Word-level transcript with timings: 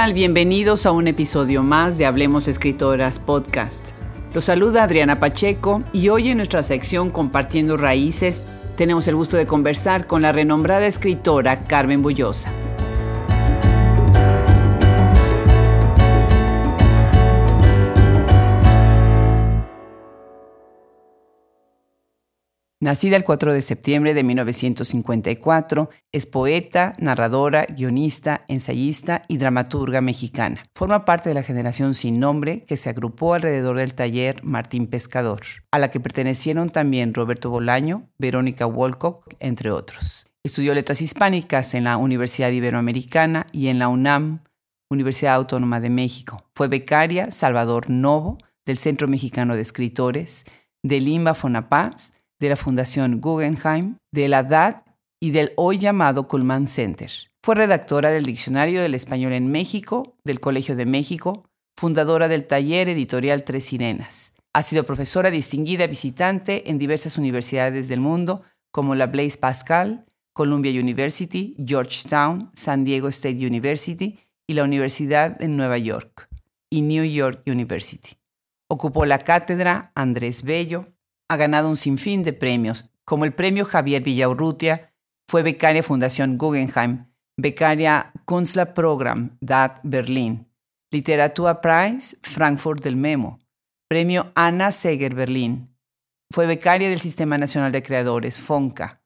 Bienvenidos 0.00 0.86
a 0.86 0.92
un 0.92 1.06
episodio 1.08 1.62
más 1.62 1.98
de 1.98 2.06
Hablemos 2.06 2.48
Escritoras 2.48 3.20
Podcast. 3.20 3.90
Los 4.32 4.46
saluda 4.46 4.82
Adriana 4.82 5.20
Pacheco 5.20 5.82
y 5.92 6.08
hoy 6.08 6.30
en 6.30 6.38
nuestra 6.38 6.62
sección 6.62 7.10
Compartiendo 7.10 7.76
Raíces 7.76 8.44
tenemos 8.76 9.06
el 9.08 9.14
gusto 9.14 9.36
de 9.36 9.46
conversar 9.46 10.06
con 10.06 10.22
la 10.22 10.32
renombrada 10.32 10.86
escritora 10.86 11.60
Carmen 11.60 12.00
Bullosa. 12.00 12.50
Nacida 22.82 23.16
el 23.16 23.24
4 23.24 23.52
de 23.52 23.60
septiembre 23.60 24.14
de 24.14 24.24
1954, 24.24 25.90
es 26.12 26.24
poeta, 26.24 26.94
narradora, 26.98 27.66
guionista, 27.66 28.46
ensayista 28.48 29.20
y 29.28 29.36
dramaturga 29.36 30.00
mexicana. 30.00 30.62
Forma 30.74 31.04
parte 31.04 31.28
de 31.28 31.34
la 31.34 31.42
generación 31.42 31.92
sin 31.92 32.18
nombre 32.18 32.64
que 32.64 32.78
se 32.78 32.88
agrupó 32.88 33.34
alrededor 33.34 33.76
del 33.76 33.92
taller 33.92 34.42
Martín 34.44 34.86
Pescador, 34.86 35.42
a 35.70 35.78
la 35.78 35.90
que 35.90 36.00
pertenecieron 36.00 36.70
también 36.70 37.12
Roberto 37.12 37.50
Bolaño, 37.50 38.08
Verónica 38.16 38.64
Wolcock, 38.64 39.34
entre 39.40 39.70
otros. 39.70 40.26
Estudió 40.42 40.72
letras 40.72 41.02
hispánicas 41.02 41.74
en 41.74 41.84
la 41.84 41.98
Universidad 41.98 42.50
Iberoamericana 42.50 43.44
y 43.52 43.68
en 43.68 43.78
la 43.78 43.88
UNAM, 43.88 44.42
Universidad 44.88 45.34
Autónoma 45.34 45.80
de 45.80 45.90
México. 45.90 46.46
Fue 46.54 46.68
becaria 46.68 47.30
Salvador 47.30 47.90
Novo 47.90 48.38
del 48.64 48.78
Centro 48.78 49.06
Mexicano 49.06 49.54
de 49.54 49.60
Escritores, 49.60 50.46
de 50.82 50.98
Limba 50.98 51.34
Fonapaz, 51.34 52.14
de 52.40 52.48
la 52.48 52.56
Fundación 52.56 53.20
Guggenheim, 53.20 53.96
de 54.12 54.28
la 54.28 54.42
DAD 54.42 54.82
y 55.22 55.30
del 55.30 55.52
hoy 55.56 55.78
llamado 55.78 56.26
Cullman 56.26 56.66
Center. 56.66 57.10
Fue 57.42 57.54
redactora 57.54 58.10
del 58.10 58.24
Diccionario 58.24 58.82
del 58.82 58.94
Español 58.94 59.32
en 59.34 59.50
México, 59.50 60.16
del 60.24 60.40
Colegio 60.40 60.74
de 60.74 60.86
México, 60.86 61.44
fundadora 61.78 62.28
del 62.28 62.46
taller 62.46 62.88
editorial 62.88 63.44
Tres 63.44 63.66
Sirenas. 63.66 64.34
Ha 64.52 64.62
sido 64.62 64.84
profesora 64.84 65.30
distinguida 65.30 65.86
visitante 65.86 66.70
en 66.70 66.78
diversas 66.78 67.18
universidades 67.18 67.88
del 67.88 68.00
mundo, 68.00 68.42
como 68.72 68.94
la 68.94 69.06
Blaise 69.06 69.36
Pascal, 69.36 70.06
Columbia 70.32 70.72
University, 70.72 71.54
Georgetown, 71.64 72.50
San 72.54 72.84
Diego 72.84 73.08
State 73.08 73.46
University 73.46 74.18
y 74.48 74.54
la 74.54 74.64
Universidad 74.64 75.38
de 75.38 75.48
Nueva 75.48 75.78
York 75.78 76.28
y 76.70 76.82
New 76.82 77.04
York 77.04 77.42
University. 77.46 78.16
Ocupó 78.68 79.04
la 79.04 79.18
cátedra 79.18 79.92
Andrés 79.94 80.42
Bello, 80.42 80.86
ha 81.30 81.36
ganado 81.36 81.68
un 81.68 81.76
sinfín 81.76 82.24
de 82.24 82.32
premios, 82.32 82.90
como 83.04 83.24
el 83.24 83.32
premio 83.32 83.64
Javier 83.64 84.02
Villaurrutia, 84.02 84.92
fue 85.28 85.44
becaria 85.44 85.80
Fundación 85.80 86.36
Guggenheim, 86.36 87.06
becaria 87.36 88.12
Kunstler 88.24 88.74
Program 88.74 89.38
DAT 89.40 89.78
Berlín, 89.84 90.48
Literatura 90.90 91.60
Prize 91.60 92.16
Frankfurt 92.22 92.82
del 92.82 92.96
Memo, 92.96 93.38
premio 93.88 94.32
Anna 94.34 94.72
Seger 94.72 95.14
Berlín, 95.14 95.72
fue 96.34 96.46
becaria 96.46 96.90
del 96.90 96.98
Sistema 96.98 97.38
Nacional 97.38 97.70
de 97.70 97.84
Creadores, 97.84 98.40
FONCA, 98.40 99.00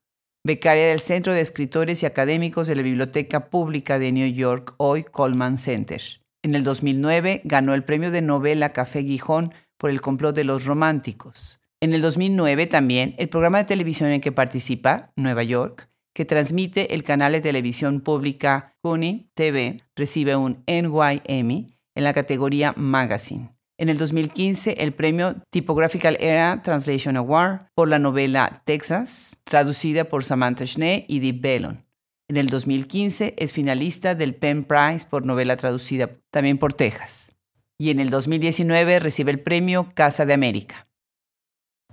becaria 0.47 0.87
del 0.87 1.01
Centro 1.01 1.35
de 1.35 1.43
Escritores 1.43 2.03
y 2.03 2.07
Académicos 2.07 2.69
de 2.69 2.77
la 2.77 2.83
Biblioteca 2.83 3.51
Pública 3.51 3.99
de 3.99 4.13
New 4.13 4.33
York, 4.33 4.73
hoy 4.79 5.05
Coleman 5.05 5.59
Center. 5.59 6.01
En 6.43 6.55
el 6.55 6.65
2009 6.65 7.43
ganó 7.45 7.75
el 7.75 7.85
premio 7.85 8.11
de 8.11 8.23
novela 8.23 8.73
Café 8.73 9.03
Gijón 9.03 9.53
por 9.77 9.91
el 9.91 10.01
complot 10.01 10.35
de 10.35 10.45
los 10.45 10.65
románticos. 10.65 11.61
En 11.85 11.93
el 11.93 12.01
2009 12.01 12.67
también 12.67 13.15
el 13.19 13.29
programa 13.29 13.59
de 13.59 13.67
televisión 13.67 14.09
en 14.09 14.23
que 14.23 14.33
participa, 14.33 15.13
Nueva 15.17 15.43
York, 15.43 15.91
que 16.15 16.25
transmite 16.25 16.95
el 16.95 17.03
canal 17.03 17.33
de 17.33 17.43
televisión 17.43 18.01
pública 18.01 18.75
CUNY 18.81 19.29
TV, 19.35 19.83
recibe 19.95 20.35
un 20.35 20.65
NY 20.67 21.21
Emmy 21.27 21.67
en 21.95 22.05
la 22.05 22.15
categoría 22.15 22.73
Magazine. 22.75 23.55
En 23.77 23.91
el 23.91 23.99
2015, 23.99 24.77
el 24.79 24.95
premio 24.95 25.37
Typographical 25.51 26.17
Era 26.21 26.63
Translation 26.63 27.19
Award 27.19 27.67
por 27.75 27.89
la 27.89 27.99
novela 27.99 28.63
Texas, 28.65 29.43
traducida 29.45 30.05
por 30.05 30.25
Samantha 30.25 30.65
Schnee 30.65 31.05
y 31.07 31.19
Deep 31.19 31.43
Bellon. 31.43 31.85
En 32.31 32.39
el 32.39 32.49
2015 32.49 33.35
es 33.37 33.53
finalista 33.53 34.15
del 34.15 34.35
Penn 34.35 34.65
Prize 34.65 35.07
por 35.11 35.27
novela 35.27 35.59
traducida 35.59 36.09
también 36.31 36.57
por 36.57 36.73
Texas. 36.73 37.37
Y 37.79 37.91
en 37.91 38.01
el 38.01 38.09
2019 38.09 39.01
recibe 39.01 39.33
el 39.33 39.41
premio 39.41 39.93
Casa 39.95 40.25
de 40.25 40.33
América. 40.33 40.89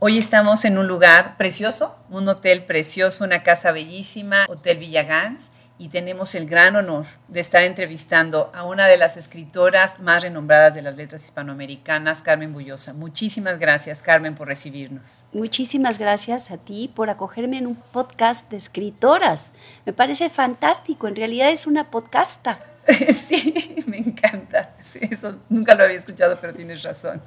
Hoy 0.03 0.17
estamos 0.17 0.66
en 0.66 0.79
un 0.79 0.88
lugar 0.88 1.38
precioso, 1.38 1.95
un 2.09 2.28
hotel 2.28 2.63
precioso, 2.63 3.23
una 3.23 3.44
casa 3.44 3.72
bellísima, 3.72 4.47
Hotel 4.50 4.79
Villagans, 4.79 5.51
y 5.78 5.89
tenemos 5.89 6.34
el 6.34 6.47
gran 6.47 6.75
honor 6.75 7.06
de 7.28 7.39
estar 7.39 7.62
entrevistando 7.62 8.50
a 8.56 8.63
una 8.63 8.88
de 8.88 8.97
las 8.97 9.16
escritoras 9.16 10.00
más 10.00 10.23
renombradas 10.23 10.73
de 10.73 10.81
las 10.81 10.97
letras 10.97 11.23
hispanoamericanas, 11.23 12.23
Carmen 12.23 12.51
Bullosa. 12.51 12.94
Muchísimas 12.94 13.59
gracias, 13.59 14.01
Carmen, 14.01 14.34
por 14.34 14.47
recibirnos. 14.47 15.25
Muchísimas 15.34 16.00
gracias 16.00 16.50
a 16.50 16.57
ti 16.57 16.91
por 16.95 17.12
acogerme 17.12 17.59
en 17.59 17.68
un 17.68 17.75
podcast 17.75 18.50
de 18.50 18.57
escritoras. 18.57 19.51
Me 19.85 19.94
parece 19.94 20.31
fantástico, 20.31 21.07
en 21.07 21.16
realidad 21.16 21.51
es 21.51 21.68
una 21.68 21.91
podcasta. 21.91 22.57
sí, 23.13 23.83
me 23.85 24.00
encanta. 24.00 24.73
eso 25.00 25.39
nunca 25.47 25.75
lo 25.75 25.83
había 25.83 25.97
escuchado, 25.97 26.39
pero 26.41 26.56
tienes 26.56 26.81
razón. 26.81 27.22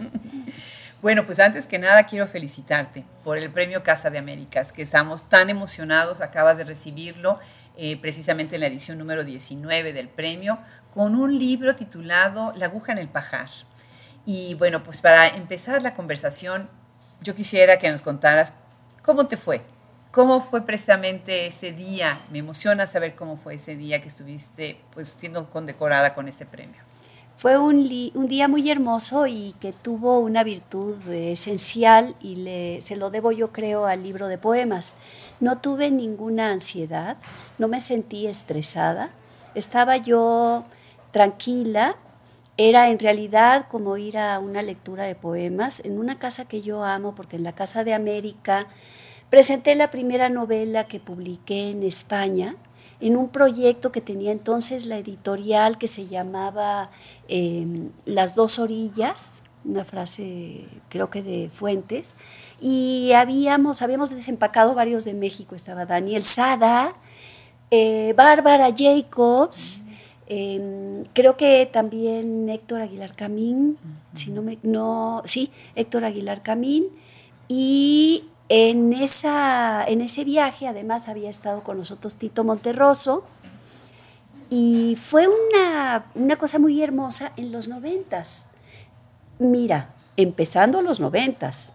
Bueno, 1.04 1.26
pues 1.26 1.38
antes 1.38 1.66
que 1.66 1.78
nada 1.78 2.06
quiero 2.06 2.26
felicitarte 2.26 3.04
por 3.24 3.36
el 3.36 3.52
premio 3.52 3.82
Casa 3.82 4.08
de 4.08 4.16
Américas, 4.16 4.72
que 4.72 4.80
estamos 4.80 5.28
tan 5.28 5.50
emocionados, 5.50 6.22
acabas 6.22 6.56
de 6.56 6.64
recibirlo 6.64 7.38
eh, 7.76 7.98
precisamente 8.00 8.54
en 8.54 8.62
la 8.62 8.68
edición 8.68 8.96
número 8.96 9.22
19 9.22 9.92
del 9.92 10.08
premio, 10.08 10.58
con 10.94 11.14
un 11.14 11.38
libro 11.38 11.76
titulado 11.76 12.54
La 12.56 12.64
aguja 12.64 12.92
en 12.92 12.96
el 12.96 13.08
pajar. 13.08 13.50
Y 14.24 14.54
bueno, 14.54 14.82
pues 14.82 15.02
para 15.02 15.28
empezar 15.28 15.82
la 15.82 15.92
conversación, 15.92 16.70
yo 17.20 17.34
quisiera 17.34 17.78
que 17.78 17.92
nos 17.92 18.00
contaras 18.00 18.54
cómo 19.02 19.26
te 19.26 19.36
fue, 19.36 19.60
cómo 20.10 20.40
fue 20.40 20.64
precisamente 20.64 21.46
ese 21.48 21.72
día. 21.72 22.22
Me 22.30 22.38
emociona 22.38 22.86
saber 22.86 23.14
cómo 23.14 23.36
fue 23.36 23.56
ese 23.56 23.76
día 23.76 24.00
que 24.00 24.08
estuviste 24.08 24.80
pues 24.94 25.08
siendo 25.10 25.50
condecorada 25.50 26.14
con 26.14 26.28
este 26.28 26.46
premio. 26.46 26.83
Fue 27.36 27.58
un, 27.58 27.88
día 28.28 28.48
muy 28.48 28.70
hermoso 28.70 29.26
y 29.26 29.54
que 29.60 29.72
tuvo 29.72 30.18
una 30.20 30.44
virtud 30.44 30.96
esencial 31.10 32.14
y 32.22 32.36
le, 32.36 32.80
se 32.80 32.96
lo 32.96 33.10
debo 33.10 33.32
yo 33.32 33.52
creo 33.52 33.86
al 33.86 34.02
libro 34.02 34.28
de 34.28 34.38
poemas. 34.38 34.94
No 35.40 35.58
tuve 35.58 35.90
ninguna 35.90 36.50
ansiedad, 36.50 37.16
no 37.58 37.68
me 37.68 37.80
sentí 37.80 38.26
estresada, 38.26 39.10
estaba 39.54 39.96
yo 39.96 40.64
tranquila, 41.10 41.96
era 42.56 42.88
en 42.88 43.00
realidad 43.00 43.66
como 43.68 43.96
ir 43.96 44.16
a 44.16 44.38
una 44.38 44.62
lectura 44.62 45.04
de 45.04 45.16
poemas 45.16 45.84
en 45.84 45.98
una 45.98 46.18
casa 46.18 46.46
que 46.46 46.62
yo 46.62 46.84
amo, 46.84 47.14
porque 47.16 47.36
en 47.36 47.42
la 47.42 47.52
Casa 47.52 47.82
de 47.82 47.94
América 47.94 48.68
presenté 49.28 49.74
la 49.74 49.90
primera 49.90 50.28
novela 50.28 50.84
que 50.84 51.00
publiqué 51.00 51.70
en 51.70 51.82
España, 51.82 52.54
en 53.04 53.16
un 53.16 53.28
proyecto 53.28 53.92
que 53.92 54.00
tenía 54.00 54.32
entonces 54.32 54.86
la 54.86 54.96
editorial 54.96 55.76
que 55.76 55.88
se 55.88 56.06
llamaba 56.06 56.90
em, 57.28 57.90
Las 58.06 58.34
dos 58.34 58.58
orillas, 58.58 59.42
una 59.62 59.84
frase 59.84 60.64
creo 60.88 61.10
que 61.10 61.22
de 61.22 61.50
Fuentes, 61.50 62.16
y 62.62 63.12
habíamos, 63.12 63.82
habíamos 63.82 64.08
desempacado 64.08 64.74
varios 64.74 65.04
de 65.04 65.12
México, 65.12 65.54
estaba 65.54 65.84
Daniel 65.84 66.24
Sada, 66.24 66.94
eh, 67.70 68.14
Bárbara 68.16 68.72
Jacobs, 68.74 69.82
em, 70.26 71.04
creo 71.12 71.36
que 71.36 71.68
también 71.70 72.48
Héctor 72.48 72.80
Aguilar 72.80 73.14
Camín, 73.14 73.76
si 74.14 74.30
no 74.30 74.40
me, 74.40 74.58
no, 74.62 75.20
sí, 75.26 75.50
Héctor 75.74 76.06
Aguilar 76.06 76.42
Camín, 76.42 76.84
y 77.48 78.24
en, 78.48 78.92
esa, 78.92 79.84
en 79.86 80.00
ese 80.00 80.24
viaje 80.24 80.66
además 80.66 81.08
había 81.08 81.30
estado 81.30 81.62
con 81.62 81.78
nosotros 81.78 82.16
Tito 82.16 82.44
Monterroso 82.44 83.24
y 84.50 84.96
fue 84.96 85.26
una, 85.26 86.06
una 86.14 86.36
cosa 86.36 86.58
muy 86.58 86.82
hermosa 86.82 87.32
en 87.36 87.52
los 87.52 87.68
noventas. 87.68 88.50
Mira, 89.38 89.94
empezando 90.16 90.80
los 90.82 91.00
noventas. 91.00 91.72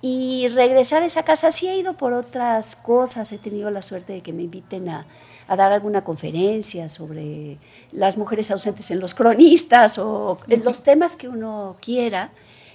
Y 0.00 0.48
regresar 0.48 1.02
a 1.02 1.06
esa 1.06 1.24
casa 1.24 1.52
sí 1.52 1.68
he 1.68 1.76
ido 1.76 1.92
por 1.92 2.12
otras 2.12 2.74
cosas, 2.74 3.30
he 3.32 3.38
tenido 3.38 3.70
la 3.70 3.82
suerte 3.82 4.14
de 4.14 4.20
que 4.20 4.32
me 4.32 4.42
inviten 4.42 4.88
a, 4.88 5.06
a 5.46 5.56
dar 5.56 5.72
alguna 5.72 6.02
conferencia 6.02 6.88
sobre 6.88 7.58
las 7.92 8.16
mujeres 8.16 8.50
ausentes 8.50 8.90
en 8.90 8.98
los 8.98 9.14
cronistas 9.14 9.98
o 9.98 10.38
en 10.48 10.64
los 10.64 10.82
temas 10.82 11.14
que 11.14 11.28
uno 11.28 11.76
quiera. 11.80 12.30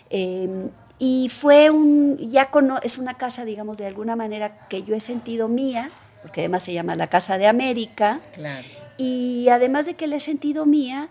Eh, 0.09 0.69
y 0.99 1.29
fue 1.29 1.69
un, 1.69 2.17
ya 2.17 2.49
es 2.81 2.97
una 2.97 3.15
casa, 3.15 3.45
digamos, 3.45 3.77
de 3.77 3.85
alguna 3.85 4.15
manera 4.15 4.67
que 4.67 4.83
yo 4.83 4.95
he 4.95 4.99
sentido 4.99 5.47
mía, 5.47 5.89
porque 6.21 6.41
además 6.41 6.63
se 6.63 6.73
llama 6.73 6.95
la 6.95 7.07
Casa 7.07 7.37
de 7.37 7.47
América. 7.47 8.19
Claro. 8.33 8.65
Y 8.97 9.47
además 9.49 9.85
de 9.85 9.93
que 9.93 10.07
la 10.07 10.15
he 10.15 10.19
sentido 10.19 10.65
mía, 10.65 11.09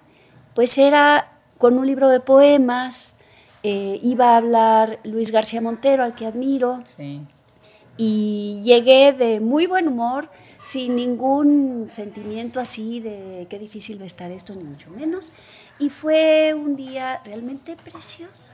pues 0.55 0.77
era 0.77 1.33
con 1.59 1.79
un 1.79 1.87
libro 1.87 2.09
de 2.09 2.19
poemas, 2.19 3.17
eh, 3.63 4.01
iba 4.03 4.35
a 4.35 4.37
hablar 4.39 4.99
Luis 5.05 5.31
García 5.31 5.61
Montero, 5.61 6.03
al 6.03 6.15
que 6.15 6.27
admiro. 6.27 6.83
Sí. 6.85 7.21
y 7.99 8.61
llegué 8.63 9.15
de 9.15 9.41
muy 9.41 9.67
buen 9.67 9.89
humor, 9.89 10.29
sin 10.61 10.97
ningún 10.97 11.89
sentimiento 11.91 12.61
así 12.61 13.01
de 13.01 13.47
qué 13.49 13.59
difícil 13.59 13.99
va 13.99 14.03
a 14.03 14.07
estar 14.07 14.31
esto, 14.33 14.55
ni 14.55 14.65
mucho 14.65 14.91
menos. 14.91 15.33
Y 15.79 15.89
fue 15.89 16.53
un 16.55 16.77
día 16.77 17.23
realmente 17.25 17.77
precioso. 17.77 18.53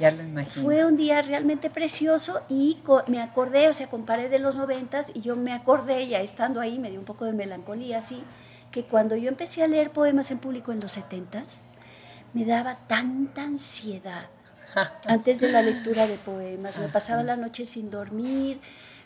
Ya 0.00 0.10
lo 0.10 0.22
imagino. 0.22 0.64
Fue 0.64 0.84
un 0.86 0.96
día 0.96 1.20
realmente 1.20 1.68
precioso 1.68 2.40
y 2.48 2.78
me 3.06 3.20
acordé, 3.20 3.68
o 3.68 3.72
sea, 3.74 3.88
comparé 3.88 4.30
de 4.30 4.38
los 4.38 4.56
noventas 4.56 5.12
y 5.14 5.20
yo 5.20 5.36
me 5.36 5.52
acordé, 5.52 6.08
ya 6.08 6.20
estando 6.20 6.60
ahí, 6.60 6.78
me 6.78 6.90
dio 6.90 6.98
un 6.98 7.04
poco 7.04 7.26
de 7.26 7.34
melancolía 7.34 7.98
así, 7.98 8.24
que 8.70 8.84
cuando 8.84 9.14
yo 9.14 9.28
empecé 9.28 9.62
a 9.62 9.68
leer 9.68 9.90
poemas 9.90 10.30
en 10.30 10.38
público 10.38 10.72
en 10.72 10.80
los 10.80 10.92
setentas, 10.92 11.64
me 12.32 12.46
daba 12.46 12.76
tanta 12.86 13.42
ansiedad 13.42 14.30
antes 15.06 15.38
de 15.38 15.52
la 15.52 15.60
lectura 15.60 16.06
de 16.06 16.16
poemas. 16.16 16.78
Me 16.78 16.88
pasaba 16.88 17.22
la 17.22 17.36
noche 17.36 17.66
sin 17.66 17.90
dormir, 17.90 18.58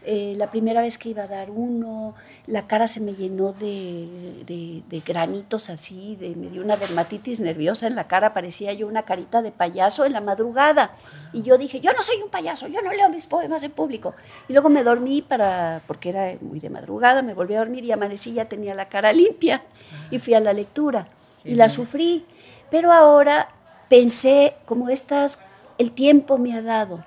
eh, 0.07 0.35
la 0.37 0.51
primera 0.51 0.83
vez 0.83 0.99
que 0.99 1.09
iba 1.09 1.23
a 1.23 1.27
dar 1.27 1.51
uno, 1.51 2.15
la 2.47 2.67
cara 2.67 2.87
se 2.87 3.01
me 3.01 3.15
llenó 3.15 3.53
de, 3.53 4.83
granitos 5.07 5.71
así, 5.71 6.17
de, 6.17 6.35
me 6.37 6.49
dio 6.49 6.63
una 6.63 6.77
dermatitis 6.77 7.41
nerviosa 7.41 7.87
en 7.87 7.95
la 7.95 8.07
cara, 8.07 8.35
parecía 8.35 8.73
yo 8.75 8.87
una 8.87 9.05
carita 9.05 9.41
de 9.41 9.51
payaso 9.51 10.05
en 10.05 10.13
la 10.13 10.21
madrugada. 10.21 10.95
Y 11.33 11.43
yo 11.43 11.57
dije, 11.57 11.81
yo 11.81 11.93
no 11.93 12.03
soy 12.03 12.17
un 12.23 12.29
payaso, 12.29 12.69
yo 12.69 12.83
no 12.83 12.93
leo 12.93 13.09
mis 13.09 13.27
poemas 13.27 13.63
en 13.63 13.71
público. 13.71 14.15
Y 14.49 14.53
luego 14.53 14.69
me 14.69 14.85
dormí 14.85 15.23
para, 15.23 15.81
porque 15.87 16.11
era 16.11 16.35
muy 16.41 16.61
de 16.61 16.71
madrugada, 16.71 17.23
me 17.23 17.33
volví 17.33 17.55
a 17.55 17.61
dormir 17.61 17.85
y 17.85 17.93
amanecí, 17.93 18.35
ya 18.35 18.45
tenía 18.45 18.75
la 18.75 18.89
cara 18.89 19.13
limpia 19.13 19.63
y 20.11 20.19
fui 20.19 20.35
a 20.35 20.41
la 20.41 20.53
lectura 20.53 21.09
y 21.45 21.55
la 21.55 21.69
sufrí. 21.71 22.27
Pero 22.71 22.93
ahora 22.93 23.49
pensé, 23.89 24.55
como 24.67 24.91
estas, 24.91 25.41
el 25.79 25.93
tiempo 25.93 26.37
me 26.37 26.55
ha 26.55 26.63
dado 26.63 27.05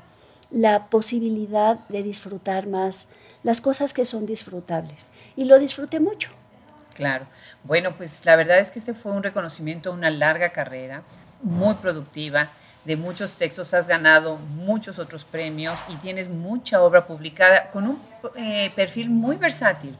la 0.49 0.88
posibilidad 0.88 1.79
de 1.89 2.03
disfrutar 2.03 2.67
más 2.67 3.09
las 3.44 3.61
cosas 3.61 3.94
que 3.94 4.05
son 4.05 4.25
disfrutables. 4.25 5.09
Y 5.35 5.45
lo 5.45 5.59
disfruté 5.59 5.99
mucho. 5.99 6.29
Claro. 6.95 7.27
Bueno, 7.63 7.95
pues 7.95 8.25
la 8.25 8.35
verdad 8.35 8.59
es 8.59 8.71
que 8.71 8.79
este 8.79 8.94
fue 8.94 9.11
un 9.11 9.23
reconocimiento 9.23 9.89
a 9.89 9.94
una 9.94 10.09
larga 10.09 10.49
carrera, 10.49 11.03
muy 11.44 11.75
productiva, 11.75 12.49
de 12.88 12.95
muchos 12.95 13.33
textos, 13.33 13.73
has 13.73 13.85
ganado 13.85 14.38
muchos 14.38 14.97
otros 14.97 15.25
premios 15.25 15.77
y 15.89 15.97
tienes 15.97 16.29
mucha 16.29 16.81
obra 16.81 17.05
publicada 17.05 17.69
con 17.69 17.85
un 17.85 18.01
eh, 18.38 18.71
perfil 18.77 19.09
muy 19.09 19.35
versátil. 19.35 19.94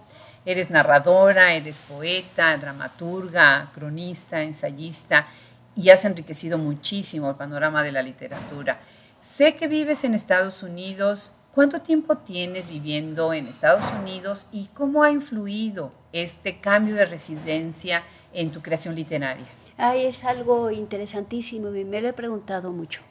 Eres 0.46 0.70
narradora, 0.70 1.54
eres 1.54 1.80
poeta, 1.80 2.56
dramaturga, 2.56 3.68
cronista, 3.76 4.42
ensayista 4.42 5.28
y 5.76 5.90
has 5.90 6.06
enriquecido 6.06 6.58
muchísimo 6.58 7.30
el 7.30 7.36
panorama 7.36 7.84
de 7.84 7.92
la 7.92 8.02
literatura. 8.02 8.80
Sé 9.28 9.58
que 9.58 9.68
vives 9.68 10.06
en 10.06 10.14
Estados 10.14 10.64
Unidos. 10.64 11.34
¿Cuánto 11.54 11.82
tiempo 11.82 12.16
tienes 12.16 12.70
viviendo 12.70 13.34
en 13.34 13.48
Estados 13.48 13.84
Unidos 14.00 14.48
y 14.54 14.68
cómo 14.68 15.04
ha 15.04 15.12
influido 15.12 15.92
este 16.14 16.62
cambio 16.62 16.96
de 16.96 17.04
residencia 17.04 18.04
en 18.32 18.52
tu 18.52 18.62
creación 18.62 18.96
literaria? 18.96 19.46
Ay, 19.76 20.06
es 20.06 20.24
algo 20.24 20.72
interesantísimo 20.72 21.72
me 21.72 22.00
lo 22.00 22.08
he 22.08 22.14
preguntado 22.14 22.72
mucho. 22.72 23.02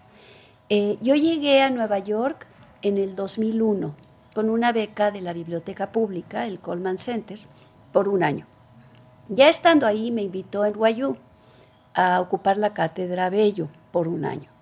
Eh, 0.71 0.97
yo 1.03 1.17
llegué 1.17 1.61
a 1.61 1.69
Nueva 1.69 1.99
York 1.99 2.47
en 2.81 2.97
el 2.97 3.15
2001 3.15 3.95
con 4.35 4.49
una 4.49 4.73
beca 4.73 5.11
de 5.11 5.21
la 5.21 5.35
Biblioteca 5.35 5.93
Pública, 5.93 6.47
el 6.47 6.61
Coleman 6.61 6.97
Center, 6.97 7.41
por 7.93 8.09
un 8.09 8.23
año. 8.23 8.47
Ya 9.29 9.51
estando 9.51 9.87
ahí 9.87 10.11
me 10.11 10.23
invitó 10.23 10.65
en 10.65 10.73
Guayú 10.73 11.19
a 11.93 12.23
ocupar 12.23 12.57
la 12.57 12.73
cátedra 12.73 13.29
Bello 13.29 13.69
por 13.93 14.09
un 14.09 14.25
año. 14.25 14.56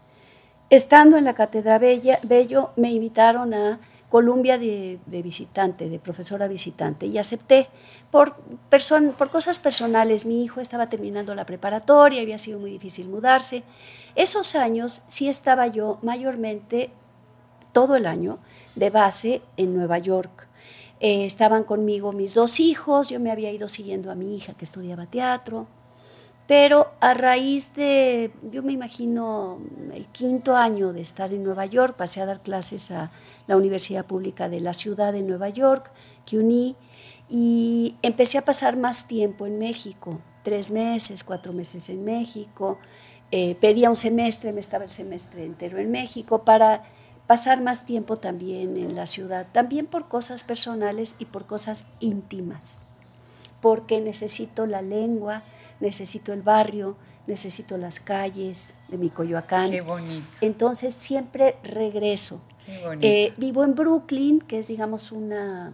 Estando 0.70 1.18
en 1.18 1.24
la 1.24 1.34
Cátedra 1.34 1.78
Bello, 1.78 2.70
me 2.76 2.90
invitaron 2.90 3.52
a 3.52 3.80
Columbia 4.08 4.58
de, 4.58 4.98
visitante, 5.06 5.88
de 5.88 5.98
profesora 5.98 6.48
visitante, 6.48 7.06
y 7.06 7.18
acepté 7.18 7.68
por, 8.10 8.36
por 9.18 9.30
cosas 9.30 9.58
personales. 9.58 10.24
Mi 10.24 10.42
hijo 10.42 10.60
estaba 10.60 10.88
terminando 10.88 11.34
la 11.34 11.44
preparatoria, 11.44 12.22
había 12.22 12.38
sido 12.38 12.60
muy 12.60 12.70
difícil 12.70 13.08
mudarse. 13.08 13.62
Esos 14.14 14.54
años 14.54 15.04
sí 15.08 15.28
estaba 15.28 15.66
yo 15.66 15.98
mayormente, 16.02 16.90
todo 17.72 17.96
el 17.96 18.06
año, 18.06 18.38
de 18.74 18.90
base 18.90 19.42
en 19.56 19.74
Nueva 19.74 19.98
York. 19.98 20.48
Eh, 21.00 21.26
estaban 21.26 21.64
conmigo 21.64 22.12
mis 22.12 22.34
dos 22.34 22.60
hijos, 22.60 23.08
yo 23.08 23.20
me 23.20 23.30
había 23.30 23.50
ido 23.50 23.68
siguiendo 23.68 24.10
a 24.10 24.14
mi 24.14 24.34
hija 24.34 24.54
que 24.54 24.64
estudiaba 24.64 25.06
teatro. 25.06 25.66
Pero 26.46 26.92
a 27.00 27.14
raíz 27.14 27.74
de, 27.74 28.30
yo 28.52 28.62
me 28.62 28.72
imagino, 28.72 29.60
el 29.94 30.06
quinto 30.08 30.56
año 30.56 30.92
de 30.92 31.00
estar 31.00 31.32
en 31.32 31.42
Nueva 31.42 31.64
York, 31.64 31.96
pasé 31.96 32.20
a 32.20 32.26
dar 32.26 32.42
clases 32.42 32.90
a 32.90 33.10
la 33.46 33.56
Universidad 33.56 34.04
Pública 34.04 34.50
de 34.50 34.60
la 34.60 34.74
Ciudad 34.74 35.12
de 35.12 35.22
Nueva 35.22 35.48
York, 35.48 35.90
que 36.26 36.36
uní, 36.36 36.76
y 37.30 37.96
empecé 38.02 38.36
a 38.36 38.42
pasar 38.42 38.76
más 38.76 39.08
tiempo 39.08 39.46
en 39.46 39.58
México, 39.58 40.20
tres 40.42 40.70
meses, 40.70 41.24
cuatro 41.24 41.54
meses 41.54 41.88
en 41.88 42.04
México. 42.04 42.78
Eh, 43.30 43.56
pedía 43.58 43.88
un 43.88 43.96
semestre, 43.96 44.52
me 44.52 44.60
estaba 44.60 44.84
el 44.84 44.90
semestre 44.90 45.46
entero 45.46 45.78
en 45.78 45.90
México 45.90 46.44
para 46.44 46.82
pasar 47.26 47.62
más 47.62 47.86
tiempo 47.86 48.18
también 48.18 48.76
en 48.76 48.94
la 48.94 49.06
ciudad, 49.06 49.46
también 49.50 49.86
por 49.86 50.08
cosas 50.08 50.44
personales 50.44 51.16
y 51.18 51.24
por 51.24 51.46
cosas 51.46 51.86
íntimas, 52.00 52.78
porque 53.62 54.00
necesito 54.02 54.66
la 54.66 54.82
lengua, 54.82 55.42
necesito 55.80 56.32
el 56.32 56.42
barrio, 56.42 56.96
necesito 57.26 57.78
las 57.78 58.00
calles 58.00 58.74
de 58.88 58.98
mi 58.98 59.10
Coyoacán. 59.10 59.70
Qué 59.70 59.80
bonito. 59.80 60.26
Entonces 60.40 60.94
siempre 60.94 61.56
regreso. 61.62 62.42
Qué 62.66 62.84
bonito. 62.84 63.06
Eh, 63.06 63.32
vivo 63.36 63.64
en 63.64 63.74
Brooklyn, 63.74 64.40
que 64.40 64.58
es 64.58 64.68
digamos 64.68 65.12
una 65.12 65.72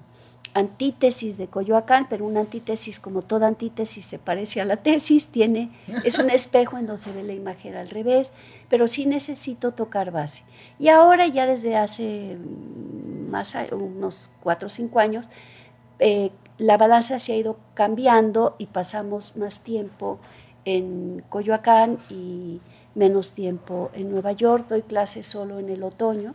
antítesis 0.55 1.39
de 1.39 1.47
Coyoacán, 1.47 2.09
pero 2.09 2.25
una 2.25 2.41
antítesis 2.41 2.99
como 2.99 3.23
toda 3.23 3.47
antítesis 3.47 4.05
se 4.05 4.19
parece 4.19 4.61
a 4.61 4.65
la 4.65 4.77
tesis, 4.77 5.29
tiene, 5.29 5.71
es 6.05 6.19
un 6.19 6.31
espejo 6.31 6.79
en 6.79 6.87
donde 6.87 7.03
se 7.03 7.13
ve 7.13 7.23
la 7.23 7.33
imagen 7.33 7.77
al 7.77 7.89
revés, 7.89 8.33
pero 8.69 8.89
sí 8.89 9.07
necesito 9.07 9.73
tocar 9.73 10.11
base. 10.11 10.43
Y 10.79 10.89
ahora 10.89 11.27
ya 11.27 11.47
desde 11.47 11.77
hace 11.77 12.37
más 13.29 13.57
unos 13.73 14.31
cuatro 14.43 14.67
o 14.67 14.71
cinco 14.71 14.99
años, 14.99 15.29
eh, 16.01 16.31
la 16.61 16.77
balanza 16.77 17.19
se 17.19 17.33
ha 17.33 17.37
ido 17.37 17.57
cambiando 17.73 18.55
y 18.59 18.67
pasamos 18.67 19.39
más 19.39 19.65
tiempo 19.65 20.19
en 20.67 21.25
Coyoacán 21.31 21.97
y 22.11 22.61
menos 22.95 23.33
tiempo 23.33 23.91
en 23.95 24.11
Nueva 24.11 24.33
York. 24.33 24.67
Doy 24.69 24.83
clases 24.83 25.27
solo 25.27 25.59
en 25.59 25.71
el 25.71 25.83
otoño, 25.83 26.35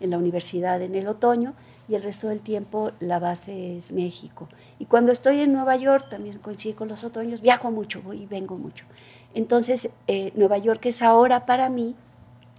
en 0.00 0.10
la 0.10 0.18
universidad 0.18 0.82
en 0.82 0.94
el 0.94 1.08
otoño, 1.08 1.54
y 1.88 1.94
el 1.94 2.02
resto 2.02 2.28
del 2.28 2.42
tiempo 2.42 2.92
la 3.00 3.18
base 3.18 3.78
es 3.78 3.92
México. 3.92 4.50
Y 4.78 4.84
cuando 4.84 5.12
estoy 5.12 5.40
en 5.40 5.54
Nueva 5.54 5.76
York, 5.76 6.10
también 6.10 6.38
coincide 6.40 6.74
con 6.74 6.88
los 6.88 7.02
otoños, 7.02 7.40
viajo 7.40 7.70
mucho, 7.70 8.02
voy 8.02 8.24
y 8.24 8.26
vengo 8.26 8.58
mucho. 8.58 8.84
Entonces, 9.32 9.88
eh, 10.08 10.30
Nueva 10.34 10.58
York 10.58 10.84
es 10.84 11.00
ahora 11.00 11.46
para 11.46 11.70
mí 11.70 11.94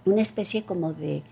una 0.04 0.22
especie 0.22 0.64
como 0.64 0.92
de, 0.92 1.22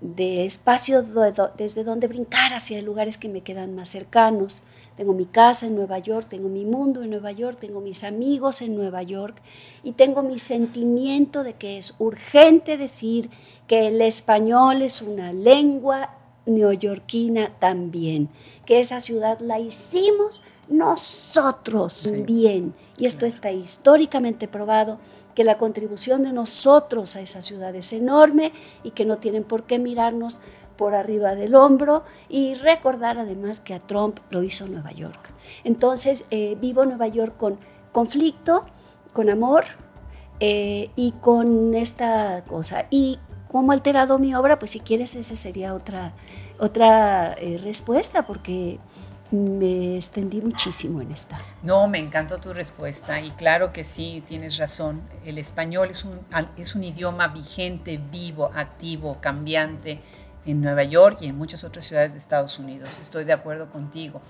de 0.00 0.46
espacio 0.46 1.02
desde 1.02 1.82
donde 1.82 2.06
brincar 2.06 2.54
hacia 2.54 2.80
lugares 2.80 3.18
que 3.18 3.28
me 3.28 3.40
quedan 3.40 3.74
más 3.74 3.88
cercanos 3.88 4.62
tengo 4.96 5.12
mi 5.12 5.26
casa 5.26 5.66
en 5.66 5.74
Nueva 5.74 5.98
York, 5.98 6.26
tengo 6.28 6.48
mi 6.48 6.64
mundo 6.64 7.02
en 7.02 7.10
Nueva 7.10 7.32
York, 7.32 7.58
tengo 7.60 7.80
mis 7.80 8.02
amigos 8.02 8.62
en 8.62 8.74
Nueva 8.74 9.02
York 9.02 9.36
y 9.82 9.92
tengo 9.92 10.22
mi 10.22 10.38
sentimiento 10.38 11.44
de 11.44 11.54
que 11.54 11.78
es 11.78 11.94
urgente 11.98 12.76
decir 12.76 13.30
que 13.66 13.88
el 13.88 14.00
español 14.00 14.82
es 14.82 15.02
una 15.02 15.32
lengua 15.32 16.10
neoyorquina 16.46 17.50
también, 17.58 18.28
que 18.64 18.80
esa 18.80 19.00
ciudad 19.00 19.40
la 19.40 19.58
hicimos 19.58 20.42
nosotros 20.68 22.12
bien. 22.24 22.74
Y 22.98 23.06
esto 23.06 23.26
está 23.26 23.52
históricamente 23.52 24.48
probado, 24.48 24.98
que 25.34 25.44
la 25.44 25.58
contribución 25.58 26.22
de 26.22 26.32
nosotros 26.32 27.14
a 27.14 27.20
esa 27.20 27.42
ciudad 27.42 27.74
es 27.74 27.92
enorme 27.92 28.52
y 28.82 28.92
que 28.92 29.04
no 29.04 29.18
tienen 29.18 29.44
por 29.44 29.64
qué 29.64 29.78
mirarnos 29.78 30.40
por 30.76 30.94
arriba 30.94 31.34
del 31.34 31.54
hombro 31.54 32.04
y 32.28 32.54
recordar 32.54 33.18
además 33.18 33.60
que 33.60 33.74
a 33.74 33.80
Trump 33.80 34.18
lo 34.30 34.42
hizo 34.42 34.66
Nueva 34.66 34.92
York. 34.92 35.30
Entonces 35.64 36.26
eh, 36.30 36.56
vivo 36.60 36.84
Nueva 36.84 37.06
York 37.08 37.36
con 37.36 37.58
conflicto, 37.92 38.62
con 39.12 39.30
amor 39.30 39.64
eh, 40.40 40.90
y 40.96 41.12
con 41.12 41.74
esta 41.74 42.44
cosa. 42.44 42.86
¿Y 42.90 43.18
cómo 43.48 43.72
ha 43.72 43.74
alterado 43.74 44.18
mi 44.18 44.34
obra? 44.34 44.58
Pues 44.58 44.72
si 44.72 44.80
quieres 44.80 45.14
esa 45.14 45.34
sería 45.34 45.74
otra, 45.74 46.12
otra 46.58 47.32
eh, 47.38 47.58
respuesta 47.62 48.26
porque 48.26 48.78
me 49.30 49.96
extendí 49.96 50.40
muchísimo 50.40 51.00
en 51.00 51.10
esta. 51.10 51.40
No, 51.62 51.88
me 51.88 51.98
encantó 51.98 52.38
tu 52.38 52.52
respuesta 52.52 53.20
y 53.20 53.30
claro 53.30 53.72
que 53.72 53.82
sí, 53.82 54.22
tienes 54.26 54.56
razón. 54.58 55.02
El 55.24 55.38
español 55.38 55.90
es 55.90 56.04
un, 56.04 56.20
es 56.56 56.74
un 56.74 56.84
idioma 56.84 57.28
vigente, 57.28 57.98
vivo, 58.10 58.50
activo, 58.54 59.18
cambiante 59.20 60.00
en 60.46 60.60
Nueva 60.60 60.84
York 60.84 61.18
y 61.20 61.26
en 61.26 61.36
muchas 61.36 61.64
otras 61.64 61.84
ciudades 61.84 62.12
de 62.12 62.18
Estados 62.18 62.58
Unidos. 62.58 62.88
Estoy 63.02 63.24
de 63.24 63.32
acuerdo 63.32 63.68
contigo. 63.68 64.20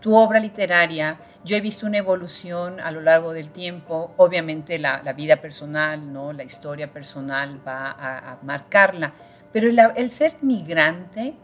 Tu 0.00 0.14
obra 0.14 0.40
literaria, 0.40 1.18
yo 1.44 1.56
he 1.56 1.60
visto 1.60 1.86
una 1.86 1.98
evolución 1.98 2.80
a 2.80 2.90
lo 2.90 3.00
largo 3.00 3.32
del 3.32 3.50
tiempo. 3.50 4.12
Obviamente 4.16 4.78
la, 4.78 5.00
vida 5.12 5.36
personal, 5.36 6.12
¿no? 6.12 6.32
la 6.32 6.42
historia 6.42 6.92
personal 6.92 7.60
va 7.66 7.90
a, 7.90 8.38
marcarla, 8.42 9.12
pero 9.52 9.68
el, 9.68 10.10
ser 10.10 10.34
migrante 10.40 11.34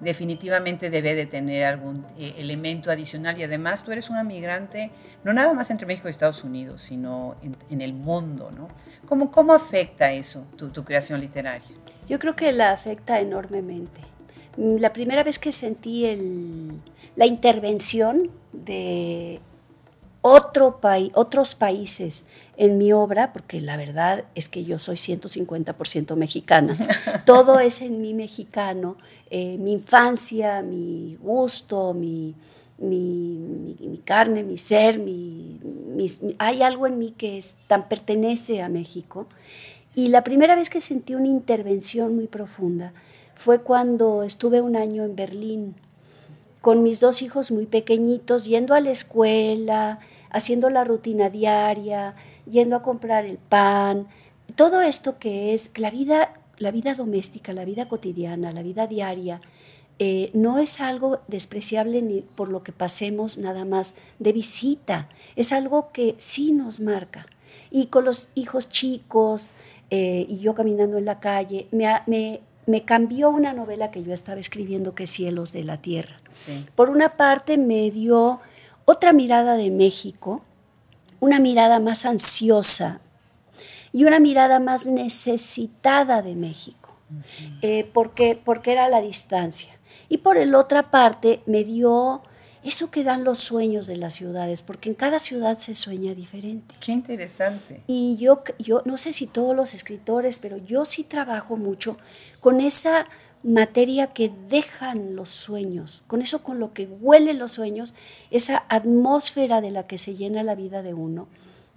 definitivamente 0.00 0.90
debe 0.90 1.14
de 1.14 1.26
tener 1.26 1.64
algún 1.64 2.06
eh, 2.18 2.34
elemento 2.38 2.90
adicional 2.90 3.38
y 3.38 3.44
además 3.44 3.82
tú 3.82 3.92
eres 3.92 4.10
una 4.10 4.24
migrante 4.24 4.90
no 5.24 5.32
nada 5.32 5.54
más 5.54 5.70
entre 5.70 5.86
México 5.86 6.06
y 6.06 6.10
Estados 6.10 6.44
Unidos, 6.44 6.82
sino 6.82 7.34
en, 7.70 7.80
el 7.80 7.94
mundo, 7.94 8.50
¿no? 8.54 8.68
¿Cómo, 9.08 9.30
¿Cómo 9.30 9.54
afecta 9.54 10.12
eso 10.12 10.46
tu, 10.56 10.68
tu 10.68 10.84
creación 10.84 11.20
literaria? 11.20 11.66
Yo 12.08 12.18
creo 12.18 12.36
que 12.36 12.52
la 12.52 12.72
afecta 12.72 13.20
enormemente. 13.20 14.00
La 14.56 14.92
primera 14.92 15.22
vez 15.22 15.38
que 15.38 15.52
sentí 15.52 16.06
el, 16.06 16.70
la 17.14 17.26
intervención 17.26 18.30
de 18.52 19.40
otro 20.22 20.80
país, 20.80 21.10
otros 21.14 21.54
países 21.54 22.24
en 22.56 22.78
mi 22.78 22.92
obra, 22.92 23.32
porque 23.32 23.60
la 23.60 23.76
verdad 23.76 24.24
es 24.34 24.48
que 24.48 24.64
yo 24.64 24.78
soy 24.78 24.96
150% 24.96 26.16
mexicana. 26.16 26.76
Todo 27.26 27.60
es 27.60 27.80
en 27.82 28.00
mí 28.00 28.14
mexicano, 28.14 28.96
eh, 29.30 29.56
mi 29.58 29.72
infancia, 29.72 30.62
mi 30.62 31.16
gusto, 31.20 31.94
mi, 31.94 32.34
mi, 32.78 34.00
carne, 34.04 34.42
mi 34.42 34.56
ser, 34.56 34.98
mi, 34.98 35.60
hay 36.38 36.62
algo 36.62 36.86
en 36.86 36.98
mí 36.98 37.14
que 37.16 37.36
es, 37.36 37.56
tan 37.66 37.88
pertenece 37.88 38.62
a 38.62 38.68
México. 38.68 39.26
Y 39.96 40.08
la 40.08 40.22
primera 40.22 40.54
vez 40.54 40.68
que 40.68 40.82
sentí 40.82 41.14
una 41.14 41.28
intervención 41.28 42.14
muy 42.14 42.26
profunda 42.26 42.92
fue 43.34 43.62
cuando 43.62 44.24
estuve 44.24 44.60
un 44.60 44.76
año 44.76 45.04
en 45.04 45.16
Berlín 45.16 45.74
con 46.60 46.82
mis 46.82 47.00
dos 47.00 47.22
hijos 47.22 47.50
muy 47.50 47.64
pequeñitos, 47.64 48.44
yendo 48.44 48.74
a 48.74 48.80
la 48.80 48.90
escuela, 48.90 49.98
haciendo 50.28 50.68
la 50.68 50.84
rutina 50.84 51.30
diaria, 51.30 52.14
yendo 52.44 52.76
a 52.76 52.82
comprar 52.82 53.24
el 53.24 53.38
pan, 53.38 54.06
todo 54.54 54.82
esto 54.82 55.18
que 55.18 55.54
es 55.54 55.78
la 55.78 55.90
vida, 55.90 56.34
la 56.58 56.72
vida 56.72 56.94
doméstica, 56.94 57.54
la 57.54 57.64
vida 57.64 57.88
cotidiana, 57.88 58.52
la 58.52 58.62
vida 58.62 58.86
diaria, 58.86 59.40
eh, 59.98 60.30
no 60.34 60.58
es 60.58 60.82
algo 60.82 61.20
despreciable 61.26 62.02
ni 62.02 62.20
por 62.20 62.50
lo 62.50 62.62
que 62.62 62.72
pasemos 62.72 63.38
nada 63.38 63.64
más 63.64 63.94
de 64.18 64.32
visita, 64.32 65.08
es 65.36 65.52
algo 65.52 65.90
que 65.90 66.16
sí 66.18 66.52
nos 66.52 66.80
marca. 66.80 67.26
Y 67.70 67.86
con 67.86 68.04
los 68.04 68.28
hijos 68.34 68.70
chicos 68.70 69.52
eh, 69.90 70.26
y 70.28 70.40
yo 70.40 70.54
caminando 70.54 70.98
en 70.98 71.04
la 71.04 71.20
calle, 71.20 71.68
me, 71.70 71.86
me, 72.06 72.40
me, 72.66 72.84
cambió 72.84 73.30
una 73.30 73.52
novela 73.52 73.90
que 73.90 74.02
yo 74.02 74.12
estaba 74.12 74.40
escribiendo 74.40 74.94
que 74.94 75.04
es 75.04 75.10
Cielos 75.10 75.52
de 75.52 75.64
la 75.64 75.80
Tierra. 75.80 76.16
Por 76.74 76.90
una 76.90 77.16
parte 77.16 77.56
me 77.56 77.90
dio 77.90 78.40
otra 78.84 79.12
mirada 79.12 79.56
de 79.56 79.70
México, 79.70 80.42
una 81.20 81.38
mirada 81.38 81.80
más 81.80 82.04
ansiosa 82.04 83.00
y 83.92 84.04
una 84.04 84.18
mirada 84.20 84.60
más 84.60 84.86
necesitada 84.86 86.22
de 86.22 86.34
México, 86.34 86.96
eh, 87.62 87.88
porque, 87.92 88.40
porque 88.42 88.72
era 88.72 88.88
la 88.88 89.00
distancia. 89.00 89.72
Y 90.08 90.18
por 90.18 90.36
el 90.36 90.54
otra 90.54 90.90
parte 90.90 91.42
me 91.46 91.64
dio 91.64 92.22
eso 92.68 92.90
que 92.90 93.04
dan 93.04 93.24
los 93.24 93.38
sueños 93.38 93.86
de 93.86 93.96
las 93.96 94.14
ciudades, 94.14 94.62
porque 94.62 94.88
en 94.88 94.94
cada 94.94 95.18
ciudad 95.18 95.58
se 95.58 95.74
sueña 95.74 96.14
diferente. 96.14 96.74
Qué 96.80 96.92
interesante. 96.92 97.82
Y 97.86 98.16
yo, 98.16 98.42
yo 98.58 98.82
no 98.84 98.98
sé 98.98 99.12
si 99.12 99.26
todos 99.26 99.54
los 99.54 99.74
escritores, 99.74 100.38
pero 100.38 100.56
yo 100.56 100.84
sí 100.84 101.04
trabajo 101.04 101.56
mucho 101.56 101.96
con 102.40 102.60
esa 102.60 103.06
materia 103.42 104.08
que 104.08 104.32
dejan 104.48 105.14
los 105.14 105.30
sueños, 105.30 106.02
con 106.08 106.20
eso 106.20 106.42
con 106.42 106.58
lo 106.58 106.72
que 106.72 106.86
huelen 106.86 107.38
los 107.38 107.52
sueños, 107.52 107.94
esa 108.30 108.64
atmósfera 108.68 109.60
de 109.60 109.70
la 109.70 109.84
que 109.84 109.98
se 109.98 110.16
llena 110.16 110.42
la 110.42 110.56
vida 110.56 110.82
de 110.82 110.94
uno, 110.94 111.28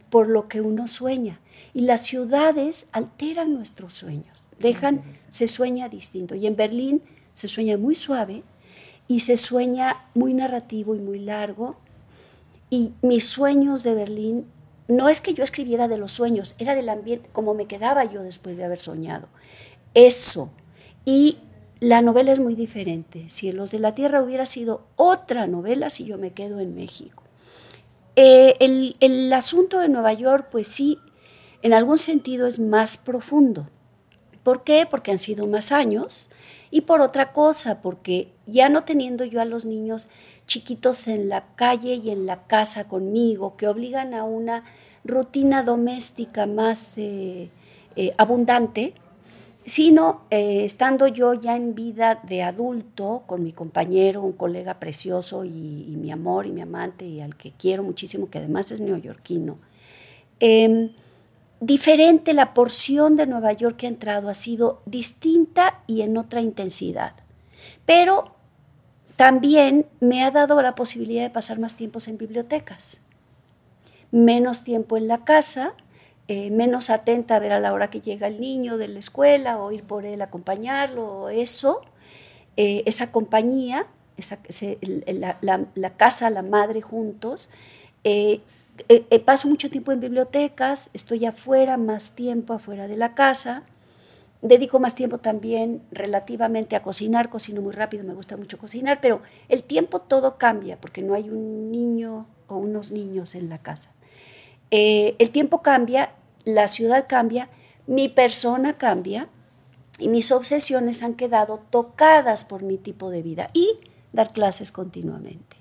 por 0.10 0.28
lo 0.28 0.48
que 0.48 0.62
uno 0.62 0.88
sueña. 0.88 1.40
Y 1.74 1.82
las 1.82 2.06
ciudades 2.06 2.90
alteran 2.94 3.54
nuestros 3.54 3.94
sueños, 3.94 4.50
dejan, 4.58 5.04
se 5.30 5.48
sueña 5.48 5.90
distinto. 5.90 6.34
Y 6.34 6.48
en 6.48 6.56
Berlín 6.56 7.04
se 7.34 7.48
sueña 7.48 7.78
muy 7.78 7.94
suave 7.94 8.44
y 9.10 9.22
se 9.22 9.38
sueña 9.38 10.06
muy 10.14 10.36
narrativo 10.36 10.96
y 10.96 11.00
muy 11.00 11.20
largo. 11.20 11.76
Y 12.70 12.94
mis 13.02 13.26
sueños 13.26 13.84
de 13.84 13.96
Berlín, 13.96 14.46
no 14.88 15.10
es 15.10 15.20
que 15.20 15.34
yo 15.34 15.44
escribiera 15.44 15.88
de 15.88 15.98
los 15.98 16.12
sueños, 16.12 16.56
era 16.60 16.76
del 16.76 16.90
ambiente, 16.90 17.28
como 17.34 17.56
me 17.56 17.66
quedaba 17.66 18.06
yo 18.06 18.22
después 18.22 18.56
de 18.56 18.64
haber 18.64 18.78
soñado. 18.78 19.28
Eso. 19.96 20.52
Y 21.06 21.40
la 21.80 22.04
novela 22.04 22.32
es 22.32 22.40
muy 22.40 22.54
diferente. 22.54 23.28
Si 23.30 23.52
Los 23.52 23.72
de 23.72 23.80
la 23.80 23.96
Tierra 23.96 24.22
hubiera 24.22 24.46
sido 24.46 24.86
otra 24.96 25.48
novela, 25.48 25.90
si 25.90 26.06
yo 26.06 26.20
me 26.20 26.32
quedo 26.32 26.60
en 26.60 26.76
México. 26.76 27.24
Eh, 28.16 28.58
el, 28.60 28.96
el 29.00 29.34
asunto 29.34 29.80
de 29.80 29.90
Nueva 29.90 30.14
York, 30.14 30.50
pues 30.52 30.68
sí, 30.68 31.00
en 31.64 31.74
algún 31.74 31.98
sentido 31.98 32.46
es 32.46 32.60
más 32.60 32.98
profundo. 32.98 33.68
¿Por 34.44 34.64
qué? 34.64 34.88
Porque 34.88 35.10
han 35.10 35.18
sido 35.18 35.48
más 35.48 35.72
años 35.72 36.30
y 36.72 36.82
por 36.82 37.02
otra 37.02 37.32
cosa, 37.32 37.82
porque 37.82 38.30
ya 38.46 38.70
no 38.70 38.84
teniendo 38.84 39.26
yo 39.26 39.42
a 39.42 39.46
los 39.46 39.66
niños 39.66 40.10
chiquitos 40.46 41.08
en 41.08 41.30
la 41.30 41.46
calle 41.56 41.96
y 41.96 42.10
en 42.10 42.26
la 42.26 42.44
casa 42.48 42.88
conmigo, 42.88 43.56
que 43.58 43.68
obligan 43.68 44.14
a 44.14 44.24
una 44.24 44.64
rutina 45.04 45.64
doméstica 45.64 46.46
más 46.46 46.98
eh, 46.98 47.50
eh, 47.96 48.14
abundante, 48.18 48.94
sino 49.66 50.22
eh, 50.32 50.66
estando 50.66 51.08
yo 51.08 51.34
ya 51.36 51.56
en 51.56 51.76
vida 51.76 52.20
de 52.24 52.42
adulto 52.42 53.24
con 53.28 53.44
mi 53.44 53.52
compañero, 53.52 54.22
un 54.22 54.32
colega 54.32 54.80
precioso 54.80 55.46
y, 55.46 55.50
mi 55.50 56.12
amor 56.12 56.48
y 56.48 56.52
mi 56.52 56.62
amante 56.62 57.06
y 57.06 57.22
al 57.22 57.36
que 57.36 57.52
quiero 57.52 57.84
muchísimo, 57.84 58.30
que 58.30 58.40
además 58.40 58.72
es 58.72 58.82
neoyorquino. 58.82 59.58
Em, 60.40 60.92
diferente 61.60 62.34
la 62.34 62.54
porción 62.54 63.16
de 63.16 63.26
Nueva 63.26 63.54
York 63.54 63.78
que 63.78 63.86
ha 63.86 63.90
entrado 63.90 64.30
ha 64.30 64.34
sido 64.34 64.82
distinta 64.86 65.82
y 65.88 66.02
en 66.02 66.18
otra 66.18 66.42
intensidad, 66.42 67.14
pero 67.86 68.36
también 69.16 69.86
me 70.00 70.24
ha 70.24 70.32
dado 70.32 70.62
la 70.62 70.76
posibilidad 70.76 71.24
de 71.24 71.30
pasar 71.30 71.60
más 71.60 71.76
tiempos 71.76 72.08
en 72.08 72.18
bibliotecas, 72.18 73.02
menos 74.12 74.64
tiempo 74.64 74.96
en 74.96 75.08
la 75.08 75.26
casa, 75.26 75.74
eh, 76.30 76.52
menos 76.52 76.90
atenta 76.90 77.36
a 77.36 77.40
ver 77.40 77.52
a 77.52 77.60
la 77.60 77.74
hora 77.74 77.90
que 77.90 78.02
llega 78.02 78.28
el 78.28 78.40
niño 78.40 78.78
de 78.78 78.88
la 78.88 79.00
escuela 79.00 79.58
o 79.58 79.72
ir 79.72 79.84
por 79.84 80.06
él, 80.06 80.22
acompañarlo, 80.22 81.30
eso, 81.30 81.82
eh, 82.56 82.84
esa 82.86 83.12
compañía, 83.12 83.88
esa, 84.16 84.38
la, 85.12 85.90
casa, 85.98 86.30
la 86.30 86.42
madre 86.42 86.82
juntos. 86.82 87.50
Eh, 88.04 88.42
paso 89.26 89.48
mucho 89.48 89.70
tiempo 89.70 89.92
en 89.92 90.00
bibliotecas, 90.00 90.90
estoy 90.94 91.26
afuera, 91.26 91.78
más 91.78 92.16
tiempo 92.16 92.54
afuera 92.54 92.88
de 92.88 92.98
la 92.98 93.16
casa. 93.16 93.64
Dedico 94.42 94.80
más 94.80 94.96
tiempo 94.96 95.18
también 95.18 95.82
relativamente 95.92 96.76
a 96.76 96.82
cocinar, 96.82 97.30
cocino 97.30 97.62
muy 97.62 97.74
rápido, 97.74 98.06
me 98.06 98.14
gusta 98.14 98.38
mucho 98.38 98.58
cocinar, 98.58 99.02
pero 99.02 99.22
el 99.50 99.64
tiempo 99.64 100.00
todo 100.00 100.38
cambia 100.38 100.80
porque 100.80 101.02
no 101.02 101.14
hay 101.14 101.30
un 101.30 101.72
niño 101.72 102.26
o 102.48 102.56
unos 102.56 102.92
niños 102.92 103.36
en 103.36 103.50
la 103.50 103.58
casa. 103.58 103.92
el 104.72 105.30
tiempo 105.32 105.62
cambia 105.62 106.14
la 106.46 106.68
ciudad 106.68 107.06
cambia, 107.08 107.50
mi 107.88 108.10
persona 108.10 108.78
cambia 108.78 109.30
y 109.98 110.08
mis 110.08 110.32
obsesiones 110.32 111.04
han 111.04 111.16
quedado 111.16 111.60
tocadas 111.70 112.44
por 112.44 112.64
mi 112.64 112.78
tipo 112.78 113.10
de 113.10 113.22
vida 113.22 113.50
y 113.54 113.78
dar 114.14 114.32
clases 114.32 114.72
continuamente 114.72 115.59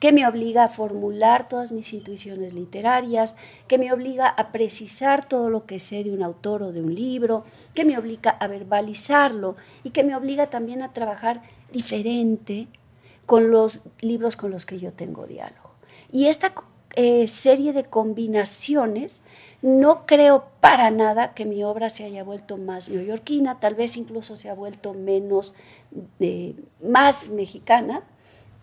que 0.00 0.12
me 0.12 0.26
obliga 0.26 0.64
a 0.64 0.68
formular 0.68 1.48
todas 1.48 1.72
mis 1.72 1.92
intuiciones 1.92 2.54
literarias, 2.54 3.36
que 3.68 3.78
me 3.78 3.92
obliga 3.92 4.28
a 4.28 4.52
precisar 4.52 5.24
todo 5.24 5.50
lo 5.50 5.66
que 5.66 5.78
sé 5.78 6.04
de 6.04 6.12
un 6.12 6.22
autor 6.22 6.62
o 6.62 6.72
de 6.72 6.80
un 6.82 6.94
libro, 6.94 7.44
que 7.74 7.84
me 7.84 7.98
obliga 7.98 8.30
a 8.30 8.46
verbalizarlo 8.46 9.56
y 9.84 9.90
que 9.90 10.04
me 10.04 10.16
obliga 10.16 10.48
también 10.48 10.82
a 10.82 10.92
trabajar 10.92 11.42
diferente 11.72 12.68
con 13.26 13.50
los 13.50 13.82
libros 14.00 14.36
con 14.36 14.50
los 14.50 14.66
que 14.66 14.78
yo 14.78 14.92
tengo 14.92 15.26
diálogo. 15.26 15.70
Y 16.12 16.26
esta 16.26 16.52
eh, 16.94 17.28
serie 17.28 17.72
de 17.72 17.84
combinaciones 17.84 19.22
no 19.60 20.06
creo 20.06 20.46
para 20.60 20.90
nada 20.90 21.34
que 21.34 21.44
mi 21.44 21.64
obra 21.64 21.90
se 21.90 22.04
haya 22.04 22.24
vuelto 22.24 22.56
más 22.56 22.88
neoyorquina, 22.88 23.60
tal 23.60 23.74
vez 23.74 23.96
incluso 23.96 24.36
se 24.36 24.48
ha 24.48 24.54
vuelto 24.54 24.94
menos, 24.94 25.54
eh, 26.20 26.54
más 26.82 27.30
mexicana 27.30 28.02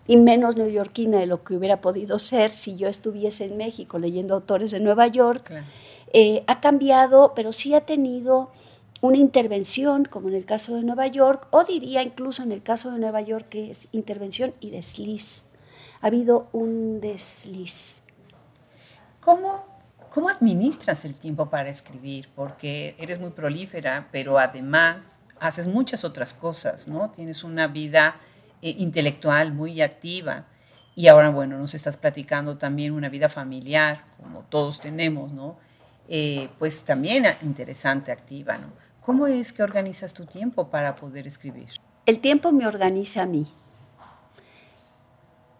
y 0.06 0.16
menos 0.16 0.56
neoyorquina 0.56 1.18
de 1.18 1.26
lo 1.26 1.44
que 1.44 1.56
hubiera 1.56 1.80
podido 1.80 2.18
ser 2.18 2.50
si 2.50 2.76
yo 2.76 2.88
estuviese 2.88 3.46
en 3.46 3.56
México 3.56 3.98
leyendo 3.98 4.34
autores 4.34 4.70
de 4.70 4.80
Nueva 4.80 5.06
York. 5.06 5.50
Eh, 6.12 6.44
ha 6.46 6.60
cambiado, 6.60 7.32
pero 7.34 7.52
sí 7.52 7.74
ha 7.74 7.80
tenido 7.82 8.50
una 9.00 9.18
intervención, 9.18 10.04
como 10.04 10.28
en 10.28 10.34
el 10.34 10.46
caso 10.46 10.76
de 10.76 10.82
Nueva 10.82 11.06
York, 11.06 11.46
o 11.50 11.64
diría 11.64 12.02
incluso 12.02 12.42
en 12.42 12.52
el 12.52 12.62
caso 12.62 12.90
de 12.90 12.98
Nueva 12.98 13.20
York 13.20 13.46
que 13.48 13.70
es 13.70 13.88
intervención 13.92 14.54
y 14.60 14.70
desliz. 14.70 15.50
Ha 16.00 16.08
habido 16.08 16.48
un 16.52 17.00
desliz. 17.00 18.02
¿Cómo 19.20 19.74
¿Cómo 20.14 20.28
administras 20.28 21.04
el 21.04 21.16
tiempo 21.16 21.50
para 21.50 21.68
escribir? 21.70 22.28
Porque 22.36 22.94
eres 23.00 23.18
muy 23.18 23.30
prolífera, 23.30 24.06
pero 24.12 24.38
además 24.38 25.22
haces 25.40 25.66
muchas 25.66 26.04
otras 26.04 26.32
cosas, 26.32 26.86
¿no? 26.86 27.10
Tienes 27.10 27.42
una 27.42 27.66
vida 27.66 28.14
eh, 28.64 28.74
intelectual 28.78 29.52
muy 29.52 29.80
activa 29.80 30.46
y 30.96 31.06
ahora, 31.06 31.30
bueno, 31.30 31.56
nos 31.58 31.74
estás 31.74 31.96
platicando 31.96 32.56
también 32.56 32.92
una 32.92 33.08
vida 33.08 33.28
familiar, 33.28 34.04
como 34.20 34.40
todos 34.48 34.80
tenemos, 34.80 35.32
¿no? 35.32 35.56
Eh, 36.08 36.48
pues 36.58 36.84
también 36.84 37.24
interesante, 37.42 38.10
activa, 38.10 38.58
¿no? 38.58 38.68
¿Cómo 39.00 39.28
es 39.28 39.52
que 39.52 39.62
organizas 39.62 40.14
tu 40.14 40.26
tiempo 40.26 40.68
para 40.68 40.96
poder 40.96 41.26
escribir? 41.26 41.68
el 42.06 42.18
tiempo 42.20 42.52
me 42.52 42.66
organiza 42.66 43.22
a 43.22 43.26
mí. 43.26 43.46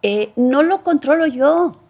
Eh, 0.03 0.33
no 0.37 0.63
lo 0.63 0.83
controlo 0.83 1.27
yo, 1.27 1.81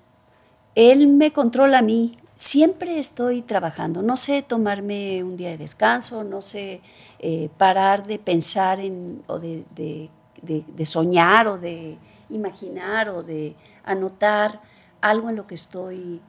él 0.74 1.08
me 1.08 1.32
controla 1.32 1.78
a 1.78 1.82
mí. 1.82 2.16
Siempre 2.36 2.98
estoy 2.98 3.42
trabajando, 3.42 4.02
no 4.02 4.16
sé 4.16 4.42
tomarme 4.42 5.22
un 5.22 5.36
día 5.36 5.50
de 5.50 5.58
descanso, 5.58 6.24
no 6.24 6.42
sé 6.42 6.80
eh, 7.20 7.48
parar 7.58 8.06
de 8.06 8.18
pensar 8.18 8.80
en, 8.80 9.22
o 9.28 9.38
de, 9.38 9.64
de 9.74 10.10
soñar 10.84 11.48
o 11.48 11.58
de 11.58 11.98
imaginar 12.30 13.08
o 13.08 13.22
de 13.22 13.56
anotar 13.84 14.60
algo 15.00 15.28
en 15.30 15.36
lo 15.36 15.46
que 15.46 15.54
estoy 15.54 16.20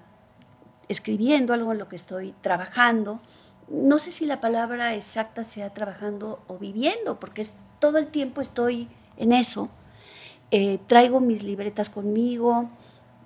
escribiendo, 0.87 1.53
algo 1.53 1.71
en 1.71 1.77
lo 1.77 1.87
que 1.87 1.95
estoy 1.95 2.33
trabajando. 2.41 3.19
No 3.67 3.97
sé 3.97 4.11
si 4.11 4.25
la 4.25 4.41
palabra 4.41 4.93
exacta 4.93 5.43
sea 5.43 5.73
trabajando 5.73 6.39
o 6.47 6.57
viviendo, 6.57 7.19
porque 7.19 7.45
todo 7.79 7.97
el 7.97 8.07
tiempo 8.07 8.41
estoy 8.41 8.87
en 9.17 9.31
eso. 9.31 9.69
Eh, 10.51 10.79
traigo 10.87 11.19
mis 11.19 11.41
libretas 11.43 11.89
conmigo, 11.89 12.69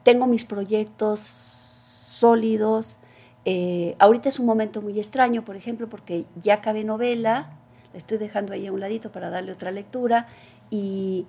tengo 0.03 0.27
mis 0.27 0.45
proyectos 0.45 1.19
sólidos. 1.19 2.99
Eh, 3.45 3.95
ahorita 3.99 4.29
es 4.29 4.39
un 4.39 4.45
momento 4.45 4.81
muy 4.81 4.97
extraño, 4.97 5.43
por 5.43 5.55
ejemplo, 5.55 5.89
porque 5.89 6.25
ya 6.35 6.55
acabé 6.55 6.83
novela, 6.83 7.57
la 7.91 7.97
estoy 7.97 8.17
dejando 8.17 8.53
ahí 8.53 8.67
a 8.67 8.71
un 8.71 8.79
ladito 8.79 9.11
para 9.11 9.29
darle 9.29 9.51
otra 9.51 9.71
lectura 9.71 10.27
y 10.69 11.25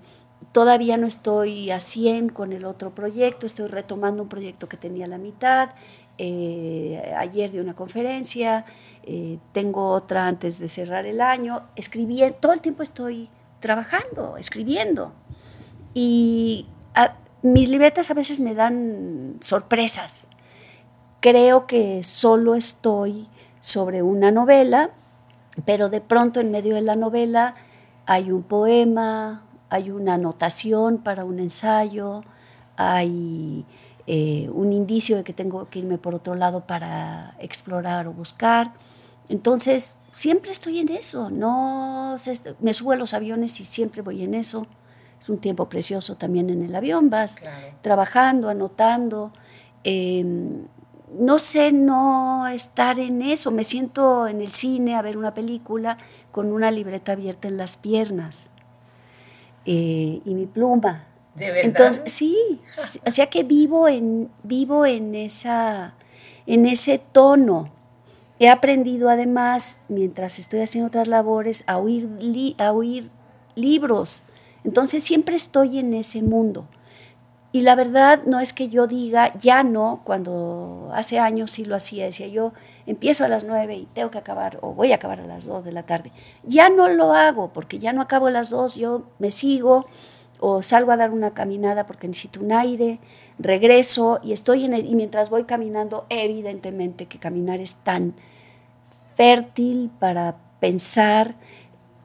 todavía 0.52 0.96
no 0.96 1.06
estoy 1.06 1.70
a 1.70 1.80
100 1.80 2.30
con 2.30 2.52
el 2.52 2.64
otro 2.64 2.90
proyecto, 2.94 3.46
estoy 3.46 3.68
retomando 3.68 4.22
un 4.22 4.28
proyecto 4.28 4.68
que 4.68 4.76
tenía 4.76 5.06
la 5.06 5.18
mitad. 5.18 5.70
Eh, 6.18 7.14
ayer 7.16 7.50
de 7.50 7.60
una 7.60 7.74
conferencia, 7.74 8.66
tengo 9.52 9.88
otra 9.88 10.26
antes 10.26 10.58
de 10.58 10.68
cerrar 10.68 11.06
el 11.06 11.20
año, 11.22 11.62
escribiendo, 11.76 12.36
todo 12.38 12.52
el 12.52 12.60
tiempo 12.60 12.82
estoy 12.82 13.30
trabajando, 13.60 14.36
escribiendo. 14.36 15.12
Y 15.94 16.66
mis 17.42 17.68
libretas 17.68 18.10
a 18.10 18.14
veces 18.14 18.40
me 18.40 18.54
dan 18.54 19.38
sorpresas. 19.40 20.26
Creo 21.20 21.66
que 21.66 22.02
solo 22.02 22.54
estoy 22.54 23.28
sobre 23.60 24.02
una 24.02 24.30
novela, 24.30 24.90
pero 25.64 25.88
de 25.88 26.00
pronto 26.00 26.40
en 26.40 26.50
medio 26.50 26.74
de 26.74 26.82
la 26.82 26.96
novela 26.96 27.54
hay 28.06 28.32
un 28.32 28.42
poema, 28.42 29.44
hay 29.68 29.90
una 29.90 30.14
anotación 30.14 30.98
para 30.98 31.24
un 31.24 31.38
ensayo, 31.38 32.22
hay 32.76 33.64
eh, 34.06 34.50
un 34.52 34.72
indicio 34.72 35.16
de 35.16 35.24
que 35.24 35.32
tengo 35.32 35.64
que 35.66 35.78
irme 35.78 35.98
por 35.98 36.14
otro 36.14 36.34
lado 36.34 36.66
para 36.66 37.36
explorar 37.38 38.08
o 38.08 38.12
buscar. 38.12 38.72
Entonces, 39.28 39.94
siempre 40.12 40.50
estoy 40.50 40.80
en 40.80 40.88
eso, 40.88 41.30
no 41.30 42.16
me 42.60 42.72
subo 42.72 42.92
a 42.92 42.96
los 42.96 43.14
aviones 43.14 43.60
y 43.60 43.64
siempre 43.64 44.02
voy 44.02 44.22
en 44.22 44.34
eso. 44.34 44.66
Es 45.20 45.28
un 45.28 45.38
tiempo 45.38 45.68
precioso 45.68 46.16
también 46.16 46.50
en 46.50 46.62
el 46.62 46.74
avión, 46.74 47.10
vas 47.10 47.36
trabajando, 47.82 48.48
anotando. 48.48 49.32
Em, 49.84 50.64
no 51.18 51.38
sé 51.38 51.72
no 51.72 52.46
estar 52.48 52.98
en 52.98 53.22
eso, 53.22 53.50
me 53.50 53.64
siento 53.64 54.26
en 54.28 54.40
el 54.40 54.52
cine 54.52 54.94
a 54.94 55.02
ver 55.02 55.16
una 55.16 55.34
película 55.34 55.98
con 56.30 56.52
una 56.52 56.70
libreta 56.70 57.12
abierta 57.12 57.48
en 57.48 57.56
las 57.56 57.76
piernas 57.76 58.50
eh, 59.64 60.20
y 60.24 60.34
mi 60.34 60.46
pluma. 60.46 61.06
¿De 61.34 61.46
verdad? 61.46 61.64
Entonces, 61.64 62.12
sí, 62.12 62.60
o 63.06 63.10
sea 63.10 63.26
que 63.26 63.44
vivo 63.44 63.88
en, 63.88 64.30
vivo 64.42 64.86
en, 64.86 65.14
esa, 65.14 65.94
en 66.46 66.66
ese 66.66 66.98
tono. 66.98 67.72
He 68.38 68.48
aprendido 68.48 69.08
además, 69.08 69.82
mientras 69.88 70.38
estoy 70.38 70.60
haciendo 70.60 70.88
otras 70.88 71.08
labores, 71.08 71.64
a 71.66 71.78
oír, 71.78 72.08
a 72.58 72.72
oír 72.72 73.10
libros 73.54 74.22
entonces 74.64 75.02
siempre 75.02 75.36
estoy 75.36 75.78
en 75.78 75.94
ese 75.94 76.22
mundo. 76.22 76.66
Y 77.52 77.62
la 77.62 77.74
verdad 77.74 78.22
no 78.26 78.38
es 78.38 78.52
que 78.52 78.68
yo 78.68 78.86
diga, 78.86 79.32
ya 79.36 79.64
no, 79.64 80.00
cuando 80.04 80.90
hace 80.94 81.18
años 81.18 81.50
sí 81.50 81.64
lo 81.64 81.74
hacía, 81.74 82.04
decía 82.04 82.28
yo, 82.28 82.52
empiezo 82.86 83.24
a 83.24 83.28
las 83.28 83.44
nueve 83.44 83.74
y 83.74 83.86
tengo 83.86 84.10
que 84.10 84.18
acabar, 84.18 84.58
o 84.62 84.72
voy 84.72 84.92
a 84.92 84.96
acabar 84.96 85.18
a 85.20 85.26
las 85.26 85.46
dos 85.46 85.64
de 85.64 85.72
la 85.72 85.82
tarde. 85.82 86.12
Ya 86.44 86.68
no 86.68 86.88
lo 86.88 87.12
hago, 87.12 87.52
porque 87.52 87.80
ya 87.80 87.92
no 87.92 88.02
acabo 88.02 88.28
a 88.28 88.30
las 88.30 88.50
dos, 88.50 88.76
yo 88.76 89.02
me 89.18 89.32
sigo, 89.32 89.86
o 90.40 90.62
salgo 90.62 90.90
a 90.90 90.96
dar 90.96 91.10
una 91.10 91.32
caminada 91.32 91.86
porque 91.86 92.08
necesito 92.08 92.40
un 92.40 92.52
aire, 92.52 92.98
regreso 93.38 94.20
y 94.22 94.32
estoy 94.32 94.64
en 94.64 94.74
y 94.74 94.94
mientras 94.94 95.28
voy 95.28 95.44
caminando, 95.44 96.06
evidentemente 96.08 97.06
que 97.06 97.18
caminar 97.18 97.60
es 97.60 97.74
tan 97.76 98.14
fértil 99.14 99.90
para 99.98 100.36
pensar, 100.60 101.34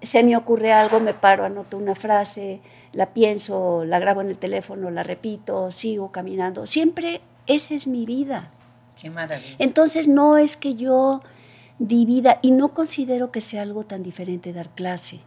se 0.01 0.23
me 0.23 0.35
ocurre 0.35 0.73
algo, 0.73 0.99
me 0.99 1.13
paro, 1.13 1.45
anoto 1.45 1.77
una 1.77 1.95
frase, 1.95 2.61
la 2.95 3.13
pienso, 3.13 3.83
la 3.85 3.99
grabo 3.99 4.21
en 4.21 4.29
el 4.29 4.37
teléfono, 4.37 4.89
la 4.89 5.03
repito, 5.03 5.69
sigo 5.69 6.11
caminando. 6.11 6.65
Siempre 6.65 7.21
esa 7.45 7.75
es 7.75 7.87
mi 7.87 8.05
vida. 8.05 8.51
Qué 8.99 9.09
maravilla. 9.09 9.55
Entonces 9.59 10.07
no 10.07 10.37
es 10.37 10.55
que 10.55 10.75
yo 10.75 11.21
divida 11.77 12.39
y 12.41 12.51
no 12.51 12.73
considero 12.73 13.31
que 13.31 13.41
sea 13.41 13.63
algo 13.63 13.83
tan 13.83 14.01
diferente 14.01 14.53
dar 14.53 14.69
clase. 14.69 15.19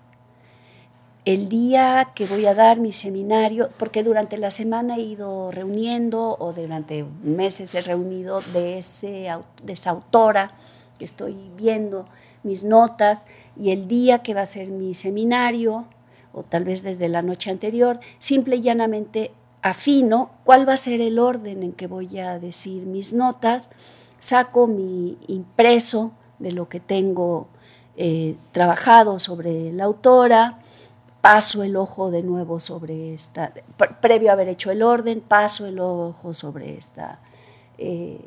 El 1.26 1.50
día 1.50 2.12
que 2.14 2.24
voy 2.24 2.46
a 2.46 2.54
dar 2.54 2.80
mi 2.80 2.90
seminario, 2.90 3.68
porque 3.76 4.02
durante 4.02 4.38
la 4.38 4.50
semana 4.50 4.96
he 4.96 5.02
ido 5.02 5.50
reuniendo 5.50 6.38
o 6.40 6.54
durante 6.54 7.04
meses 7.22 7.74
he 7.74 7.82
reunido 7.82 8.40
de, 8.54 8.78
ese, 8.78 9.28
de 9.62 9.72
esa 9.74 9.90
autora 9.90 10.52
que 10.98 11.04
estoy 11.04 11.36
viendo, 11.54 12.06
mis 12.42 12.64
notas 12.64 13.26
y 13.58 13.72
el 13.72 13.88
día 13.88 14.22
que 14.22 14.32
va 14.32 14.40
a 14.40 14.46
ser 14.46 14.68
mi 14.68 14.94
seminario, 14.94 15.84
o 16.32 16.42
tal 16.42 16.64
vez 16.64 16.82
desde 16.82 17.08
la 17.08 17.22
noche 17.22 17.50
anterior, 17.50 18.00
simple 18.18 18.56
y 18.56 18.62
llanamente 18.62 19.32
afino 19.62 20.30
cuál 20.44 20.68
va 20.68 20.74
a 20.74 20.76
ser 20.76 21.00
el 21.00 21.18
orden 21.18 21.62
en 21.62 21.72
que 21.72 21.86
voy 21.86 22.18
a 22.18 22.38
decir 22.38 22.84
mis 22.84 23.12
notas, 23.12 23.70
saco 24.18 24.66
mi 24.66 25.18
impreso 25.26 26.12
de 26.38 26.52
lo 26.52 26.68
que 26.68 26.80
tengo 26.80 27.48
eh, 27.96 28.36
trabajado 28.52 29.18
sobre 29.18 29.72
la 29.72 29.84
autora, 29.84 30.60
paso 31.20 31.62
el 31.62 31.76
ojo 31.76 32.10
de 32.10 32.22
nuevo 32.22 32.60
sobre 32.60 33.12
esta, 33.12 33.52
previo 34.00 34.30
a 34.30 34.34
haber 34.34 34.48
hecho 34.48 34.70
el 34.70 34.82
orden, 34.82 35.20
paso 35.20 35.66
el 35.66 35.80
ojo 35.80 36.32
sobre 36.32 36.76
esta, 36.76 37.18
eh, 37.76 38.20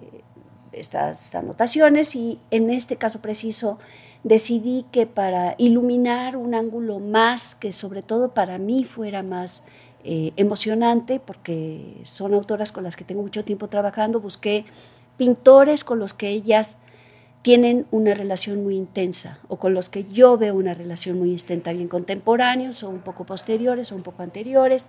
estas 0.73 1.33
anotaciones 1.35 2.15
y 2.15 2.39
en 2.51 2.69
este 2.69 2.97
caso 2.97 3.21
preciso 3.21 3.79
decidí 4.23 4.85
que 4.91 5.05
para 5.05 5.55
iluminar 5.57 6.37
un 6.37 6.53
ángulo 6.53 6.99
más, 6.99 7.55
que 7.55 7.71
sobre 7.71 8.03
todo 8.03 8.33
para 8.33 8.57
mí 8.57 8.83
fuera 8.83 9.23
más 9.23 9.63
eh, 10.03 10.33
emocionante, 10.37 11.19
porque 11.19 12.01
son 12.03 12.33
autoras 12.33 12.71
con 12.71 12.83
las 12.83 12.95
que 12.95 13.03
tengo 13.03 13.21
mucho 13.21 13.43
tiempo 13.43 13.67
trabajando, 13.67 14.19
busqué 14.19 14.65
pintores 15.17 15.83
con 15.83 15.99
los 15.99 16.13
que 16.13 16.29
ellas 16.29 16.77
tienen 17.41 17.87
una 17.89 18.13
relación 18.13 18.63
muy 18.63 18.75
intensa 18.75 19.39
o 19.47 19.57
con 19.57 19.73
los 19.73 19.89
que 19.89 20.05
yo 20.05 20.37
veo 20.37 20.55
una 20.55 20.73
relación 20.73 21.17
muy 21.17 21.31
intensa, 21.31 21.73
bien 21.73 21.87
contemporáneos 21.87 22.83
o 22.83 22.89
un 22.89 22.99
poco 22.99 23.25
posteriores 23.25 23.91
o 23.91 23.95
un 23.95 24.03
poco 24.03 24.21
anteriores. 24.21 24.85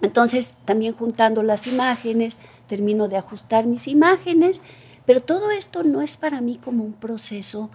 Entonces, 0.00 0.56
también 0.64 0.94
juntando 0.94 1.44
las 1.44 1.68
imágenes, 1.68 2.40
termino 2.66 3.06
de 3.06 3.16
ajustar 3.16 3.66
mis 3.66 3.86
imágenes, 3.86 4.62
pero 5.06 5.20
todo 5.20 5.52
esto 5.52 5.84
no 5.84 6.02
es 6.02 6.16
para 6.16 6.40
mí 6.40 6.56
como 6.56 6.84
un 6.84 6.92
proceso 6.92 7.70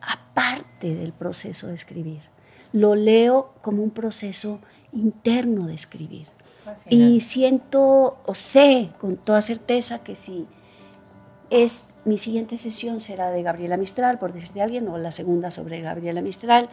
aparte 0.00 0.94
del 0.94 1.12
proceso 1.12 1.68
de 1.68 1.74
escribir. 1.74 2.22
Lo 2.72 2.94
leo 2.94 3.54
como 3.62 3.82
un 3.82 3.90
proceso 3.90 4.60
interno 4.92 5.66
de 5.66 5.74
escribir. 5.74 6.28
Y 6.88 7.20
siento 7.20 8.20
o 8.24 8.34
sé 8.34 8.90
con 8.98 9.16
toda 9.16 9.40
certeza 9.40 10.04
que 10.04 10.14
si 10.14 10.46
es 11.50 11.84
mi 12.04 12.16
siguiente 12.16 12.56
sesión 12.56 13.00
será 13.00 13.30
de 13.30 13.42
Gabriela 13.42 13.76
Mistral, 13.76 14.18
por 14.18 14.32
decirte 14.32 14.62
alguien, 14.62 14.88
o 14.88 14.98
la 14.98 15.10
segunda 15.10 15.50
sobre 15.50 15.80
Gabriela 15.80 16.22
Mistral. 16.22 16.68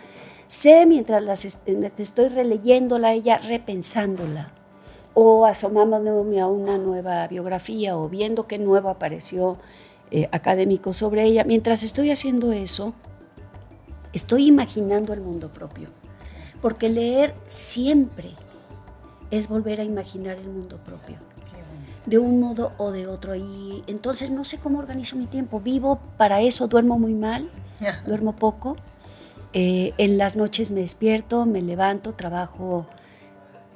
Sé 0.47 0.85
mientras 0.85 1.23
las 1.23 1.45
estoy 1.45 2.29
releyéndola, 2.29 3.13
ella 3.13 3.37
repensándola, 3.37 4.51
o 5.13 5.45
asomándome 5.45 6.39
a 6.39 6.47
una 6.47 6.77
nueva 6.77 7.27
biografía, 7.27 7.97
o 7.97 8.07
viendo 8.07 8.47
qué 8.47 8.57
nuevo 8.57 8.89
apareció 8.89 9.57
eh, 10.11 10.29
académico 10.31 10.93
sobre 10.93 11.23
ella. 11.23 11.43
Mientras 11.43 11.83
estoy 11.83 12.11
haciendo 12.11 12.53
eso, 12.53 12.93
Estoy 14.17 14.47
imaginando 14.47 15.13
el 15.13 15.21
mundo 15.21 15.53
propio, 15.53 15.89
porque 16.59 16.89
leer 16.89 17.35
siempre 17.45 18.31
es 19.29 19.47
volver 19.47 19.79
a 19.79 19.83
imaginar 19.83 20.37
el 20.37 20.49
mundo 20.49 20.79
propio, 20.83 21.17
de 22.07 22.17
un 22.17 22.39
modo 22.39 22.71
o 22.79 22.91
de 22.91 23.05
otro. 23.05 23.35
Y 23.35 23.83
entonces 23.85 24.31
no 24.31 24.43
sé 24.43 24.57
cómo 24.57 24.79
organizo 24.79 25.17
mi 25.17 25.27
tiempo. 25.27 25.59
Vivo 25.59 25.99
para 26.17 26.41
eso, 26.41 26.67
duermo 26.67 26.97
muy 26.97 27.13
mal, 27.13 27.51
duermo 28.07 28.35
poco. 28.35 28.75
Eh, 29.53 29.93
en 29.99 30.17
las 30.17 30.35
noches 30.35 30.71
me 30.71 30.79
despierto, 30.79 31.45
me 31.45 31.61
levanto, 31.61 32.15
trabajo 32.15 32.87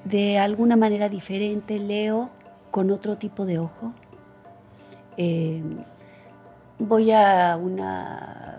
de 0.06 0.40
alguna 0.40 0.76
manera 0.76 1.08
diferente, 1.08 1.78
leo 1.78 2.32
con 2.72 2.90
otro 2.90 3.16
tipo 3.20 3.46
de 3.46 3.60
ojo. 3.60 3.94
Eh, 5.18 5.62
voy 6.80 7.12
a 7.12 7.60
una 7.62 8.51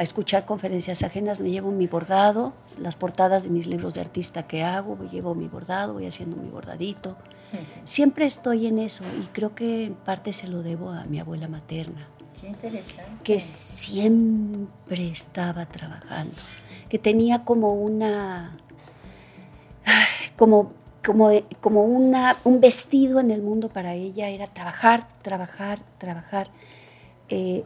a 0.00 0.02
escuchar 0.02 0.46
conferencias 0.46 1.02
ajenas, 1.02 1.42
me 1.42 1.50
llevo 1.50 1.72
mi 1.72 1.86
bordado, 1.86 2.54
las 2.78 2.96
portadas 2.96 3.42
de 3.42 3.50
mis 3.50 3.66
libros 3.66 3.92
de 3.92 4.00
artista 4.00 4.46
que 4.46 4.62
hago, 4.64 4.96
me 4.96 5.10
llevo 5.10 5.34
mi 5.34 5.46
bordado, 5.46 5.92
voy 5.92 6.06
haciendo 6.06 6.36
mi 6.36 6.48
bordadito. 6.48 7.18
Siempre 7.84 8.24
estoy 8.24 8.66
en 8.66 8.78
eso 8.78 9.04
y 9.22 9.26
creo 9.26 9.54
que 9.54 9.84
en 9.84 9.94
parte 9.94 10.32
se 10.32 10.46
lo 10.48 10.62
debo 10.62 10.88
a 10.88 11.04
mi 11.04 11.20
abuela 11.20 11.48
materna. 11.48 12.08
Qué 12.40 12.48
interesante. 12.48 13.10
Que 13.22 13.40
siempre 13.40 15.10
estaba 15.10 15.66
trabajando, 15.66 16.34
que 16.88 16.98
tenía 16.98 17.44
como 17.44 17.74
una, 17.74 18.56
como, 20.38 20.72
como, 21.04 21.28
como 21.60 21.84
una, 21.84 22.38
un 22.44 22.58
vestido 22.58 23.20
en 23.20 23.30
el 23.30 23.42
mundo 23.42 23.68
para 23.68 23.92
ella, 23.92 24.30
era 24.30 24.46
trabajar, 24.46 25.06
trabajar, 25.20 25.78
trabajar. 25.98 26.50
Eh, 27.28 27.64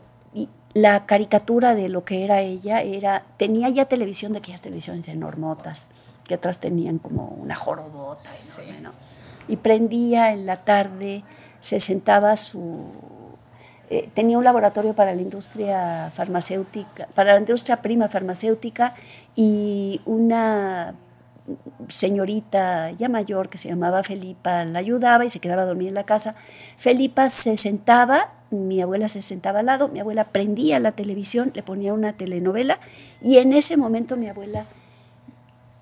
la 0.75 1.07
caricatura 1.07 1.75
de 1.75 1.89
lo 1.89 2.05
que 2.05 2.25
era 2.25 2.41
ella 2.41 2.83
era, 2.83 3.25
tenía 3.37 3.69
ya 3.69 3.85
televisión 3.87 4.33
de 4.33 4.39
aquellas 4.39 4.61
televisiones 4.61 5.09
enormotas, 5.09 5.89
que 6.27 6.35
atrás 6.35 6.59
tenían 6.59 6.99
como 6.99 7.29
una 7.29 7.55
jorobota 7.55 8.29
y 9.49 9.57
prendía 9.57 10.33
en 10.33 10.47
la 10.47 10.57
tarde, 10.57 11.23
se 11.61 11.81
sentaba 11.81 12.37
su... 12.37 12.87
Eh, 13.91 14.09
tenía 14.15 14.39
un 14.39 14.45
laboratorio 14.45 14.95
para 14.95 15.15
la 15.15 15.21
industria 15.21 16.11
farmacéutica, 16.13 17.07
para 17.15 17.35
la 17.35 17.41
industria 17.41 17.83
prima 17.83 18.09
farmacéutica 18.09 18.95
y 19.37 20.01
una 20.07 20.95
señorita 21.89 22.93
ya 22.93 23.11
mayor 23.11 23.51
que 23.51 23.59
se 23.59 23.69
llamaba 23.69 24.03
Felipa 24.03 24.65
la 24.65 24.79
ayudaba 24.79 25.27
y 25.27 25.31
se 25.31 25.41
quedaba 25.41 25.63
a 25.63 25.67
dormir 25.67 25.89
en 25.89 25.95
la 25.95 26.05
casa. 26.05 26.35
Felipa 26.79 27.29
se 27.29 27.59
sentaba, 27.59 28.33
mi 28.55 28.81
abuela 28.81 29.09
se 29.09 29.23
sentaba 29.23 29.61
al 29.61 29.67
lado, 29.67 29.89
mi 29.89 30.01
abuela 30.01 30.25
prendía 30.25 30.79
la 30.81 30.93
televisión, 30.93 31.53
le 31.55 31.63
ponía 31.63 31.93
una 31.93 32.13
telenovela 32.15 32.79
y 33.21 33.39
en 33.39 33.53
ese 33.53 33.77
momento 33.77 34.17
mi 34.17 34.29
abuela 34.29 34.67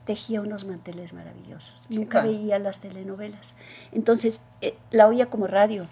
tejía 0.04 0.40
unos 0.40 0.64
manteles 0.64 1.12
maravillosos. 1.12 1.90
Nunca 1.90 2.22
veía 2.22 2.58
las 2.58 2.80
telenovelas. 2.80 3.54
Entonces 3.92 4.42
eh, 4.61 4.76
la 4.90 5.06
oía 5.06 5.26
como 5.26 5.46
radio. 5.46 5.87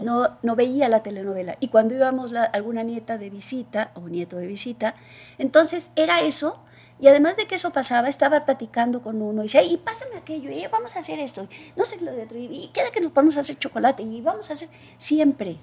No, 0.00 0.36
no 0.42 0.54
veía 0.54 0.88
la 0.88 1.02
telenovela. 1.02 1.56
Y 1.60 1.68
cuando 1.68 1.94
íbamos 1.94 2.30
la, 2.30 2.44
alguna 2.44 2.82
nieta 2.82 3.16
de 3.16 3.30
visita 3.30 3.90
o 3.94 4.08
nieto 4.08 4.36
de 4.36 4.46
visita, 4.46 4.94
entonces 5.38 5.92
era 5.96 6.20
eso. 6.20 6.58
Y 7.00 7.08
además 7.08 7.36
de 7.36 7.46
que 7.46 7.54
eso 7.54 7.70
pasaba, 7.70 8.08
estaba 8.08 8.44
platicando 8.44 9.02
con 9.02 9.22
uno 9.22 9.42
y 9.42 9.46
decía, 9.46 9.62
y 9.62 9.78
pásame 9.78 10.16
aquello, 10.16 10.50
y 10.50 10.66
vamos 10.66 10.96
a 10.96 10.98
hacer 10.98 11.18
esto, 11.18 11.48
no 11.76 11.84
sé 11.84 12.00
lo 12.00 12.12
de 12.12 12.24
otro, 12.24 12.38
y 12.38 12.70
queda 12.74 12.90
que 12.90 13.00
nos 13.00 13.14
vamos 13.14 13.36
a 13.36 13.40
hacer 13.40 13.58
chocolate, 13.58 14.02
y 14.02 14.20
vamos 14.20 14.50
a 14.50 14.52
hacer 14.52 14.68
siempre. 14.98 15.58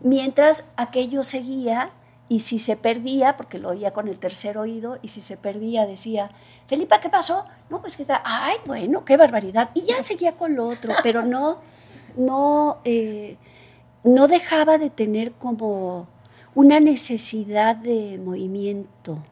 Mientras 0.00 0.66
aquello 0.76 1.22
seguía, 1.22 1.90
y 2.28 2.40
si 2.40 2.58
se 2.58 2.76
perdía, 2.76 3.36
porque 3.36 3.58
lo 3.58 3.70
oía 3.70 3.92
con 3.92 4.08
el 4.08 4.18
tercer 4.18 4.58
oído, 4.58 4.98
y 5.00 5.08
si 5.08 5.20
se 5.22 5.36
perdía 5.36 5.86
decía, 5.86 6.30
Felipa, 6.66 7.00
¿qué 7.00 7.08
pasó? 7.08 7.44
No, 7.70 7.80
pues 7.80 7.96
que 7.96 8.06
ay, 8.08 8.56
bueno, 8.66 9.04
qué 9.04 9.16
barbaridad. 9.16 9.70
Y 9.74 9.82
ya 9.82 10.00
seguía 10.00 10.36
con 10.36 10.56
lo 10.56 10.66
otro, 10.66 10.94
pero 11.02 11.22
no, 11.22 11.60
no, 12.16 12.78
eh, 12.84 13.36
no 14.04 14.28
dejaba 14.28 14.78
de 14.78 14.90
tener 14.90 15.32
como 15.32 16.08
una 16.54 16.80
necesidad 16.80 17.76
de 17.76 18.18
movimiento. 18.22 19.22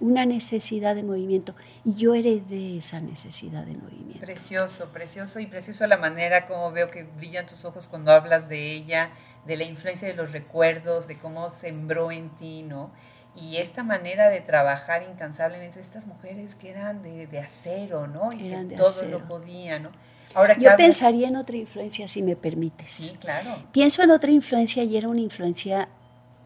Una 0.00 0.26
necesidad 0.26 0.94
de 0.94 1.02
movimiento. 1.02 1.54
Y 1.84 1.94
yo 1.96 2.14
heredé 2.14 2.78
esa 2.78 3.00
necesidad 3.00 3.64
de 3.64 3.74
movimiento. 3.74 4.20
Precioso, 4.20 4.90
precioso 4.92 5.40
y 5.40 5.46
precioso 5.46 5.86
la 5.86 5.96
manera 5.96 6.46
como 6.46 6.72
veo 6.72 6.90
que 6.90 7.04
brillan 7.04 7.46
tus 7.46 7.64
ojos 7.64 7.86
cuando 7.88 8.12
hablas 8.12 8.48
de 8.48 8.72
ella 8.72 9.10
de 9.46 9.56
la 9.56 9.64
influencia 9.64 10.08
de 10.08 10.14
los 10.14 10.32
recuerdos, 10.32 11.06
de 11.06 11.18
cómo 11.18 11.50
sembró 11.50 12.10
en 12.10 12.30
ti, 12.30 12.62
¿no? 12.62 12.90
Y 13.34 13.58
esta 13.58 13.82
manera 13.82 14.28
de 14.28 14.40
trabajar 14.40 15.02
incansablemente, 15.02 15.78
estas 15.78 16.06
mujeres 16.06 16.54
que 16.54 16.70
eran 16.70 17.02
de, 17.02 17.38
acero, 17.38 18.06
¿no? 18.06 18.30
Y 18.32 18.50
que 18.50 18.76
todo 18.76 19.02
lo 19.08 19.24
podían, 19.26 19.84
¿no? 19.84 19.90
Ahora 20.34 20.56
Yo 20.58 20.70
pensaría 20.76 21.28
en 21.28 21.36
otra 21.36 21.56
influencia, 21.56 22.08
si 22.08 22.22
me 22.22 22.36
permites. 22.36 22.86
Sí, 22.86 23.16
claro. 23.18 23.62
Pienso 23.72 24.02
en 24.02 24.10
otra 24.10 24.30
influencia 24.30 24.82
y 24.82 24.96
era 24.96 25.08
una 25.08 25.20
influencia 25.20 25.88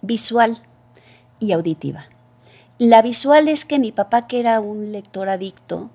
visual 0.02 0.62
y 1.38 1.52
auditiva. 1.52 2.06
La 2.80 3.02
visual 3.02 3.48
es 3.48 3.66
que 3.66 3.78
mi 3.78 3.92
papá, 3.92 4.26
que 4.26 4.40
era 4.40 4.58
un 4.58 4.90
lector 4.90 5.28
adicto, 5.28 5.90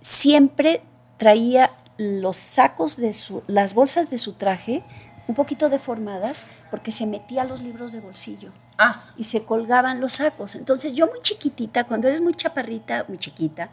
siempre 0.00 0.82
traía 1.18 1.70
los 1.98 2.38
sacos 2.38 2.96
de 2.96 3.12
su, 3.12 3.42
las 3.48 3.74
bolsas 3.74 4.08
de 4.08 4.16
su 4.16 4.32
traje 4.32 4.82
un 5.28 5.34
poquito 5.34 5.68
deformadas 5.68 6.46
porque 6.70 6.90
se 6.90 7.06
metía 7.06 7.44
los 7.44 7.60
libros 7.60 7.92
de 7.92 8.00
bolsillo. 8.00 8.50
Ah. 8.78 9.04
Y 9.18 9.24
se 9.24 9.44
colgaban 9.44 10.00
los 10.00 10.14
sacos. 10.14 10.54
Entonces 10.54 10.94
yo 10.94 11.06
muy 11.06 11.20
chiquitita, 11.20 11.84
cuando 11.84 12.08
eres 12.08 12.22
muy 12.22 12.32
chaparrita, 12.32 13.04
muy 13.06 13.18
chiquita, 13.18 13.68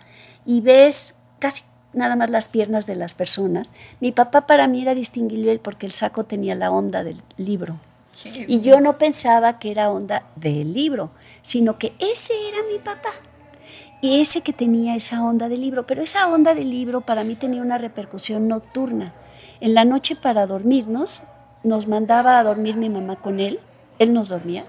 y 0.46 0.60
ves 0.60 1.16
casi 1.40 1.64
nada 1.94 2.18
más 2.18 2.30
las 2.30 2.50
piernas 2.50 2.88
de 2.88 2.96
las 2.96 3.16
personas, 3.16 3.72
mi 4.02 4.12
papá 4.12 4.46
para 4.48 4.68
mí 4.68 4.82
era 4.82 4.96
distinguible 4.96 5.60
porque 5.60 5.86
el 5.86 5.94
saco 5.94 6.26
tenía 6.26 6.56
la 6.56 6.72
onda 6.72 7.06
del 7.06 7.22
libro. 7.38 7.80
Y 8.26 8.62
yo 8.62 8.82
no 8.82 8.98
pensaba 8.98 9.60
que 9.60 9.72
era 9.72 9.92
onda 9.92 10.24
del 10.36 10.74
libro, 10.74 11.12
sino 11.42 11.78
que 11.78 11.94
ese 12.00 12.34
era 12.50 12.58
mi 12.72 12.80
papá. 12.80 13.12
Y 14.02 14.22
ese 14.22 14.42
que 14.42 14.54
tenía 14.54 14.96
esa 14.96 15.24
onda 15.24 15.50
del 15.50 15.62
libro, 15.62 15.86
pero 15.86 16.02
esa 16.02 16.28
onda 16.28 16.54
del 16.54 16.70
libro 16.70 17.02
para 17.02 17.24
mí 17.24 17.36
tenía 17.36 17.62
una 17.62 17.78
repercusión 17.78 18.48
nocturna. 18.48 19.14
En 19.60 19.74
la 19.74 19.86
noche 19.86 20.16
para 20.16 20.46
dormirnos, 20.46 21.24
nos 21.64 21.88
mandaba 21.88 22.40
a 22.40 22.44
dormir 22.44 22.76
mi 22.76 22.90
mamá 22.90 23.16
con 23.16 23.40
él, 23.40 23.60
él 24.00 24.14
nos 24.14 24.30
dormía, 24.30 24.66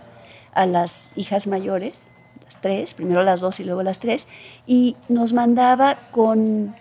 a 0.53 0.67
las 0.67 1.11
hijas 1.15 1.47
mayores, 1.47 2.09
las 2.45 2.61
tres, 2.61 2.95
primero 2.95 3.23
las 3.23 3.41
dos 3.41 3.61
y 3.61 3.65
luego 3.65 3.83
las 3.83 3.99
tres, 3.99 4.29
y 4.67 4.97
nos 5.09 5.35
mandaba 5.35 5.99
con, 6.11 6.75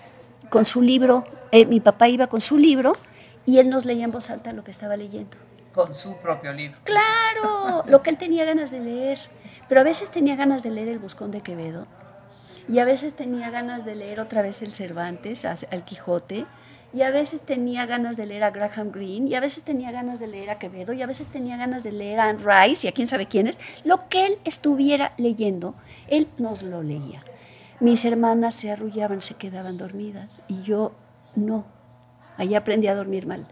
con 0.49 0.63
su 0.63 0.81
libro, 0.81 1.25
eh, 1.51 1.65
mi 1.65 1.81
papá 1.81 2.07
iba 2.07 2.27
con 2.27 2.39
su 2.39 2.57
libro 2.57 2.95
y 3.45 3.59
él 3.59 3.69
nos 3.69 3.85
leía 3.85 4.05
en 4.05 4.11
voz 4.11 4.29
alta 4.29 4.53
lo 4.53 4.63
que 4.63 4.71
estaba 4.71 4.95
leyendo. 4.95 5.37
Con 5.85 5.93
su 5.93 6.17
propio 6.17 6.51
libro. 6.53 6.79
Claro, 6.83 7.83
lo 7.87 8.01
que 8.01 8.09
él 8.09 8.17
tenía 8.17 8.45
ganas 8.45 8.71
de 8.71 8.79
leer, 8.79 9.19
pero 9.69 9.81
a 9.81 9.83
veces 9.83 10.09
tenía 10.09 10.35
ganas 10.35 10.63
de 10.63 10.71
leer 10.71 10.87
El 10.87 10.97
Buscón 10.97 11.29
de 11.29 11.41
Quevedo 11.41 11.85
y 12.67 12.79
a 12.79 12.85
veces 12.85 13.13
tenía 13.13 13.51
ganas 13.51 13.85
de 13.85 13.95
leer 13.95 14.19
otra 14.19 14.41
vez 14.41 14.63
el 14.63 14.73
Cervantes, 14.73 15.45
al 15.45 15.85
Quijote, 15.85 16.45
y 16.93 17.01
a 17.03 17.11
veces 17.11 17.41
tenía 17.41 17.85
ganas 17.85 18.17
de 18.17 18.25
leer 18.25 18.43
a 18.43 18.49
Graham 18.49 18.91
Greene, 18.91 19.29
y 19.29 19.35
a 19.35 19.39
veces 19.39 19.63
tenía 19.63 19.91
ganas 19.91 20.19
de 20.19 20.27
leer 20.27 20.49
a 20.49 20.57
Quevedo, 20.57 20.93
y 20.93 21.01
a 21.01 21.05
veces 21.05 21.27
tenía 21.27 21.57
ganas 21.57 21.83
de 21.83 21.91
leer 21.91 22.19
a 22.19 22.29
Anne 22.29 22.39
Rice, 22.43 22.87
y 22.87 22.89
a 22.89 22.93
quién 22.93 23.07
sabe 23.07 23.27
quiénes. 23.27 23.59
Lo 23.83 24.09
que 24.09 24.25
él 24.25 24.39
estuviera 24.45 25.13
leyendo, 25.17 25.75
él 26.07 26.27
nos 26.37 26.63
lo 26.63 26.83
leía. 26.83 27.23
Mis 27.79 28.03
hermanas 28.03 28.55
se 28.55 28.71
arrullaban, 28.71 29.21
se 29.21 29.35
quedaban 29.35 29.77
dormidas, 29.77 30.41
y 30.47 30.63
yo 30.63 30.93
no. 31.35 31.65
Ahí 32.37 32.55
aprendí 32.55 32.87
a 32.87 32.95
dormir 32.95 33.27
mal. 33.27 33.47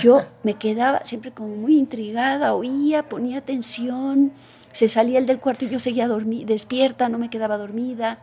Yo 0.00 0.22
me 0.42 0.54
quedaba 0.54 1.00
siempre 1.04 1.32
como 1.32 1.56
muy 1.56 1.78
intrigada, 1.78 2.54
oía, 2.54 3.08
ponía 3.08 3.38
atención, 3.38 4.32
se 4.72 4.88
salía 4.88 5.18
el 5.18 5.26
del 5.26 5.40
cuarto 5.40 5.64
y 5.64 5.68
yo 5.68 5.80
seguía 5.80 6.08
despierta, 6.08 7.08
no 7.08 7.18
me 7.18 7.30
quedaba 7.30 7.56
dormida, 7.56 8.18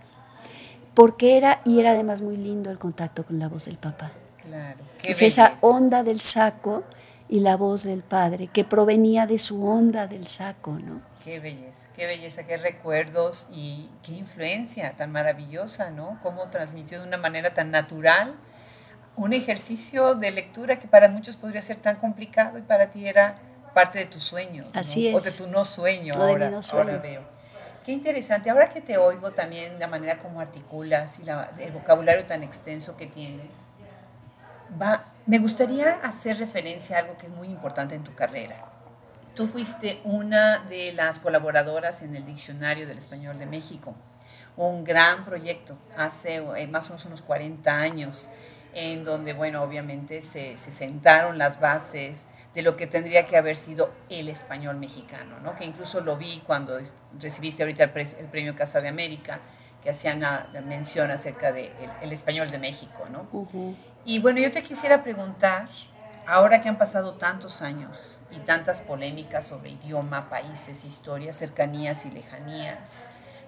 porque 0.93 1.37
era, 1.37 1.61
y 1.65 1.79
era 1.79 1.91
además 1.91 2.21
muy 2.21 2.37
lindo 2.37 2.71
el 2.71 2.79
contacto 2.79 3.25
con 3.25 3.39
la 3.39 3.47
voz 3.47 3.65
del 3.65 3.77
papá. 3.77 4.11
Claro. 4.41 4.79
esa 5.03 5.57
onda 5.61 6.03
del 6.03 6.21
saco 6.21 6.83
y 7.27 7.41
la 7.41 7.57
voz 7.57 7.83
del 7.83 8.01
padre, 8.01 8.47
que 8.47 8.63
provenía 8.63 9.27
de 9.27 9.37
su 9.37 9.67
onda 9.67 10.07
del 10.07 10.25
saco, 10.25 10.79
¿no? 10.79 11.01
Qué 11.23 11.41
belleza, 11.41 11.87
qué 11.93 12.05
belleza, 12.05 12.47
qué 12.47 12.55
recuerdos 12.55 13.49
y 13.51 13.89
qué 14.03 14.13
influencia 14.13 14.93
tan 14.95 15.11
maravillosa, 15.11 15.91
¿no? 15.91 16.17
Cómo 16.23 16.49
transmitió 16.49 17.01
de 17.01 17.07
una 17.07 17.17
manera 17.17 17.53
tan 17.53 17.69
natural 17.71 18.33
un 19.17 19.33
ejercicio 19.33 20.15
de 20.15 20.31
lectura 20.31 20.79
que 20.79 20.87
para 20.87 21.09
muchos 21.09 21.35
podría 21.35 21.61
ser 21.61 21.77
tan 21.77 21.97
complicado 21.97 22.57
y 22.57 22.61
para 22.61 22.89
ti 22.91 23.07
era 23.07 23.35
parte 23.73 23.99
de 23.99 24.05
tu 24.05 24.19
sueño. 24.19 24.63
Así 24.73 25.07
es. 25.07 25.15
O 25.15 25.19
de 25.19 25.31
tu 25.31 25.47
no 25.47 25.65
sueño, 25.65 26.13
ahora, 26.15 26.51
ahora 26.71 26.97
veo. 26.97 27.21
Qué 27.83 27.91
interesante. 27.91 28.49
Ahora 28.49 28.69
que 28.69 28.81
te 28.81 28.97
oigo 28.97 29.31
también 29.31 29.79
la 29.79 29.87
manera 29.87 30.17
como 30.19 30.39
articulas 30.39 31.19
y 31.19 31.61
el 31.61 31.71
vocabulario 31.71 32.23
tan 32.25 32.43
extenso 32.43 32.95
que 32.97 33.07
tienes, 33.07 33.67
Va, 34.81 35.05
me 35.25 35.39
gustaría 35.39 35.93
hacer 36.03 36.37
referencia 36.39 36.97
a 36.97 36.99
algo 36.99 37.17
que 37.17 37.27
es 37.27 37.31
muy 37.31 37.47
importante 37.47 37.95
en 37.95 38.03
tu 38.03 38.13
carrera. 38.13 38.65
Tú 39.33 39.47
fuiste 39.47 40.01
una 40.03 40.59
de 40.59 40.93
las 40.93 41.19
colaboradoras 41.19 42.01
en 42.01 42.15
el 42.15 42.25
Diccionario 42.25 42.87
del 42.87 42.97
Español 42.97 43.37
de 43.37 43.45
México, 43.45 43.95
un 44.57 44.83
gran 44.83 45.25
proyecto 45.25 45.77
hace 45.95 46.37
eh, 46.57 46.67
más 46.67 46.87
o 46.87 46.89
menos 46.89 47.05
unos 47.05 47.21
40 47.21 47.71
años, 47.71 48.29
en 48.77 49.03
donde, 49.03 49.33
bueno, 49.33 49.63
obviamente 49.63 50.21
se, 50.21 50.55
se, 50.55 50.71
sentaron 50.71 51.39
las 51.39 51.59
bases 51.59 52.27
de 52.53 52.61
lo 52.61 52.77
que 52.77 52.85
tendría 52.85 53.25
que 53.25 53.35
haber 53.35 53.55
sido 53.55 53.91
el 54.07 54.29
español 54.29 54.77
mexicano, 54.77 55.39
¿no? 55.43 55.55
que 55.55 55.65
incluso 55.65 55.99
lo 56.01 56.15
vi 56.15 56.43
cuando 56.45 56.79
recibiste 57.19 57.63
ahorita 57.63 57.85
el, 57.85 58.27
premio 58.29 58.55
Casa 58.55 58.79
de 58.79 58.87
América, 58.87 59.39
que 59.81 59.89
hacían 59.89 60.21
la, 60.21 60.47
mención 60.63 61.09
acerca 61.09 61.51
del 61.51 61.75
de 61.75 61.89
el 62.03 62.11
español 62.11 62.51
de 62.51 62.59
México. 62.59 63.07
¿no? 63.11 63.25
Y 64.05 64.19
bueno, 64.19 64.39
yo 64.39 64.51
te 64.51 64.61
quisiera 64.61 65.01
preguntar, 65.01 65.67
ahora 66.27 66.61
que 66.61 66.69
han 66.69 66.77
pasado 66.77 67.13
tantos 67.13 67.63
años 67.63 68.19
y 68.29 68.37
tantas 68.41 68.81
polémicas 68.81 69.47
sobre 69.47 69.71
idioma, 69.71 70.29
países, 70.29 70.85
historias, 70.85 71.35
cercanías 71.35 72.05
y 72.05 72.11
lejanías, 72.11 72.99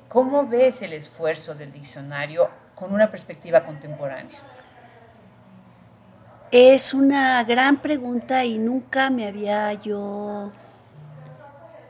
¿cómo 0.08 0.48
ves 0.48 0.82
el 0.82 0.94
esfuerzo 0.94 1.54
del 1.54 1.72
diccionario 1.72 2.50
con 2.74 2.92
una 2.94 3.12
perspectiva 3.12 3.64
contemporánea? 3.64 4.40
Es 6.52 6.96
una 6.96 7.44
gran 7.44 7.78
pregunta 7.78 8.44
y 8.44 8.58
nunca 8.58 9.12
me 9.12 9.28
había 9.28 9.72
yo 9.74 10.52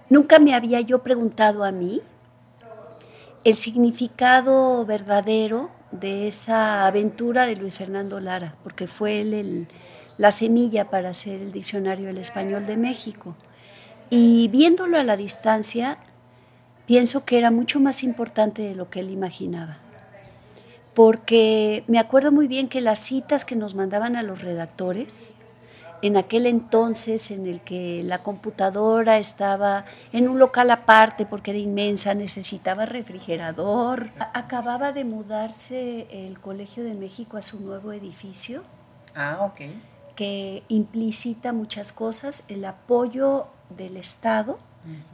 nunca 0.09 0.37
me 0.39 0.53
había 0.53 0.81
yo 0.81 1.01
preguntado 1.01 1.63
a 1.63 1.71
mí 1.71 2.01
el 3.45 3.55
significado 3.55 4.85
verdadero 4.85 5.69
de 5.91 6.27
esa 6.27 6.87
aventura 6.87 7.45
de 7.45 7.55
Luis 7.55 7.77
Fernando 7.77 8.19
Lara, 8.19 8.55
porque 8.61 8.85
fue 8.85 9.21
él 9.21 9.69
la 10.17 10.31
semilla 10.31 10.89
para 10.89 11.11
hacer 11.11 11.39
el 11.39 11.53
diccionario 11.53 12.07
del 12.07 12.17
español 12.17 12.65
de 12.65 12.75
México. 12.75 13.37
Y 14.09 14.49
viéndolo 14.49 14.99
a 14.99 15.03
la 15.03 15.15
distancia, 15.15 15.99
pienso 16.85 17.23
que 17.23 17.37
era 17.37 17.49
mucho 17.49 17.79
más 17.79 18.03
importante 18.03 18.63
de 18.63 18.75
lo 18.75 18.89
que 18.89 18.99
él 18.99 19.09
imaginaba. 19.09 19.77
Porque 20.99 21.85
me 21.87 21.97
acuerdo 21.97 22.29
muy 22.29 22.49
bien 22.49 22.67
que 22.67 22.81
las 22.81 22.99
citas 22.99 23.45
que 23.45 23.55
nos 23.55 23.73
mandaban 23.73 24.17
a 24.17 24.21
los 24.21 24.41
redactores, 24.41 25.33
en 26.01 26.17
aquel 26.17 26.45
entonces 26.45 27.31
en 27.31 27.47
el 27.47 27.61
que 27.61 28.03
la 28.03 28.21
computadora 28.21 29.17
estaba 29.17 29.85
en 30.11 30.27
un 30.27 30.39
local 30.39 30.69
aparte 30.71 31.25
porque 31.25 31.51
era 31.51 31.59
inmensa, 31.61 32.15
necesitaba 32.15 32.85
refrigerador. 32.85 34.09
Acababa 34.33 34.91
de 34.91 35.05
mudarse 35.05 36.05
el 36.11 36.37
Colegio 36.41 36.83
de 36.83 36.95
México 36.95 37.37
a 37.37 37.41
su 37.43 37.61
nuevo 37.61 37.93
edificio. 37.93 38.63
Ah, 39.15 39.37
ok. 39.39 39.71
Que 40.17 40.63
implicita 40.67 41.53
muchas 41.53 41.93
cosas, 41.93 42.43
el 42.49 42.65
apoyo 42.65 43.47
del 43.69 43.95
Estado 43.95 44.59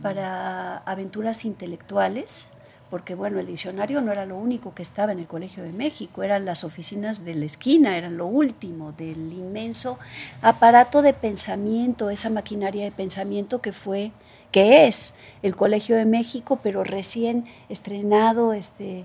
para 0.02 0.78
aventuras 0.78 1.46
intelectuales, 1.46 2.54
porque 2.96 3.14
bueno, 3.14 3.40
el 3.40 3.48
diccionario 3.48 4.00
no 4.00 4.14
era 4.14 4.26
lo 4.26 4.38
único 4.38 4.74
que 4.74 4.82
estaba 4.82 5.12
en 5.12 5.20
el 5.20 5.28
Colegio 5.28 5.64
de 5.64 5.74
México, 5.74 6.24
eran 6.24 6.46
las 6.46 6.64
oficinas 6.64 7.26
de 7.26 7.36
la 7.36 7.44
esquina, 7.44 7.98
eran 7.98 8.16
lo 8.16 8.26
último 8.26 8.94
del 8.94 9.34
inmenso 9.34 10.00
aparato 10.42 11.02
de 11.02 11.12
pensamiento, 11.12 12.10
esa 12.10 12.30
maquinaria 12.30 12.86
de 12.86 12.92
pensamiento 12.92 13.60
que 13.60 13.74
fue, 13.74 14.14
que 14.54 14.88
es 14.88 15.16
el 15.44 15.58
Colegio 15.58 15.98
de 15.98 16.06
México, 16.06 16.58
pero 16.64 16.86
recién 16.86 17.44
estrenado 17.68 18.54
este 18.54 19.04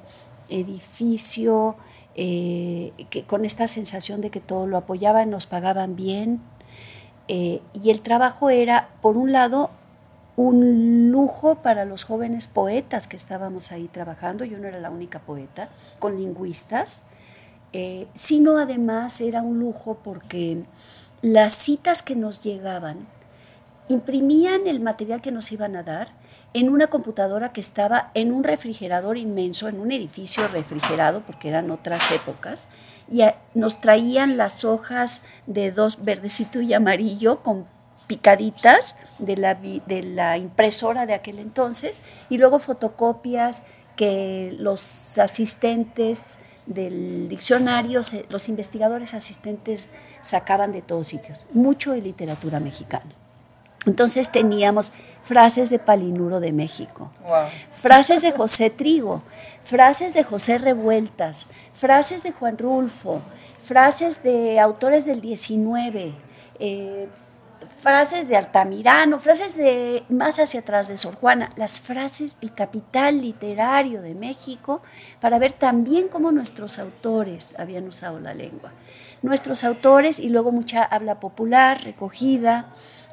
edificio, 0.48 1.74
eh, 2.14 2.92
que, 3.11 3.24
con 3.24 3.44
esta 3.44 3.66
sensación 3.66 4.20
de 4.20 4.31
que 4.31 4.38
todo 4.38 4.68
lo 4.68 4.76
apoyaban, 4.76 5.31
nos 5.31 5.46
pagaban 5.46 5.96
bien. 5.96 6.40
Eh, 7.26 7.61
y 7.74 7.90
el 7.90 8.03
trabajo 8.03 8.50
era, 8.50 8.90
por 9.03 9.16
un 9.16 9.33
lado, 9.33 9.70
un 10.40 11.11
lujo 11.11 11.57
para 11.57 11.85
los 11.85 12.05
jóvenes 12.05 12.46
poetas 12.46 13.07
que 13.07 13.16
estábamos 13.16 13.72
ahí 13.72 13.88
trabajando, 13.88 14.44
yo 14.44 14.59
no 14.59 14.66
era 14.68 14.81
la 14.81 14.90
única 14.90 15.20
poeta, 15.20 15.68
con 15.98 16.16
lingüistas, 16.16 17.03
eh, 17.72 18.09
sino 18.14 18.59
además 18.59 19.20
era 19.20 19.42
un 19.42 19.59
lujo 19.59 19.98
porque 20.03 20.64
las 21.22 21.53
citas 21.55 22.03
que 22.03 22.16
nos 22.16 22.42
llegaban 22.42 23.07
imprimían 23.88 24.66
el 24.66 24.81
material 24.81 25.20
que 25.20 25.31
nos 25.31 25.53
iban 25.53 25.76
a 25.76 25.83
dar 25.83 26.09
en 26.55 26.68
una 26.68 26.87
computadora 26.88 27.53
que 27.53 27.61
estaba 27.61 28.11
en 28.14 28.33
un 28.33 28.42
refrigerador 28.42 29.18
inmenso, 29.18 29.68
en 29.68 29.79
un 29.79 29.92
edificio 29.92 30.48
refrigerado, 30.48 31.22
porque 31.26 31.48
eran 31.48 31.70
otras 31.70 32.11
épocas, 32.12 32.68
y 33.11 33.22
nos 33.55 33.81
traían 33.81 34.37
las 34.37 34.64
hojas 34.64 35.24
de 35.46 35.70
dos 35.70 36.05
verdecito 36.05 36.61
y 36.61 36.72
amarillo 36.72 37.42
con 37.42 37.66
picaditas 38.11 38.96
de 39.20 39.37
la, 39.37 39.55
de 39.55 40.03
la 40.03 40.37
impresora 40.37 41.07
de 41.07 41.14
aquel 41.14 41.38
entonces 41.38 42.03
y 42.29 42.38
luego 42.38 42.59
fotocopias 42.59 43.62
que 43.94 44.53
los 44.59 45.16
asistentes 45.20 46.38
del 46.66 47.29
diccionario, 47.29 48.01
los 48.29 48.49
investigadores 48.49 49.14
asistentes 49.14 49.92
sacaban 50.23 50.73
de 50.73 50.83
todos 50.83 51.07
sitios, 51.07 51.46
mucho 51.53 51.92
de 51.92 52.03
literatura 52.03 52.59
mexicana. 52.59 53.14
Entonces 53.87 54.33
teníamos 54.33 54.92
frases 55.23 55.70
de 55.70 55.79
Palinuro 55.79 56.40
de 56.40 56.51
México, 56.51 57.12
frases 57.70 58.23
de 58.23 58.33
José 58.33 58.70
Trigo, 58.70 59.23
frases 59.62 60.14
de 60.14 60.25
José 60.25 60.59
Revueltas, 60.59 61.46
frases 61.73 62.25
de 62.25 62.33
Juan 62.33 62.59
Rulfo, 62.59 63.23
frases 63.61 64.25
de 64.25 64.59
autores 64.59 65.05
del 65.05 65.20
19, 65.20 66.12
frases 67.80 68.28
de 68.28 68.36
Altamirano, 68.36 69.18
frases 69.18 69.56
de 69.56 70.02
más 70.10 70.38
hacia 70.38 70.60
atrás 70.60 70.86
de 70.86 70.98
Sor 70.98 71.14
Juana, 71.14 71.50
las 71.56 71.80
frases, 71.80 72.36
el 72.42 72.52
capital 72.52 73.22
literario 73.22 74.02
de 74.02 74.14
México, 74.14 74.82
para 75.18 75.38
ver 75.38 75.52
también 75.52 76.08
cómo 76.08 76.30
nuestros 76.30 76.78
autores 76.78 77.54
habían 77.58 77.88
usado 77.88 78.20
la 78.20 78.34
lengua. 78.34 78.72
Nuestros 79.22 79.64
autores 79.64 80.18
y 80.18 80.28
luego 80.28 80.52
mucha 80.52 80.82
habla 80.82 81.20
popular, 81.20 81.82
recogida, 81.82 82.66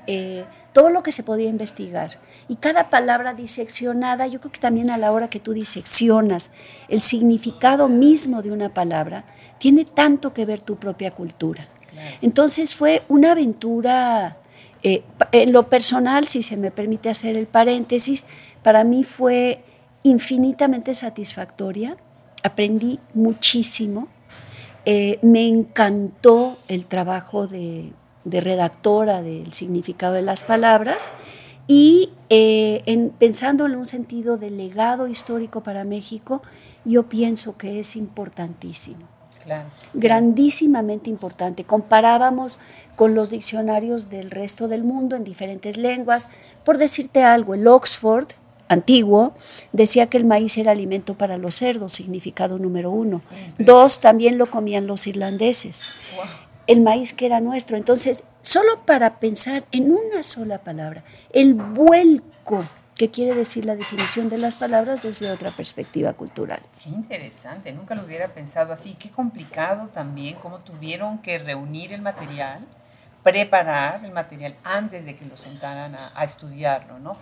eh, 0.05 0.43
todo 0.73 0.89
lo 0.89 1.01
que 1.01 1.13
se 1.13 1.23
podía 1.23 1.49
investigar. 1.49 2.19
Y 2.49 2.57
cada 2.57 2.89
palabra 2.89 3.33
diseccionada, 3.33 4.27
yo 4.27 4.39
creo 4.41 4.51
que 4.51 4.59
también 4.59 4.89
a 4.89 4.97
la 4.97 5.13
hora 5.13 5.29
que 5.29 5.39
tú 5.39 5.53
diseccionas 5.53 6.51
el 6.89 6.99
significado 6.99 7.87
mismo 7.87 8.41
de 8.41 8.51
una 8.51 8.73
palabra, 8.73 9.23
tiene 9.59 9.85
tanto 9.85 10.33
que 10.33 10.45
ver 10.45 10.59
tu 10.59 10.75
propia 10.75 11.11
cultura. 11.11 11.67
Entonces 12.21 12.75
fue 12.75 13.01
una 13.07 13.31
aventura 13.31 14.37
eh, 14.83 15.03
en 15.31 15.51
lo 15.51 15.69
personal, 15.69 16.27
si 16.27 16.43
se 16.43 16.57
me 16.57 16.71
permite 16.71 17.09
hacer 17.09 17.35
el 17.35 17.47
paréntesis, 17.47 18.27
para 18.63 18.83
mí 18.83 19.03
fue 19.03 19.63
infinitamente 20.03 20.93
satisfactoria, 20.93 21.97
aprendí 22.43 22.99
muchísimo, 23.13 24.07
eh, 24.85 25.19
me 25.21 25.47
encantó 25.47 26.57
el 26.67 26.85
trabajo 26.85 27.47
de, 27.47 27.91
redactora 28.23 29.21
del 29.21 29.53
significado 29.53 30.13
de 30.13 30.21
las 30.21 30.43
palabras 30.43 31.11
y 31.65 32.11
eh, 32.29 32.83
en, 32.85 33.09
pensando 33.09 33.65
en 33.65 33.75
un 33.75 33.85
sentido 33.85 34.37
de 34.37 34.49
legado 34.49 35.07
histórico 35.07 35.61
para 35.63 35.83
México, 35.83 36.41
yo 36.85 37.03
pienso 37.03 37.57
que 37.57 37.79
es 37.79 37.95
importantísimo. 37.95 39.16
Grandísimamente 39.93 41.09
importante. 41.09 41.63
Comparábamos 41.63 42.59
con 42.95 43.15
los 43.15 43.29
diccionarios 43.29 44.09
del 44.09 44.31
resto 44.31 44.67
del 44.67 44.83
mundo 44.83 45.15
en 45.15 45.23
diferentes 45.23 45.77
lenguas. 45.77 46.29
Por 46.63 46.77
decirte 46.77 47.23
algo, 47.23 47.53
el 47.53 47.67
Oxford, 47.67 48.27
antiguo, 48.67 49.33
decía 49.71 50.07
que 50.07 50.17
el 50.17 50.25
maíz 50.25 50.57
era 50.57 50.71
alimento 50.71 51.13
para 51.13 51.37
los 51.37 51.55
cerdos, 51.55 51.93
significado 51.93 52.59
número 52.59 52.91
uno. 52.91 53.21
Dos, 53.57 54.01
también 54.01 54.37
lo 54.37 54.47
comían 54.47 54.87
los 54.87 55.07
irlandeses. 55.07 55.89
El 56.65 56.81
maíz 56.81 57.13
que 57.13 57.25
era 57.25 57.39
nuestro. 57.39 57.77
Entonces, 57.77 58.23
solo 58.41 58.81
para 58.85 59.19
pensar 59.19 59.63
en 59.71 59.91
una 59.91 60.21
sola 60.23 60.57
palabra, 60.57 61.03
el 61.31 61.53
vuelco 61.53 62.63
que 62.97 63.09
quiere 63.09 63.35
decir 63.35 63.65
la 63.65 63.75
definición 63.75 64.29
de 64.29 64.37
las 64.37 64.55
palabras 64.55 65.01
desde 65.01 65.31
otra 65.31 65.51
perspectiva 65.51 66.13
cultural. 66.13 66.59
Qué 66.83 66.89
interesante, 66.89 67.71
nunca 67.71 67.95
lo 67.95 68.03
hubiera 68.03 68.29
pensado 68.29 68.73
así. 68.73 68.95
Qué 68.99 69.09
complicado 69.09 69.89
también 69.89 70.35
cómo 70.41 70.59
tuvieron 70.59 71.19
que 71.19 71.39
reunir 71.39 71.93
el 71.93 72.01
material, 72.01 72.59
preparar 73.23 74.03
el 74.03 74.11
material 74.11 74.55
antes 74.63 75.05
de 75.05 75.15
que 75.15 75.25
lo 75.25 75.37
sentaran 75.37 75.95
a, 76.15 76.23
estudiarlo, 76.23 76.99
¿no? 76.99 77.17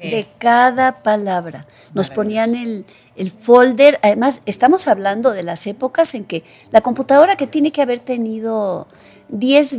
de 0.00 0.26
cada 0.38 1.02
palabra. 1.02 1.66
Nos 1.94 2.10
ponían 2.10 2.54
el, 2.56 2.86
el 3.16 3.30
folder, 3.30 4.00
además 4.02 4.42
estamos 4.46 4.88
hablando 4.88 5.30
de 5.32 5.42
las 5.42 5.66
épocas 5.66 6.14
en 6.14 6.24
que 6.24 6.44
la 6.70 6.80
computadora 6.80 7.36
que 7.36 7.46
tiene 7.46 7.70
que 7.70 7.82
haber 7.82 8.00
tenido 8.00 8.88
10, 9.28 9.78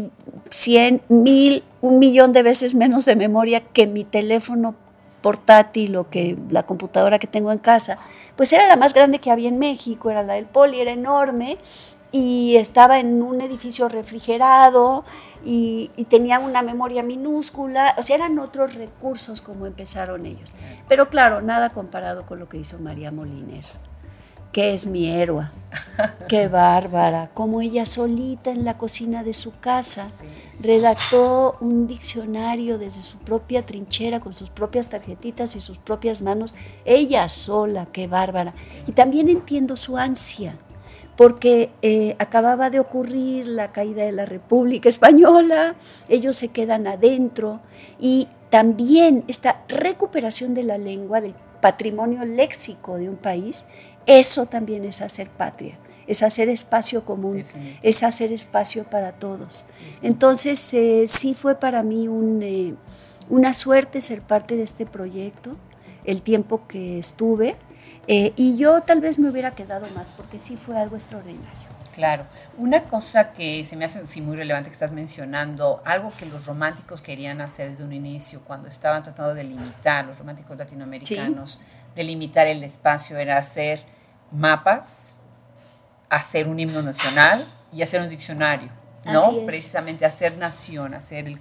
100, 0.50 1.02
1000, 1.10 1.63
un 1.82 2.00
millón 2.00 2.32
de 2.32 2.43
veces 2.43 2.76
menos 2.76 3.06
de 3.06 3.15
memoria 3.15 3.62
que 3.62 3.88
mi 3.88 4.04
teléfono 4.04 4.76
portátil 5.23 5.95
o 5.95 6.09
que 6.09 6.38
la 6.51 6.63
computadora 6.67 7.17
que 7.17 7.25
tengo 7.25 7.51
en 7.51 7.57
casa, 7.57 7.97
pues 8.36 8.53
era 8.53 8.67
la 8.67 8.75
más 8.75 8.93
grande 8.93 9.17
que 9.17 9.31
había 9.31 9.49
en 9.49 9.57
México, 9.57 10.12
era 10.12 10.21
la 10.21 10.33
del 10.33 10.45
Poli, 10.45 10.79
era 10.79 10.91
enorme 10.91 11.57
y 12.12 12.57
estaba 12.57 12.99
en 12.99 13.23
un 13.23 13.41
edificio 13.41 13.89
refrigerado 13.89 15.03
y, 15.43 15.89
tenía 16.09 16.38
una 16.38 16.62
memoria 16.62 17.01
minúscula, 17.01 17.95
o 17.97 18.03
sea, 18.03 18.17
eran 18.17 18.38
otros 18.38 18.75
recursos 18.75 19.41
como 19.41 19.65
empezaron 19.65 20.27
ellos. 20.27 20.53
Pero 20.88 21.09
claro, 21.09 21.41
nada 21.41 21.71
comparado 21.71 22.27
con 22.27 22.39
lo 22.39 22.47
que 22.47 22.57
hizo 22.57 22.77
María 22.77 23.12
Moliner 23.12 23.65
que 24.53 24.73
es 24.73 24.85
mi 24.85 25.09
héroe. 25.09 25.49
Qué 26.29 26.47
bárbara, 26.47 27.31
como 27.33 27.59
ella 27.59 27.85
solita 27.85 28.51
en 28.51 28.63
la 28.63 28.77
cocina 28.77 29.23
de 29.23 29.33
su 29.33 29.51
casa 29.59 30.09
redactó 30.61 31.57
un 31.59 31.87
diccionario 31.87 32.77
desde 32.77 33.01
su 33.01 33.17
propia 33.17 33.65
trinchera, 33.65 34.19
con 34.19 34.33
sus 34.33 34.51
propias 34.51 34.89
tarjetitas 34.89 35.55
y 35.55 35.59
sus 35.59 35.79
propias 35.79 36.21
manos, 36.21 36.53
ella 36.85 37.27
sola, 37.27 37.87
qué 37.91 38.07
bárbara. 38.07 38.53
Y 38.85 38.91
también 38.91 39.29
entiendo 39.29 39.75
su 39.75 39.97
ansia, 39.97 40.55
porque 41.17 41.71
eh, 41.81 42.15
acababa 42.19 42.69
de 42.69 42.79
ocurrir 42.79 43.47
la 43.47 43.71
caída 43.71 44.03
de 44.03 44.11
la 44.11 44.25
República 44.25 44.89
Española, 44.89 45.75
ellos 46.07 46.35
se 46.35 46.49
quedan 46.49 46.85
adentro 46.85 47.59
y 47.99 48.27
también 48.51 49.23
esta 49.27 49.63
recuperación 49.67 50.53
de 50.53 50.63
la 50.63 50.77
lengua, 50.77 51.21
del 51.21 51.33
patrimonio 51.63 52.25
léxico 52.25 52.97
de 52.97 53.09
un 53.09 53.15
país, 53.15 53.67
eso 54.05 54.45
también 54.45 54.85
es 54.85 55.01
hacer 55.01 55.29
patria, 55.29 55.77
es 56.07 56.23
hacer 56.23 56.49
espacio 56.49 57.05
común, 57.05 57.45
es 57.81 58.03
hacer 58.03 58.31
espacio 58.31 58.83
para 58.83 59.13
todos. 59.13 59.65
Entonces, 60.01 60.73
eh, 60.73 61.05
sí 61.07 61.33
fue 61.33 61.55
para 61.55 61.83
mí 61.83 62.07
eh, 62.41 62.75
una 63.29 63.53
suerte 63.53 64.01
ser 64.01 64.21
parte 64.21 64.55
de 64.55 64.63
este 64.63 64.85
proyecto, 64.85 65.55
el 66.05 66.21
tiempo 66.21 66.67
que 66.67 66.99
estuve, 66.99 67.55
eh, 68.07 68.33
y 68.35 68.57
yo 68.57 68.81
tal 68.81 68.99
vez 68.99 69.17
me 69.17 69.29
hubiera 69.29 69.51
quedado 69.51 69.87
más, 69.95 70.11
porque 70.11 70.37
sí 70.37 70.57
fue 70.57 70.77
algo 70.77 70.95
extraordinario. 70.95 71.73
Claro. 71.93 72.25
Una 72.57 72.83
cosa 72.83 73.33
que 73.33 73.63
se 73.63 73.75
me 73.75 73.85
hace 73.85 74.05
sí, 74.05 74.19
muy 74.19 74.35
relevante 74.35 74.69
que 74.69 74.73
estás 74.73 74.91
mencionando, 74.91 75.81
algo 75.85 76.11
que 76.17 76.25
los 76.25 76.45
románticos 76.45 77.01
querían 77.01 77.39
hacer 77.39 77.69
desde 77.69 77.83
un 77.83 77.93
inicio, 77.93 78.41
cuando 78.43 78.67
estaban 78.67 79.03
tratando 79.03 79.33
de 79.33 79.43
limitar, 79.43 80.05
los 80.05 80.17
románticos 80.17 80.57
latinoamericanos, 80.57 81.61
de 81.95 82.03
limitar 82.03 82.47
el 82.47 82.63
espacio, 82.63 83.17
era 83.17 83.37
hacer 83.37 83.83
mapas, 84.34 85.15
hacer 86.10 86.48
un 86.48 86.60
himno 86.60 86.82
nacional 86.82 87.46
y 87.72 87.82
hacer 87.82 88.02
un 88.02 88.10
diccionario. 88.10 88.69
¿no? 89.06 89.46
Precisamente 89.46 90.06
hacer 90.06 90.38
nación, 90.38 90.93
hacer 90.93 91.28
el, 91.28 91.39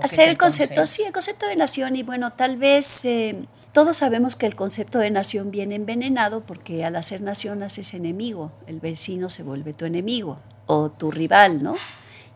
hacer 0.00 0.28
el, 0.28 0.38
concepto, 0.38 0.86
sí, 0.86 1.02
el 1.02 1.12
concepto 1.12 1.46
de 1.46 1.56
nación 1.56 1.96
y 1.96 2.04
bueno, 2.04 2.32
tal 2.32 2.56
vez 2.56 3.04
eh, 3.04 3.36
todos 3.72 3.96
sabemos 3.96 4.36
que 4.36 4.46
el 4.46 4.54
concepto 4.54 4.98
de 4.98 5.10
nación 5.10 5.50
viene 5.50 5.74
envenenado 5.74 6.42
porque 6.44 6.84
al 6.84 6.96
hacer 6.96 7.20
nación 7.20 7.62
haces 7.62 7.94
enemigo, 7.94 8.52
el 8.66 8.80
vecino 8.80 9.30
se 9.30 9.42
vuelve 9.42 9.74
tu 9.74 9.86
enemigo 9.86 10.38
o 10.66 10.90
tu 10.90 11.10
rival, 11.10 11.62
¿no? 11.62 11.74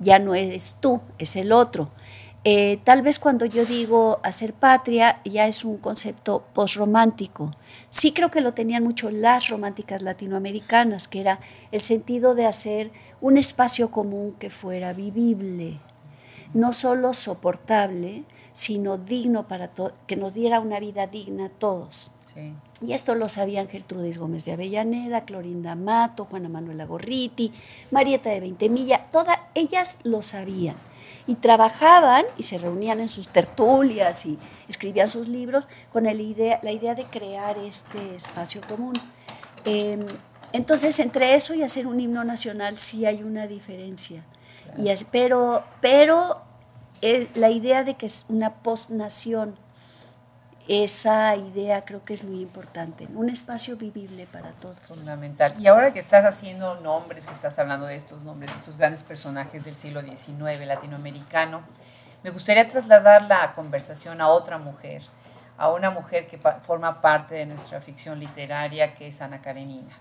Ya 0.01 0.19
no 0.19 0.35
eres 0.35 0.77
tú, 0.81 1.01
es 1.19 1.37
el 1.37 1.53
otro. 1.53 1.91
Eh, 2.47 2.79
tal 2.85 3.01
vez 3.01 3.19
cuando 3.19 3.47
yo 3.47 3.65
digo 3.65 4.21
hacer 4.23 4.53
patria 4.53 5.23
ya 5.25 5.47
es 5.47 5.65
un 5.65 5.79
concepto 5.79 6.45
posromántico. 6.53 7.51
Sí 7.89 8.13
creo 8.13 8.31
que 8.31 8.43
lo 8.43 8.53
tenían 8.53 8.85
mucho 8.85 9.11
las 9.11 9.49
románticas 9.49 10.03
latinoamericanas, 10.03 11.09
que 11.09 11.23
era 11.23 11.41
el 11.73 11.81
sentido 11.81 12.35
de 12.35 12.45
hacer 12.45 12.91
un 13.23 13.39
espacio 13.39 13.91
común 13.91 14.35
que 14.39 14.51
fuera 14.51 14.93
vivible, 14.93 15.81
no 16.53 16.75
solo 16.75 17.15
soportable, 17.15 18.25
sino 18.53 18.99
digno 18.99 19.49
para 19.49 19.71
que 20.07 20.17
nos 20.17 20.35
diera 20.35 20.61
una 20.61 20.81
vida 20.81 21.07
digna 21.07 21.47
a 21.47 21.49
todos. 21.49 22.13
Y 22.83 22.93
esto 22.93 23.15
lo 23.15 23.29
sabían 23.29 23.69
Gertrudis 23.69 24.19
Gómez 24.19 24.45
de 24.45 24.53
Avellaneda, 24.53 25.25
Clorinda 25.25 25.77
Mato, 25.77 26.27
Juana 26.27 26.49
Manuela 26.49 26.85
Gorriti, 26.85 27.53
Marieta 27.91 28.29
de 28.31 28.41
Veintemilla, 28.41 29.03
todas 29.11 29.39
ellas 29.55 30.01
lo 30.03 30.21
sabían. 30.21 30.75
Y 31.27 31.37
trabajaban 31.37 32.25
y 32.37 32.43
se 32.43 32.59
reunían 32.59 33.01
en 33.01 33.09
sus 33.09 33.29
tertulias 33.29 34.27
y 34.27 34.39
escribían 34.69 35.09
sus 35.09 35.27
libros 35.29 35.69
con 35.93 36.07
el 36.07 36.21
idea, 36.21 36.61
la 36.63 36.73
idea 36.73 36.95
de 36.95 37.05
crear 37.05 37.57
este 37.59 38.15
espacio 38.15 38.61
común. 38.69 38.95
Em, 39.65 40.01
entonces, 40.53 41.01
entre 41.01 41.35
eso 41.35 41.55
y 41.55 41.63
hacer 41.63 41.87
un 41.87 41.99
himno 41.99 42.25
nacional 42.25 42.79
sí 42.79 43.07
hay 43.07 43.23
una 43.23 43.47
diferencia. 43.47 44.23
Y 44.77 44.93
pero, 45.11 45.65
pero 45.81 46.43
la 47.35 47.51
idea 47.51 47.85
de 47.85 47.95
que 47.95 48.07
es 48.07 48.27
una 48.29 48.55
postnación, 48.55 49.57
esa 50.67 51.37
idea 51.37 51.85
creo 51.85 52.03
que 52.03 52.15
es 52.15 52.25
muy 52.25 52.41
importante, 52.41 53.07
un 53.15 53.29
espacio 53.29 53.77
vivible 53.77 54.27
para 54.27 54.51
todos. 54.51 54.79
Fundamental. 54.79 55.55
Y 55.59 55.67
ahora 55.67 55.93
que 55.93 55.99
estás 55.99 56.25
haciendo 56.25 56.77
nombres, 56.81 57.27
que 57.27 57.33
estás 57.33 57.59
hablando 57.59 57.87
de 57.87 57.97
estos 57.97 58.23
nombres, 58.23 58.53
de 58.53 58.59
estos 58.59 58.79
grandes 58.79 59.03
personajes 59.03 59.65
del 59.65 59.77
siglo 59.77 60.01
XIX 60.01 60.67
latinoamericano, 60.67 61.63
me 62.23 62.31
gustaría 62.31 62.67
trasladar 62.67 63.23
la 63.23 63.53
conversación 63.55 64.23
a 64.23 64.29
otra 64.29 64.57
mujer, 64.57 65.03
a 65.59 65.71
una 65.71 65.91
mujer 65.91 66.27
que 66.27 66.39
forma 66.39 67.03
parte 67.03 67.35
de 67.35 67.45
nuestra 67.45 67.81
ficción 67.83 68.19
literaria, 68.19 68.95
que 68.95 69.09
es 69.09 69.21
Ana 69.21 69.43
Karenina. 69.43 69.95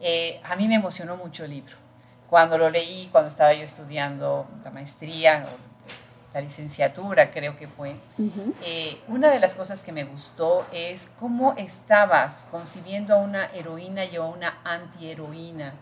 Eh, 0.00 0.40
a 0.44 0.54
mí 0.54 0.68
me 0.68 0.76
emocionó 0.76 1.16
mucho 1.16 1.44
el 1.44 1.50
libro. 1.50 1.74
Cuando 2.30 2.56
lo 2.56 2.70
leí, 2.70 3.08
cuando 3.10 3.28
estaba 3.28 3.52
yo 3.52 3.62
estudiando 3.62 4.46
la 4.62 4.70
maestría, 4.70 5.44
la 6.34 6.40
licenciatura 6.40 7.30
creo 7.30 7.56
que 7.56 7.68
fue, 7.68 7.94
eh, 8.64 9.00
una 9.06 9.30
de 9.30 9.38
las 9.38 9.54
cosas 9.54 9.82
que 9.82 9.92
me 9.92 10.02
gustó 10.02 10.66
es 10.72 11.12
cómo 11.20 11.54
estabas 11.56 12.48
concibiendo 12.50 13.14
a 13.14 13.18
una 13.18 13.44
heroína 13.54 14.04
y 14.04 14.16
a 14.16 14.22
una 14.22 14.58
antiheroína 14.64 15.74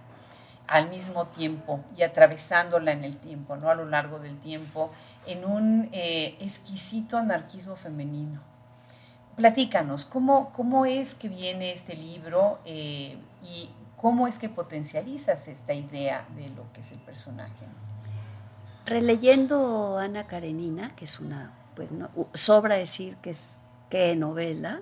al 0.66 0.90
mismo 0.90 1.26
tiempo 1.28 1.80
y 1.96 2.02
atravesándola 2.02 2.92
en 2.92 3.02
el 3.04 3.16
tiempo, 3.16 3.56
¿no? 3.56 3.70
A 3.70 3.74
lo 3.74 3.86
largo 3.86 4.18
del 4.18 4.38
tiempo, 4.38 4.90
en 5.26 5.46
un 5.46 5.88
eh, 5.92 6.36
exquisito 6.38 7.16
anarquismo 7.16 7.74
femenino. 7.74 8.40
Platícanos, 9.36 10.04
¿cómo, 10.04 10.52
¿cómo 10.52 10.84
es 10.84 11.14
que 11.14 11.30
viene 11.30 11.72
este 11.72 11.96
libro 11.96 12.58
eh, 12.66 13.16
y 13.42 13.70
cómo 13.96 14.28
es 14.28 14.38
que 14.38 14.50
potencializas 14.50 15.48
esta 15.48 15.72
idea 15.72 16.26
de 16.36 16.48
lo 16.50 16.70
que 16.74 16.82
es 16.82 16.92
el 16.92 16.98
personaje? 16.98 17.64
Releyendo 18.86 19.98
Ana 19.98 20.26
Karenina, 20.26 20.94
que 20.96 21.04
es 21.04 21.20
una, 21.20 21.52
pues 21.74 21.92
no, 21.92 22.10
sobra 22.34 22.76
decir 22.76 23.16
que 23.16 23.30
es 23.30 23.58
qué 23.90 24.16
novela, 24.16 24.80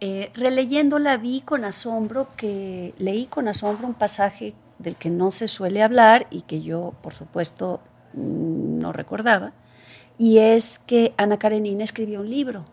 eh, 0.00 0.30
releyéndola 0.34 1.16
vi 1.16 1.40
con 1.40 1.64
asombro 1.64 2.28
que 2.36 2.94
leí 2.98 3.26
con 3.26 3.48
asombro 3.48 3.86
un 3.86 3.94
pasaje 3.94 4.54
del 4.78 4.96
que 4.96 5.10
no 5.10 5.30
se 5.30 5.48
suele 5.48 5.82
hablar 5.82 6.26
y 6.30 6.42
que 6.42 6.62
yo, 6.62 6.94
por 7.02 7.14
supuesto, 7.14 7.80
mm, 8.14 8.78
no 8.78 8.92
recordaba, 8.92 9.52
y 10.18 10.38
es 10.38 10.78
que 10.78 11.14
Ana 11.16 11.38
Karenina 11.38 11.84
escribió 11.84 12.20
un 12.20 12.30
libro. 12.30 12.64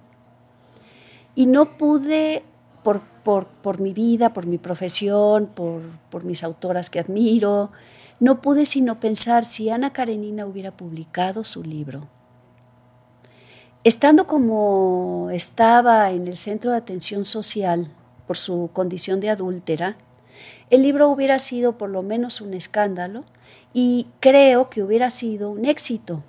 Y 1.35 1.47
no 1.47 1.77
pude, 1.77 2.43
por, 2.83 3.01
por, 3.01 3.79
mi 3.79 3.93
vida, 3.93 4.33
por 4.33 4.45
mi 4.45 4.57
profesión, 4.57 5.47
por, 5.47 5.81
por 6.09 6.23
mis 6.23 6.43
autoras 6.43 6.89
que 6.89 6.99
admiro, 6.99 7.71
no 8.25 8.41
pude 8.41 8.65
sino 8.65 8.99
pensar 8.99 9.45
si 9.45 9.69
Ana 9.69 9.93
Karenina 9.93 10.47
hubiera 10.47 10.75
publicado 10.75 11.43
su 11.43 11.61
libro. 11.61 12.07
Estando 13.83 14.25
como 14.25 15.29
estaba 15.31 16.09
en 16.09 16.27
el 16.27 16.35
centro 16.35 16.71
de 16.71 16.77
atención 16.77 17.23
social 17.23 17.87
por 18.25 18.35
su 18.35 18.71
condición 18.73 19.19
de 19.19 19.29
adúltera, 19.29 19.95
el 20.71 20.81
libro 20.81 21.07
hubiera 21.09 21.37
sido 21.37 21.77
por 21.77 21.91
lo 21.91 22.01
menos 22.01 22.41
un 22.41 22.55
escándalo 22.55 23.25
y 23.75 24.07
creo 24.21 24.71
que 24.71 24.81
hubiera 24.81 25.11
sido 25.11 25.51
un 25.51 25.63
éxito, 25.65 26.23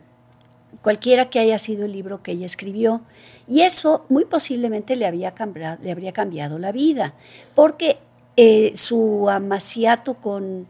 cualquiera 0.82 1.30
que 1.30 1.38
haya 1.38 1.56
sido 1.56 1.86
el 1.86 1.92
libro 1.92 2.22
que 2.22 2.32
ella 2.32 2.44
escribió. 2.44 3.00
Y 3.48 3.62
eso 3.62 4.04
muy 4.10 4.26
posiblemente 4.26 4.96
le, 4.96 5.06
había 5.06 5.30
cambiado, 5.30 5.82
le 5.82 5.92
habría 5.92 6.12
cambiado 6.12 6.58
la 6.58 6.72
vida, 6.72 7.14
porque 7.54 7.96
eh, 8.36 8.72
su 8.74 9.30
amaciato 9.30 10.12
con 10.12 10.66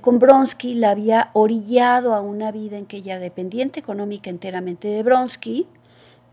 con 0.00 0.18
Bronsky 0.18 0.74
la 0.74 0.90
había 0.90 1.30
orillado 1.34 2.14
a 2.14 2.20
una 2.20 2.50
vida 2.52 2.78
en 2.78 2.86
que 2.86 2.98
ella 2.98 3.18
dependiente 3.18 3.80
económica 3.80 4.30
enteramente 4.30 4.88
de 4.88 5.02
Bronsky 5.02 5.66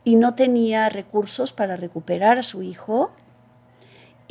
y 0.03 0.15
no 0.15 0.35
tenía 0.35 0.89
recursos 0.89 1.51
para 1.51 1.75
recuperar 1.75 2.39
a 2.39 2.43
su 2.43 2.63
hijo 2.63 3.11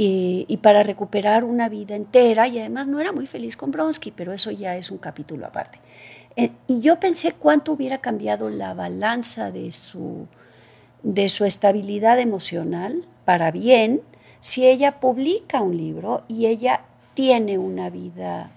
y, 0.03 0.57
para 0.63 0.83
recuperar 0.83 1.45
una 1.45 1.69
vida 1.69 1.95
entera 1.95 2.49
y 2.49 2.59
además 2.59 2.87
no 2.87 3.01
era 3.01 3.13
muy 3.13 3.27
feliz 3.27 3.59
con 3.59 3.71
Bronsky, 3.71 4.11
pero 4.11 4.33
eso 4.33 4.51
ya 4.51 4.77
es 4.77 4.91
un 4.91 4.97
capítulo 4.97 5.45
aparte. 5.45 5.79
Eh, 6.37 6.53
y 6.67 6.81
yo 6.81 6.99
pensé 6.99 7.33
cuánto 7.33 7.73
hubiera 7.73 7.99
cambiado 7.99 8.49
la 8.49 8.73
balanza 8.73 9.51
de 9.51 9.71
su, 9.73 10.27
de 11.03 11.29
su 11.29 11.45
estabilidad 11.45 12.19
emocional 12.19 13.05
para 13.27 13.51
bien 13.51 14.01
si 14.41 14.67
ella 14.67 15.01
publica 15.01 15.61
un 15.61 15.77
libro 15.77 16.23
y 16.29 16.47
ella 16.47 16.85
tiene 17.13 17.59
una 17.59 17.91
vida 17.91 18.53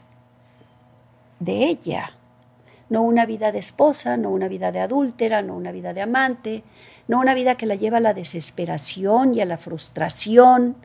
de 1.43 1.65
ella. 1.65 2.17
No 2.89 3.01
una 3.01 3.25
vida 3.25 3.51
de 3.51 3.59
esposa, 3.59 4.17
no 4.17 4.29
una 4.29 4.47
vida 4.47 4.71
de 4.71 4.79
adúltera, 4.79 5.41
no 5.41 5.55
una 5.55 5.71
vida 5.71 5.93
de 5.93 6.01
amante, 6.01 6.63
no 7.07 7.19
una 7.19 7.33
vida 7.33 7.55
que 7.55 7.65
la 7.65 7.75
lleva 7.75 7.97
a 7.97 8.01
la 8.01 8.13
desesperación 8.13 9.33
y 9.33 9.41
a 9.41 9.45
la 9.45 9.57
frustración. 9.57 10.75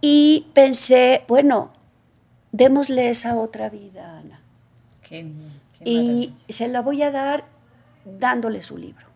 Y 0.00 0.48
pensé, 0.54 1.24
bueno, 1.28 1.72
démosle 2.52 3.10
esa 3.10 3.36
otra 3.36 3.70
vida, 3.70 4.18
Ana. 4.18 4.42
y 5.84 6.32
se 6.48 6.68
la 6.68 6.80
voy 6.80 7.02
a 7.02 7.10
dar 7.10 7.44
dándole 8.04 8.62
su 8.62 8.78
libro. 8.78 9.06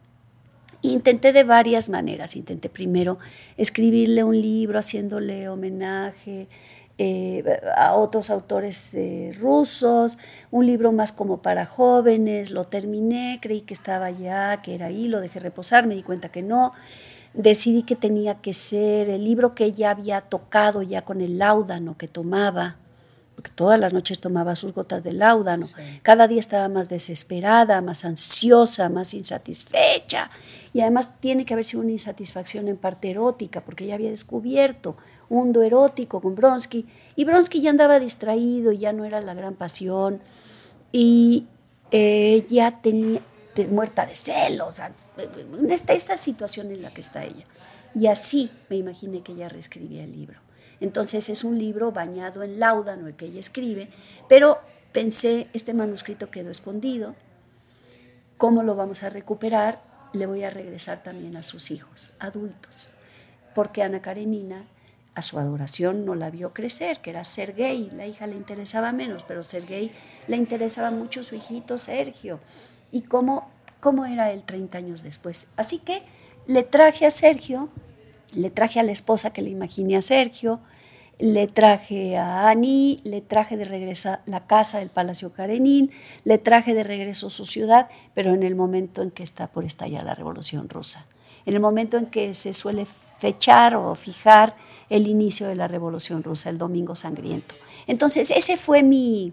Intenté 0.83 1.33
de 1.33 1.45
varias 1.45 1.89
maneras. 1.89 2.37
Intenté 2.37 2.69
primero 2.69 3.19
escribirle 3.57 4.25
un 4.25 4.41
libro, 4.41 4.79
haciéndole 4.79 5.49
homenaje, 5.49 6.49
eh, 6.99 7.45
a 7.77 7.95
otros 7.95 8.31
autores 8.31 8.95
eh, 8.95 9.33
rusos, 9.39 10.19
un 10.51 10.67
libro 10.67 10.93
más 10.93 11.13
como 11.13 11.43
para 11.43 11.67
jóvenes, 11.67 12.51
lo 12.51 12.65
terminé, 12.65 13.39
creí 13.43 13.61
que 13.61 13.75
estaba 13.75 14.11
ya, 14.11 14.63
que 14.63 14.75
era 14.75 14.87
ahí, 14.87 15.09
lo 15.09 15.21
dejé 15.21 15.41
reposar, 15.41 15.87
me 15.87 15.95
di 15.95 16.03
cuenta 16.03 16.31
que 16.31 16.43
no, 16.43 16.73
decidí 17.35 17.83
que 17.83 17.97
tenía 17.97 18.37
que 18.41 18.53
ser 18.53 19.11
el 19.11 19.25
libro 19.25 19.53
que 19.53 19.65
ella 19.65 19.91
había 19.91 20.23
tocado 20.23 20.83
ya 20.83 21.03
con 21.03 21.21
el 21.21 21.39
láudano 21.39 21.99
que 21.99 22.09
tomaba 22.09 22.77
porque 23.37 23.51
todas 23.55 23.79
las 23.79 23.93
noches 23.93 24.19
tomaba 24.19 24.57
sus 24.57 24.73
gotas 24.73 25.05
de 25.05 25.13
láudano. 25.13 25.69
Cada 26.03 26.27
día 26.27 26.41
estaba 26.41 26.71
más 26.71 26.89
desesperada, 26.89 27.83
más 27.83 28.07
ansiosa, 28.07 28.89
más 28.89 29.13
insatisfecha. 29.13 30.31
Y 30.73 30.81
además 30.81 31.21
tiene 31.21 31.45
que 31.45 31.53
haber 31.53 31.67
sido 31.67 31.83
una 31.83 31.93
insatisfacción 31.93 32.67
en 32.67 32.79
parte 32.79 33.11
erótica, 33.11 33.61
porque 33.61 33.85
ella 33.85 33.95
había 33.95 34.09
descubierto 34.09 34.97
un 35.29 35.39
mundo 35.39 35.63
erótico 35.63 36.21
con 36.21 36.35
Bronsky. 36.35 36.87
Y 37.17 37.25
Bronsky 37.25 37.61
ya 37.61 37.71
andaba 37.71 37.99
distraído, 38.01 38.73
ya 38.73 38.93
no 38.93 39.05
era 39.05 39.21
la 39.21 39.35
gran 39.35 39.55
pasión. 39.55 40.21
Y 40.93 41.47
ella 41.91 42.81
tenía, 42.83 43.21
muerta 43.71 44.05
de 44.05 44.15
celos, 44.15 44.81
esta, 45.71 45.93
esta 45.95 46.17
situación 46.17 46.71
en 46.71 46.83
la 46.83 46.93
que 46.93 47.01
está 47.01 47.25
ella. 47.25 47.47
Y 47.95 48.07
así 48.09 48.51
me 48.69 48.77
imaginé 48.77 49.23
que 49.23 49.33
ella 49.33 49.49
reescribía 49.49 50.05
el 50.05 50.13
libro. 50.13 50.41
Entonces 50.81 51.29
es 51.31 51.45
un 51.45 51.59
libro 51.59 51.93
bañado 51.93 52.43
en 52.43 52.61
láudano 52.61 53.07
el 53.07 53.17
que 53.17 53.27
ella 53.27 53.41
escribe, 53.41 53.89
pero 54.29 54.59
pensé, 54.93 55.49
este 55.55 55.73
manuscrito 55.73 56.31
quedó 56.31 56.51
escondido, 56.51 57.15
¿cómo 58.37 58.63
lo 58.63 58.75
vamos 58.75 59.03
a 59.03 59.09
recuperar? 59.09 59.83
Le 60.13 60.27
voy 60.27 60.45
a 60.45 60.51
regresar 60.51 61.03
también 61.03 61.37
a 61.37 61.43
sus 61.43 61.71
hijos, 61.71 62.17
adultos, 62.21 62.93
porque 63.55 63.83
Ana 63.83 64.03
Karenina 64.03 64.67
a 65.17 65.23
su 65.23 65.41
adoración 65.41 66.05
no 66.05 66.15
la 66.15 66.31
vio 66.31 66.53
crecer, 66.53 67.01
que 67.01 67.11
era 67.11 67.25
Sergei, 67.25 67.91
la 67.97 68.07
hija 68.07 68.29
le 68.29 68.37
interesaba 68.37 68.93
menos, 68.93 69.25
pero 69.25 69.43
Sergei 69.43 69.91
le 70.29 70.37
interesaba 70.37 70.93
mucho 70.93 71.25
su 71.25 71.35
hijito 71.35 71.79
Sergio, 71.79 72.39
y 72.93 73.03
cómo, 73.03 73.51
cómo 73.81 74.07
era 74.07 74.31
él 74.31 74.45
30 74.45 74.79
años 74.79 75.03
después. 75.03 75.49
Así 75.57 75.81
que 75.81 76.03
le 76.47 76.63
traje 76.63 77.07
a 77.07 77.11
Sergio 77.11 77.71
le 78.37 78.51
traje 78.51 78.81
a 78.81 78.83
la 78.83 78.93
esposa 78.93 79.33
que 79.33 79.43
le 79.43 79.51
imaginé 79.51 79.97
a 79.97 80.03
Sergio, 80.03 80.61
le 81.19 81.47
traje 81.47 82.17
a 82.19 82.49
Ani, 82.49 83.01
le 83.05 83.23
traje 83.23 83.57
de 83.57 83.65
regreso 83.65 84.19
la 84.27 84.47
casa 84.47 84.79
del 84.79 84.91
Palacio 84.91 85.33
Karenin, 85.33 85.91
le 86.25 86.39
traje 86.39 86.75
de 86.75 86.83
regreso 86.83 87.31
su 87.31 87.47
ciudad, 87.47 87.89
pero 88.15 88.35
en 88.35 88.43
el 88.43 88.55
momento 88.55 89.03
en 89.03 89.11
que 89.11 89.23
está 89.23 89.47
por 89.47 89.65
estallar 89.65 90.05
la 90.05 90.15
Revolución 90.15 90.69
Rusa, 90.69 91.07
en 91.47 91.55
el 91.55 91.61
momento 91.61 91.97
en 91.97 92.07
que 92.07 92.35
se 92.35 92.53
suele 92.53 92.85
fechar 92.85 93.77
o 93.77 93.95
fijar 93.95 94.57
el 94.91 95.07
inicio 95.09 95.47
de 95.47 95.57
la 95.57 95.69
Revolución 95.69 96.23
Rusa, 96.23 96.51
el 96.51 96.59
Domingo 96.59 96.95
Sangriento. 96.95 97.55
Entonces, 97.87 98.31
ese 98.31 98.57
fue 98.57 98.83
mi, 98.83 99.33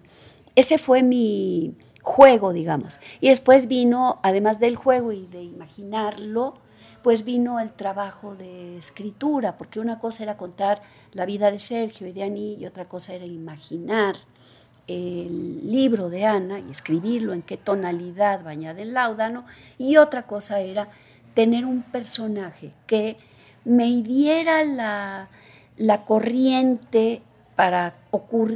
ese 0.55 0.78
fue 0.78 1.03
mi 1.03 1.76
juego, 2.01 2.53
digamos. 2.53 2.99
Y 3.20 3.30
después 3.30 3.68
vino, 3.68 4.20
además 4.24 4.59
del 4.59 4.76
juego 4.76 5.11
y 5.11 5.26
de 5.28 5.43
imaginarlo, 5.43 6.53
pues 7.01 7.26
vino 7.26 7.59
el 7.59 7.74
trabajo 7.74 8.36
de 8.36 8.78
escritura, 8.78 9.57
porque 9.57 9.80
una 9.80 9.99
cosa 9.99 10.24
era 10.24 10.38
contar 10.38 10.82
la 11.11 11.26
vida 11.26 11.51
de 11.51 11.59
Sergio 11.59 12.07
y 12.07 12.14
de 12.14 12.24
Ani 12.24 12.55
y 12.55 12.66
otra 12.66 12.86
cosa 12.86 13.14
era 13.14 13.26
imaginar 13.26 14.16
el 14.88 15.70
libro 15.70 16.09
de 16.09 16.26
Ana 16.26 16.59
y 16.59 16.70
escribirlo 16.70 17.34
en 17.34 17.41
qué 17.41 17.57
tonalidad 17.57 18.43
bañada 18.43 18.82
en 18.82 18.93
láudano 18.93 19.45
y 19.78 19.97
otra 19.97 20.24
cosa 20.24 20.59
era 20.61 20.89
tener 21.34 21.65
un 21.65 21.81
personaje 21.81 22.71
que 22.88 23.17
me 23.65 24.01
diera 24.01 24.63
la, 24.63 25.29
la 25.77 26.05
corriente 26.05 27.21
para, 27.55 27.93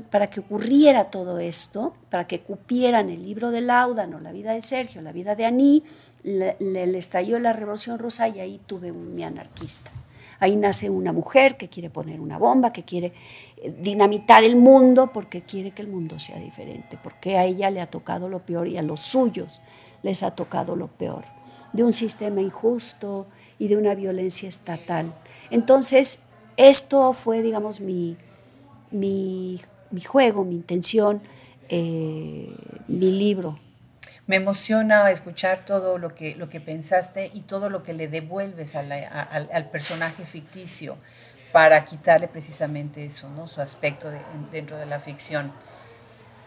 para 0.09 0.27
que 0.27 0.39
ocurriera 0.39 1.05
todo 1.05 1.39
esto, 1.39 1.93
para 2.09 2.25
que 2.27 2.39
cupieran 2.39 3.09
el 3.09 3.23
libro 3.23 3.51
de 3.51 3.61
Láudano, 3.61 4.19
la 4.19 4.31
vida 4.31 4.53
de 4.53 4.61
Sergio, 4.61 5.01
la 5.01 5.11
vida 5.11 5.35
de 5.35 5.45
Aní, 5.45 5.83
le, 6.23 6.97
estalló 6.97 7.39
la 7.39 7.53
revolución 7.53 7.99
rusa 7.99 8.27
y 8.27 8.39
ahí 8.39 8.59
tuve 8.65 8.91
un 8.91 9.15
mi 9.15 9.23
anarquista. 9.23 9.91
Ahí 10.39 10.55
nace 10.55 10.89
una 10.89 11.13
mujer 11.13 11.57
que 11.57 11.67
quiere 11.67 11.89
poner 11.89 12.19
una 12.19 12.37
bomba, 12.37 12.71
que 12.71 12.83
quiere 12.83 13.13
eh, 13.57 13.73
dinamitar 13.79 14.43
el 14.43 14.55
mundo 14.55 15.11
porque 15.11 15.41
quiere 15.41 15.71
que 15.71 15.81
el 15.81 15.87
mundo 15.87 16.19
sea 16.19 16.37
diferente, 16.37 16.97
porque 17.01 17.37
a 17.37 17.45
ella 17.45 17.71
le 17.71 17.81
ha 17.81 17.87
tocado 17.87 18.29
lo 18.29 18.39
peor 18.39 18.67
y 18.67 18.77
a 18.77 18.83
los 18.83 18.99
suyos 18.99 19.61
les 20.03 20.21
ha 20.21 20.31
tocado 20.31 20.75
lo 20.75 20.87
peor, 20.87 21.25
de 21.73 21.83
un 21.83 21.93
sistema 21.93 22.41
injusto 22.41 23.27
y 23.59 23.67
de 23.67 23.77
una 23.77 23.95
violencia 23.95 24.49
estatal. 24.49 25.13
Entonces, 25.49 26.23
esto 26.57 27.13
fue, 27.13 27.41
digamos, 27.41 27.81
mi, 27.81 28.17
mi, 28.91 29.59
juego, 30.05 30.43
mi 30.43 30.55
intención, 30.55 31.21
eh, 31.69 32.55
mi 32.87 33.11
libro. 33.11 33.59
Me 34.25 34.35
emociona 34.35 35.09
escuchar 35.09 35.63
todo 35.65 35.97
lo 35.97 36.13
que, 36.13 36.35
lo 36.35 36.49
que 36.49 36.59
pensaste 36.59 37.31
y 37.33 37.41
todo 37.41 37.69
lo 37.69 37.83
que 37.83 37.93
le 37.93 38.07
devuelves 38.09 38.75
al, 38.75 39.69
personaje 39.71 40.25
ficticio 40.25 40.97
para 41.53 41.85
quitarle 41.85 42.27
precisamente 42.27 43.05
eso, 43.05 43.29
¿no? 43.29 43.47
su 43.47 43.61
aspecto 43.61 44.11
dentro 44.51 44.77
de 44.77 44.85
la 44.85 44.99
ficción. 44.99 45.53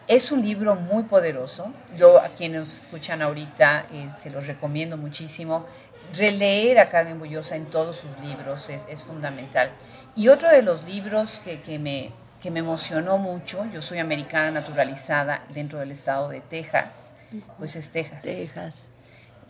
Es 0.07 0.31
un 0.31 0.41
libro 0.41 0.75
muy 0.75 1.03
poderoso. 1.03 1.71
Yo 1.97 2.19
a 2.19 2.29
quienes 2.29 2.59
nos 2.59 2.77
escuchan 2.81 3.21
ahorita 3.21 3.85
eh, 3.91 4.09
se 4.17 4.29
los 4.29 4.47
recomiendo 4.47 4.97
muchísimo. 4.97 5.65
Releer 6.13 6.79
a 6.79 6.89
Carmen 6.89 7.19
Bullosa 7.19 7.55
en 7.55 7.65
todos 7.67 7.97
sus 7.97 8.19
libros 8.19 8.69
es, 8.69 8.85
es 8.89 9.01
fundamental. 9.01 9.71
Y 10.15 10.27
otro 10.27 10.49
de 10.49 10.61
los 10.61 10.83
libros 10.83 11.39
que, 11.43 11.61
que, 11.61 11.79
me, 11.79 12.11
que 12.41 12.51
me 12.51 12.59
emocionó 12.59 13.17
mucho. 13.17 13.65
Yo 13.71 13.81
soy 13.81 13.99
americana 13.99 14.51
naturalizada 14.51 15.43
dentro 15.49 15.79
del 15.79 15.91
estado 15.91 16.27
de 16.29 16.41
Texas, 16.41 17.15
pues 17.57 17.75
es 17.75 17.91
Texas. 17.91 18.23
Texas. 18.23 18.89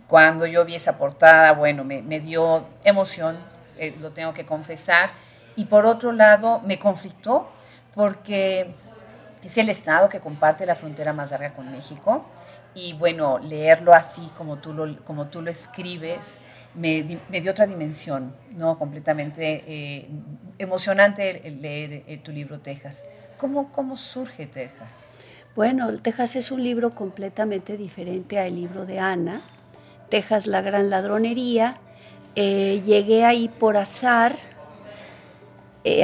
Cuando 0.08 0.46
yo 0.46 0.66
vi 0.66 0.76
esa 0.76 0.98
portada, 0.98 1.54
bueno, 1.54 1.84
me, 1.84 2.02
me 2.02 2.20
dio 2.20 2.66
emoción, 2.84 3.40
eh, 3.78 3.96
lo 4.00 4.12
tengo 4.12 4.34
que 4.34 4.46
confesar. 4.46 5.12
Y 5.56 5.66
por 5.66 5.86
otro 5.86 6.12
lado, 6.12 6.60
me 6.60 6.78
conflictó 6.78 7.50
porque 7.96 8.74
es 9.44 9.58
el 9.58 9.70
estado 9.70 10.10
que 10.10 10.20
comparte 10.20 10.66
la 10.66 10.76
frontera 10.76 11.14
más 11.14 11.32
larga 11.32 11.50
con 11.50 11.72
México. 11.72 12.26
Y 12.74 12.94
bueno, 12.94 13.38
leerlo 13.40 13.94
así 13.94 14.30
como 14.38 14.58
tú 14.58 14.74
lo, 14.74 15.04
como 15.04 15.28
tú 15.28 15.42
lo 15.42 15.52
escribes, 15.52 16.44
me, 16.74 17.20
me 17.30 17.42
dio 17.42 17.52
otra 17.52 17.68
dimensión, 17.68 18.34
¿no? 18.56 18.78
Completamente 18.78 19.64
eh, 19.68 20.08
emocionante 20.58 21.42
leer 21.50 22.04
eh, 22.08 22.18
tu 22.18 22.32
libro 22.32 22.60
Texas. 22.60 23.06
¿Cómo, 23.38 23.72
¿Cómo 23.72 23.98
surge 23.98 24.46
Texas? 24.46 25.14
Bueno, 25.56 25.94
Texas 25.98 26.38
es 26.38 26.52
un 26.52 26.64
libro 26.64 26.96
completamente 26.96 27.76
diferente 27.76 28.40
al 28.40 28.56
libro 28.56 28.86
de 28.86 29.00
Ana. 29.00 29.42
Texas, 30.10 30.48
la 30.48 30.62
gran 30.62 30.90
ladronería. 30.90 31.76
Eh, 32.36 32.82
llegué 32.86 33.26
ahí 33.26 33.50
por 33.50 33.76
azar. 33.76 34.38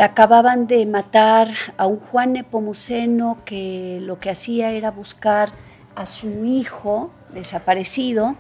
Acababan 0.02 0.66
de 0.66 0.86
matar 0.86 1.50
a 1.78 1.86
un 1.86 2.00
Juan 2.00 2.34
Nepomuceno 2.34 3.38
que 3.46 4.00
lo 4.02 4.20
que 4.20 4.32
hacía 4.32 4.72
era 4.72 4.90
buscar 4.90 5.50
a 5.96 6.06
su 6.06 6.46
hijo 6.46 7.12
desaparecido 7.34 8.36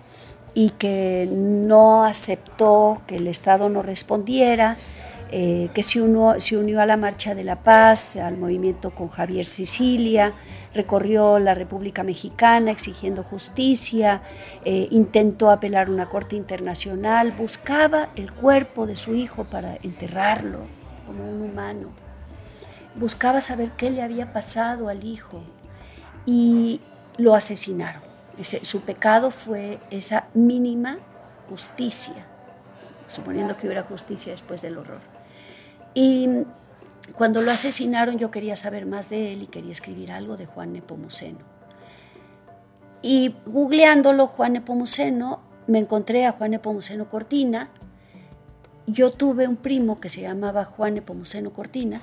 y 0.53 0.71
que 0.71 1.29
no 1.31 2.03
aceptó 2.03 3.01
que 3.05 3.17
el 3.17 3.27
Estado 3.27 3.69
no 3.69 3.83
respondiera, 3.83 4.77
eh, 5.31 5.69
que 5.73 5.83
se, 5.83 5.99
se 6.39 6.57
unió 6.57 6.81
a 6.81 6.85
la 6.85 6.97
Marcha 6.97 7.35
de 7.35 7.43
la 7.43 7.57
Paz, 7.57 8.15
al 8.15 8.38
movimiento 8.38 8.91
con 8.91 9.07
Javier 9.07 9.45
Sicilia, 9.45 10.33
recorrió 10.73 11.38
la 11.38 11.53
República 11.53 12.03
Mexicana 12.03 12.71
exigiendo 12.71 13.23
justicia, 13.23 14.21
eh, 14.65 14.88
intentó 14.89 15.51
apelar 15.51 15.89
a 15.89 15.91
una 15.91 16.09
corte 16.09 16.35
internacional, 16.35 17.33
buscaba 17.33 18.09
el 18.15 18.31
cuerpo 18.31 18.88
de 18.88 18.95
su 18.95 19.13
hijo 19.13 19.43
para 19.43 19.77
enterrarlo 19.83 20.76
como 21.07 21.27
un 21.27 21.41
humano, 21.41 21.89
buscaba 22.95 23.41
saber 23.41 23.71
qué 23.71 23.89
le 23.89 24.03
había 24.03 24.31
pasado 24.31 24.89
al 24.89 25.03
hijo 25.03 25.41
y 26.27 26.81
lo 27.17 27.33
asesinaron 27.33 28.07
su 28.43 28.81
pecado 28.81 29.31
fue 29.31 29.79
esa 29.89 30.27
mínima 30.33 30.97
justicia, 31.49 32.25
suponiendo 33.07 33.57
que 33.57 33.67
hubiera 33.67 33.83
justicia 33.83 34.31
después 34.31 34.61
del 34.61 34.77
horror. 34.77 35.01
Y 35.93 36.29
cuando 37.15 37.41
lo 37.41 37.51
asesinaron 37.51 38.17
yo 38.17 38.29
quería 38.29 38.55
saber 38.55 38.85
más 38.85 39.09
de 39.09 39.33
él 39.33 39.43
y 39.43 39.47
quería 39.47 39.71
escribir 39.71 40.11
algo 40.11 40.37
de 40.37 40.45
Juan 40.45 40.73
Nepomuceno. 40.73 41.39
Y 43.01 43.35
googleándolo, 43.45 44.27
Juan 44.27 44.53
Nepomuceno, 44.53 45.39
me 45.67 45.79
encontré 45.79 46.25
a 46.25 46.31
Juan 46.33 46.51
Nepomuceno 46.51 47.09
Cortina. 47.09 47.69
Yo 48.89 49.11
tuve 49.11 49.49
un 49.49 49.57
primo 49.57 49.99
que 49.99 50.07
se 50.07 50.21
llamaba 50.21 50.63
Juan 50.63 50.93
Nepomuceno 50.93 51.51
Cortina, 51.51 51.99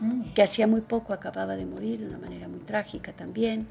mm. 0.00 0.32
que 0.32 0.42
hacía 0.42 0.66
muy 0.66 0.80
poco 0.80 1.12
acababa 1.12 1.56
de 1.56 1.66
morir 1.66 2.00
de 2.00 2.06
una 2.06 2.18
manera 2.18 2.48
muy 2.48 2.60
trágica 2.60 3.12
también. 3.12 3.68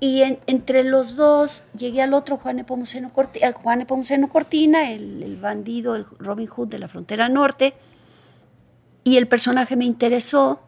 Y 0.00 0.22
entre 0.46 0.82
los 0.82 1.14
dos 1.14 1.66
llegué 1.76 2.02
al 2.02 2.14
otro 2.14 2.36
Juan 2.36 2.56
Nepomuceno, 2.56 3.12
Cortina, 3.12 3.52
Juan 3.52 3.86
Cortina, 4.28 4.90
el, 4.90 5.22
el, 5.22 5.36
bandido, 5.36 5.94
el 5.94 6.04
Robin 6.18 6.48
Hood 6.48 6.68
de 6.68 6.80
la 6.80 6.88
frontera 6.88 7.28
norte, 7.28 7.74
y 9.04 9.16
el 9.18 9.28
personaje 9.28 9.76
me 9.76 9.84
interesó. 9.84 10.60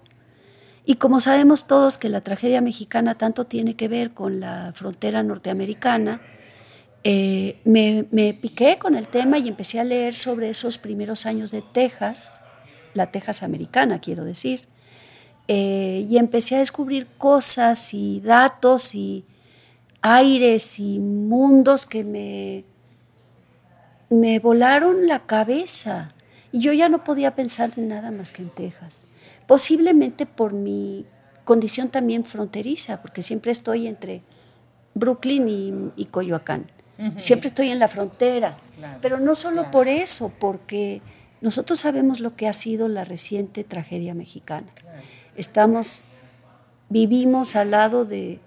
Y 0.84 0.94
como 0.94 1.18
sabemos 1.18 1.66
todos 1.66 1.98
que 1.98 2.08
la 2.08 2.20
tragedia 2.20 2.60
mexicana 2.60 3.16
tanto 3.16 3.46
tiene 3.46 3.74
que 3.74 3.88
ver 3.88 4.14
con 4.14 4.40
la 4.40 4.72
frontera 4.74 5.22
norteamericana, 5.24 6.20
eh, 7.04 7.58
me, 7.64 8.34
piqué 8.34 8.78
con 8.78 8.94
el 8.94 9.08
tema 9.08 9.38
y 9.38 9.48
empecé 9.48 9.80
a 9.80 9.84
leer 9.84 10.14
sobre 10.14 10.50
esos 10.50 10.78
primeros 10.78 11.26
años 11.26 11.50
de 11.50 11.62
Texas, 11.62 12.44
la 12.94 13.06
Texas 13.06 13.42
americana 13.42 14.00
quiero 14.00 14.24
decir, 14.24 14.68
eh, 15.48 16.06
y 16.08 16.18
empecé 16.18 16.56
a 16.56 16.58
descubrir 16.60 17.06
cosas 17.18 17.94
y 17.94 18.20
datos 18.20 18.94
y 18.94 19.24
aires 20.02 20.78
y 20.78 20.98
mundos 20.98 21.86
que 21.86 22.04
me, 22.04 22.64
me 24.10 24.38
volaron 24.38 25.06
la 25.06 25.26
cabeza. 25.26 26.12
Y 26.52 26.60
yo 26.60 26.72
ya 26.72 26.88
no 26.88 27.04
podía 27.04 27.34
pensar 27.34 27.70
en 27.76 27.88
nada 27.88 28.10
más 28.10 28.32
que 28.32 28.42
en 28.42 28.50
Texas. 28.50 29.04
Posiblemente 29.46 30.26
por 30.26 30.52
mi 30.52 31.06
condición 31.44 31.88
también 31.88 32.24
fronteriza, 32.24 33.00
porque 33.02 33.22
siempre 33.22 33.52
estoy 33.52 33.86
entre 33.86 34.22
Brooklyn 34.94 35.92
y, 35.96 36.04
Coyoacán. 36.06 36.66
Siempre 37.18 37.48
estoy 37.48 37.70
en 37.70 37.78
la 37.78 37.88
frontera. 37.88 38.54
Pero 39.00 39.18
no 39.20 39.34
solo 39.34 39.70
por 39.70 39.88
eso, 39.88 40.32
porque 40.38 41.00
nosotros 41.40 41.80
sabemos 41.80 42.20
lo 42.20 42.36
que 42.36 42.48
ha 42.48 42.52
sido 42.52 42.88
la 42.88 43.04
reciente 43.04 43.64
tragedia 43.64 44.14
mexicana. 44.14 44.66
Estamos, 45.36 46.02
vivimos 46.88 47.56
al 47.56 47.70
lado 47.70 48.04
de 48.04 48.40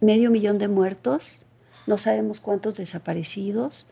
medio 0.00 0.30
millón 0.30 0.58
de 0.58 0.68
muertos, 0.68 1.46
no 1.86 1.96
sabemos 1.96 2.40
cuántos 2.40 2.76
desaparecidos, 2.76 3.88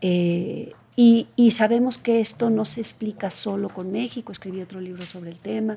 eh, 0.00 0.72
y, 0.96 1.28
sabemos 1.50 1.98
que 1.98 2.20
esto 2.20 2.48
no 2.48 2.64
se 2.64 2.80
explica 2.80 3.28
solo 3.30 3.68
con 3.68 3.92
México, 3.92 4.32
escribí 4.32 4.62
otro 4.62 4.80
libro 4.80 5.04
sobre 5.04 5.30
el 5.30 5.38
tema. 5.38 5.76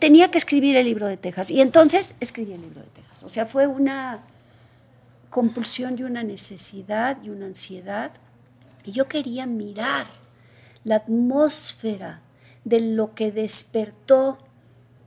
Tenía 0.00 0.32
que 0.32 0.38
escribir 0.38 0.76
el 0.76 0.84
libro 0.84 1.06
de 1.06 1.16
Texas, 1.16 1.50
y 1.50 1.60
entonces 1.60 2.16
escribí 2.18 2.52
el 2.52 2.60
libro 2.60 2.80
de 2.80 2.88
Texas. 2.88 3.22
O 3.22 3.28
sea, 3.28 3.46
fue 3.46 3.68
una 3.68 4.20
compulsión 5.36 5.98
y 5.98 6.02
una 6.02 6.24
necesidad 6.24 7.22
y 7.22 7.28
una 7.28 7.44
ansiedad. 7.44 8.10
Y 8.86 8.92
yo 8.92 9.06
quería 9.06 9.44
mirar 9.44 10.06
la 10.82 10.96
atmósfera 10.96 12.22
de 12.64 12.80
lo 12.80 13.14
que 13.14 13.32
despertó 13.32 14.38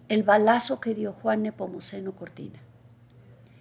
el 0.08 0.22
balazo 0.22 0.80
que 0.80 0.94
dio 0.94 1.14
Juan 1.14 1.42
Nepomuceno 1.42 2.12
Cortina. 2.12 2.60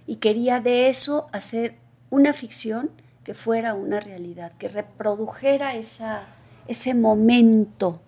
Y 0.06 0.16
quería 0.16 0.60
de 0.60 0.90
eso 0.90 1.30
hacer 1.32 1.76
una 2.10 2.34
ficción 2.34 2.90
que 3.24 3.32
fuera 3.32 3.72
una 3.72 3.98
realidad, 4.00 4.52
que 4.58 4.68
reprodujera 4.68 5.74
esa, 5.74 6.26
ese 6.66 6.92
momento 6.92 8.02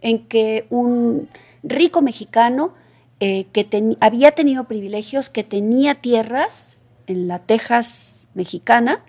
en 0.00 0.26
que 0.26 0.66
un 0.70 1.28
rico 1.62 2.02
mexicano 2.02 2.74
eh, 3.20 3.44
que 3.52 3.96
había 4.00 4.32
tenido 4.32 4.64
privilegios, 4.64 5.30
que 5.30 5.44
tenía 5.44 5.94
tierras 5.94 6.81
en 7.06 7.28
la 7.28 7.38
Texas 7.38 8.28
mexicana, 8.34 9.04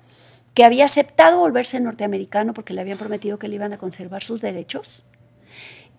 que 0.54 0.66
había 0.66 0.86
aceptado 0.86 1.40
volverse 1.40 1.80
norteamericano 1.80 2.54
porque 2.54 2.74
le 2.74 2.82
habían 2.82 2.98
prometido 2.98 3.40
que 3.40 3.48
le 3.48 3.56
iban 3.56 3.74
a 3.74 3.78
conservar 3.78 4.22
sus 4.22 4.42
derechos 4.42 5.06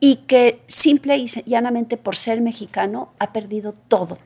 y 0.01 0.17
que 0.27 0.61
simple 0.67 1.17
y 1.17 1.27
llanamente 1.27 1.97
por 1.97 2.17
ser 2.17 2.41
mexicano 2.41 3.13
ha 3.19 3.33
perdido 3.33 3.73
todo. 3.73 4.19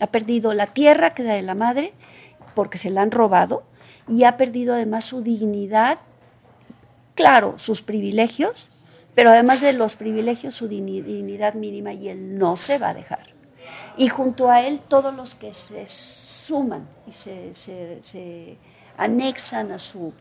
Ha 0.00 0.08
perdido 0.08 0.52
la 0.54 0.66
tierra 0.66 1.14
que 1.14 1.22
da 1.22 1.34
de 1.34 1.42
la 1.42 1.54
madre 1.54 1.92
porque 2.54 2.78
se 2.78 2.90
la 2.90 3.02
han 3.02 3.10
robado 3.10 3.64
y 4.08 4.24
ha 4.24 4.36
perdido 4.36 4.74
además 4.74 5.06
su 5.06 5.22
dignidad, 5.22 5.98
claro, 7.14 7.54
sus 7.56 7.82
privilegios, 7.82 8.70
pero 9.14 9.30
además 9.30 9.60
de 9.60 9.72
los 9.72 9.96
privilegios, 9.96 10.54
su 10.54 10.68
dignidad 10.68 11.54
mínima 11.54 11.92
y 11.92 12.08
él 12.08 12.38
no 12.38 12.56
se 12.56 12.78
va 12.78 12.90
a 12.90 12.94
dejar. 12.94 13.33
Y 13.96 14.08
junto 14.08 14.50
a 14.50 14.62
él 14.62 14.80
todos 14.80 15.14
los 15.14 15.34
que 15.34 15.54
se 15.54 15.86
suman 15.86 16.88
y 17.06 17.12
se, 17.12 17.54
se 17.54 18.58
anexan 18.96 19.72
a 19.72 19.78
su, 19.78 20.12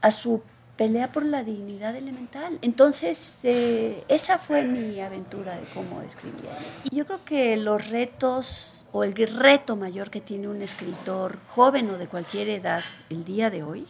a 0.00 0.10
su 0.10 0.42
pelea 0.76 1.10
por 1.10 1.24
la 1.24 1.44
dignidad 1.44 1.94
elemental. 1.94 2.58
Entonces, 2.62 3.44
eh, 3.44 4.02
esa 4.08 4.38
fue 4.38 4.64
mi 4.64 5.00
aventura 5.00 5.54
de 5.54 5.68
cómo 5.74 6.02
escribir. 6.02 6.48
Y 6.84 6.96
yo 6.96 7.06
creo 7.06 7.24
que 7.24 7.56
los 7.56 7.90
retos 7.90 8.86
o 8.92 9.04
el 9.04 9.14
reto 9.14 9.76
mayor 9.76 10.10
que 10.10 10.20
tiene 10.20 10.48
un 10.48 10.62
escritor 10.62 11.38
joven 11.48 11.90
o 11.90 11.98
de 11.98 12.08
cualquier 12.08 12.48
edad 12.48 12.82
el 13.10 13.24
día 13.24 13.50
de 13.50 13.62
hoy, 13.62 13.86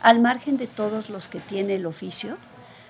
al 0.00 0.20
margen 0.20 0.56
de 0.56 0.66
todos 0.66 1.10
los 1.10 1.28
que 1.28 1.40
tiene 1.40 1.74
el 1.76 1.86
oficio, 1.86 2.36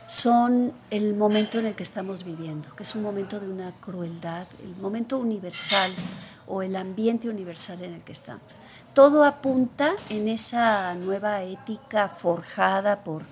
son 0.09 0.73
el 0.91 1.15
momento 1.15 1.59
en 1.59 1.67
el 1.67 1.75
que 1.75 1.83
estamos 1.83 2.25
viviendo, 2.25 2.75
que 2.75 2.83
es 2.83 2.95
un 2.95 3.03
momento 3.03 3.39
de 3.41 3.47
una 3.47 3.73
crueldad, 3.73 4.47
el 4.63 4.75
momento 4.77 5.19
universal 5.19 5.93
o 6.47 6.63
el 6.63 6.77
ambiente 6.77 7.29
universal 7.29 7.83
en 7.83 7.93
el 7.93 8.03
que 8.03 8.13
estamos. 8.13 8.57
Todo 8.95 9.23
apunta 9.23 9.93
en 10.09 10.29
esa 10.29 10.95
nueva 10.95 11.43
ética 11.43 12.09
forjada 12.09 13.05
por, 13.05 13.23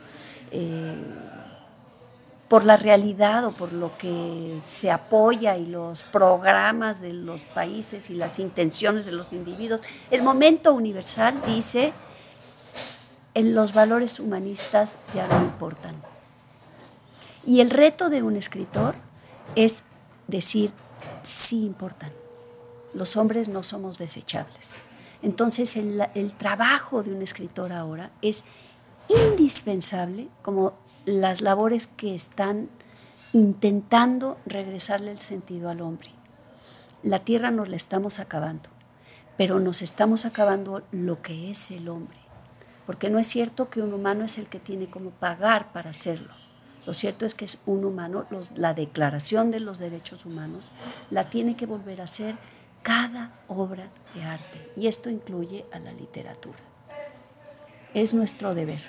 eh, 0.51 1.03
por 2.49 2.67
la 2.67 2.77
realidad 2.77 3.47
o 3.47 3.53
por 3.53 3.73
lo 3.73 3.97
que 3.97 4.59
se 4.61 4.91
apoya 4.91 5.57
y 5.57 5.65
los 5.65 6.03
programas 6.03 7.01
de 7.01 7.15
los 7.15 7.41
países 7.45 8.11
y 8.11 8.15
las 8.17 8.39
intenciones 8.39 9.07
de 9.07 9.13
los 9.13 9.33
individuos. 9.33 9.81
El 10.11 10.23
momento 10.23 10.75
universal 10.75 11.41
dice, 11.47 11.95
en 13.33 13.55
los 13.55 13.73
valores 13.73 14.21
humanistas 14.21 14.99
ya 15.15 15.27
no 15.27 15.39
importan 15.39 15.95
y 17.47 17.61
el 17.61 17.71
reto 17.71 18.11
de 18.11 18.23
un 18.23 18.37
escritor 18.37 18.95
es 19.55 19.85
decir, 20.27 20.73
sí 21.23 21.65
importan. 21.65 22.13
Los 22.93 23.17
hombres 23.17 23.49
no 23.49 23.63
somos 23.63 23.99
desechables. 23.99 24.81
Entonces 25.23 25.77
el, 25.77 26.07
el 26.15 26.33
trabajo 26.33 27.03
de 27.03 27.13
un 27.13 27.23
escritor 27.23 27.73
ahora 27.73 28.11
es 28.23 28.45
indispensable 29.09 30.29
como 30.43 30.75
las 31.05 31.41
labores 31.41 31.87
que 31.87 32.15
están 32.15 32.69
intentando 33.33 34.39
regresarle 34.47 35.11
el 35.11 35.19
sentido 35.19 35.71
al 35.71 35.81
hombre. 35.81 36.11
La 37.03 37.21
tierra 37.21 37.51
nos 37.51 37.69
la 37.69 37.77
estamos 37.77 38.19
acabando, 38.19 38.69
pero 39.37 39.61
nos 39.61 39.83
estamos 39.83 40.25
acabando 40.25 40.83
lo 40.91 41.23
que 41.23 41.51
es 41.51 41.71
el 41.71 41.89
hombre, 41.89 42.19
porque 42.87 43.11
no 43.11 43.19
es 43.19 43.27
cierto 43.27 43.69
que 43.71 43.83
un 43.83 43.93
humano 43.93 44.25
es 44.25 44.39
el 44.39 44.49
que 44.49 44.59
tiene 44.59 44.89
como 44.89 45.11
pagar 45.11 45.73
para 45.73 45.91
hacerlo. 45.91 46.33
Lo 46.87 46.95
cierto 46.95 47.27
es 47.27 47.35
que 47.35 47.45
es 47.45 47.59
un 47.67 47.85
humano, 47.85 48.27
la 48.55 48.73
Declaración 48.73 49.51
de 49.51 49.59
los 49.59 49.79
Derechos 49.81 50.25
Humanos 50.25 50.71
la 51.11 51.25
tiene 51.25 51.57
que 51.57 51.67
volver 51.67 52.01
a 52.01 52.05
hacer 52.05 52.37
cada 52.83 53.33
obra 53.49 53.89
de 54.15 54.23
arte 54.23 54.71
y 54.77 54.87
esto 54.87 55.11
incluye 55.11 55.67
a 55.73 55.81
la 55.81 55.93
literatura. 55.93 56.59
Es 57.93 58.15
nuestro 58.15 58.55
deber. 58.55 58.81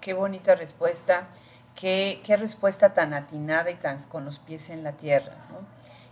Qué 0.00 0.12
bonita 0.12 0.56
respuesta, 0.56 1.28
qué, 1.76 2.20
respuesta 2.26 2.94
tan 2.94 3.14
atinada 3.14 3.70
y 3.70 3.76
tan 3.76 4.02
con 4.04 4.24
los 4.24 4.40
pies 4.40 4.70
en 4.70 4.82
la 4.82 4.92
tierra. 4.92 5.36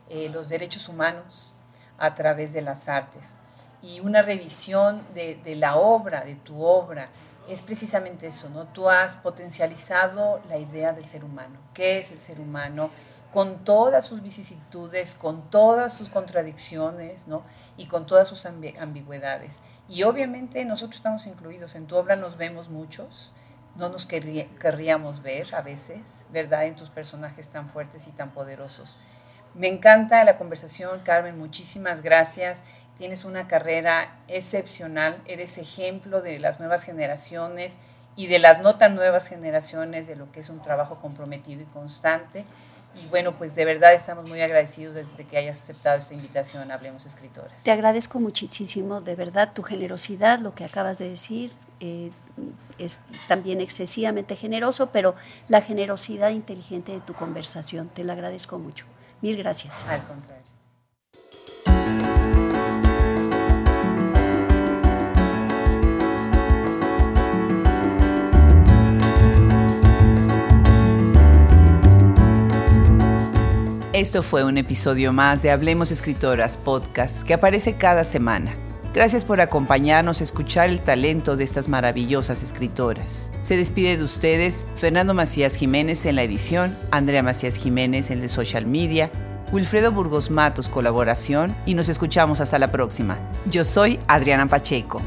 Eh, 0.08 0.28
los 0.28 0.48
derechos 0.48 0.88
humanos 0.88 1.52
a 1.98 2.14
través 2.14 2.52
de 2.52 2.62
las 2.62 2.88
artes 2.88 3.34
y 3.82 3.98
una 3.98 4.22
revisión 4.22 5.02
de, 5.14 5.34
de 5.42 5.56
la 5.56 5.76
obra, 5.76 6.24
de 6.24 6.36
tu 6.36 6.62
obra, 6.62 7.08
es 7.48 7.62
precisamente 7.62 8.26
eso, 8.26 8.48
¿no? 8.50 8.64
Tú 8.64 8.88
has 8.88 9.16
potencializado 9.16 10.40
la 10.48 10.58
idea 10.58 10.92
del 10.92 11.04
ser 11.04 11.24
humano. 11.24 11.58
¿Qué 11.74 11.98
es 11.98 12.10
el 12.12 12.20
ser 12.20 12.40
humano? 12.40 12.90
Con 13.32 13.64
todas 13.64 14.04
sus 14.04 14.22
vicisitudes, 14.22 15.14
con 15.14 15.50
todas 15.50 15.92
sus 15.92 16.08
contradicciones, 16.08 17.26
¿no? 17.28 17.42
Y 17.76 17.86
con 17.86 18.06
todas 18.06 18.28
sus 18.28 18.46
ambigüedades. 18.46 19.60
Y 19.88 20.04
obviamente 20.04 20.64
nosotros 20.64 20.96
estamos 20.96 21.26
incluidos. 21.26 21.74
En 21.74 21.86
tu 21.86 21.96
obra 21.96 22.16
nos 22.16 22.36
vemos 22.36 22.68
muchos. 22.68 23.32
No 23.76 23.88
nos 23.88 24.06
querríamos 24.06 25.22
ver 25.22 25.52
a 25.54 25.62
veces, 25.62 26.26
¿verdad? 26.30 26.66
En 26.66 26.76
tus 26.76 26.90
personajes 26.90 27.48
tan 27.48 27.68
fuertes 27.68 28.06
y 28.06 28.12
tan 28.12 28.30
poderosos. 28.30 28.96
Me 29.54 29.68
encanta 29.68 30.24
la 30.24 30.38
conversación, 30.38 31.00
Carmen. 31.00 31.38
Muchísimas 31.38 32.02
gracias 32.02 32.62
tienes 32.98 33.24
una 33.24 33.48
carrera 33.48 34.16
excepcional, 34.28 35.20
eres 35.26 35.58
ejemplo 35.58 36.22
de 36.22 36.38
las 36.38 36.60
nuevas 36.60 36.84
generaciones 36.84 37.78
y 38.16 38.26
de 38.28 38.38
las 38.38 38.60
no 38.60 38.76
tan 38.76 38.94
nuevas 38.94 39.28
generaciones 39.28 40.06
de 40.06 40.16
lo 40.16 40.30
que 40.30 40.40
es 40.40 40.48
un 40.48 40.62
trabajo 40.62 40.98
comprometido 41.00 41.62
y 41.62 41.66
constante. 41.66 42.44
Y 43.02 43.08
bueno, 43.08 43.32
pues 43.32 43.56
de 43.56 43.64
verdad 43.64 43.92
estamos 43.92 44.28
muy 44.28 44.40
agradecidos 44.40 44.94
de, 44.94 45.04
que 45.26 45.36
hayas 45.36 45.60
aceptado 45.60 45.98
esta 45.98 46.14
invitación 46.14 46.70
Hablemos 46.70 47.04
Escritoras. 47.06 47.64
Te 47.64 47.72
agradezco 47.72 48.20
muchísimo, 48.20 49.00
de 49.00 49.16
verdad, 49.16 49.52
tu 49.52 49.64
generosidad, 49.64 50.38
lo 50.38 50.54
que 50.54 50.64
acabas 50.64 50.98
de 50.98 51.08
decir. 51.10 51.50
Eh, 51.80 52.12
es 52.78 53.00
también 53.28 53.60
excesivamente 53.60 54.36
generoso, 54.36 54.90
pero 54.90 55.16
la 55.48 55.60
generosidad 55.60 56.30
inteligente 56.30 56.92
de 56.92 57.00
tu 57.00 57.14
conversación, 57.14 57.88
te 57.88 58.04
la 58.04 58.12
agradezco 58.12 58.58
mucho. 58.58 58.86
Mil 59.20 59.36
gracias. 59.36 59.84
Al 59.88 60.02
contrario. 60.06 60.44
Esto 73.94 74.24
fue 74.24 74.42
un 74.42 74.58
episodio 74.58 75.12
más 75.12 75.42
de 75.42 75.52
Hablemos 75.52 75.92
Escritoras 75.92 76.58
Podcast 76.58 77.22
que 77.22 77.32
aparece 77.32 77.74
cada 77.76 78.02
semana. 78.02 78.52
Gracias 78.92 79.24
por 79.24 79.40
acompañarnos 79.40 80.20
a 80.20 80.24
escuchar 80.24 80.68
el 80.68 80.80
talento 80.80 81.36
de 81.36 81.44
estas 81.44 81.68
maravillosas 81.68 82.42
escritoras. 82.42 83.30
Se 83.40 83.56
despide 83.56 83.96
de 83.96 84.02
ustedes 84.02 84.66
Fernando 84.74 85.14
Macías 85.14 85.54
Jiménez 85.54 86.06
en 86.06 86.16
la 86.16 86.24
edición, 86.24 86.76
Andrea 86.90 87.22
Macías 87.22 87.54
Jiménez 87.54 88.10
en 88.10 88.20
el 88.20 88.28
social 88.28 88.66
media, 88.66 89.12
Wilfredo 89.52 89.92
Burgos 89.92 90.28
Matos, 90.28 90.68
colaboración, 90.68 91.56
y 91.64 91.74
nos 91.74 91.88
escuchamos 91.88 92.40
hasta 92.40 92.58
la 92.58 92.72
próxima. 92.72 93.20
Yo 93.48 93.62
soy 93.62 94.00
Adriana 94.08 94.48
Pacheco. 94.48 95.02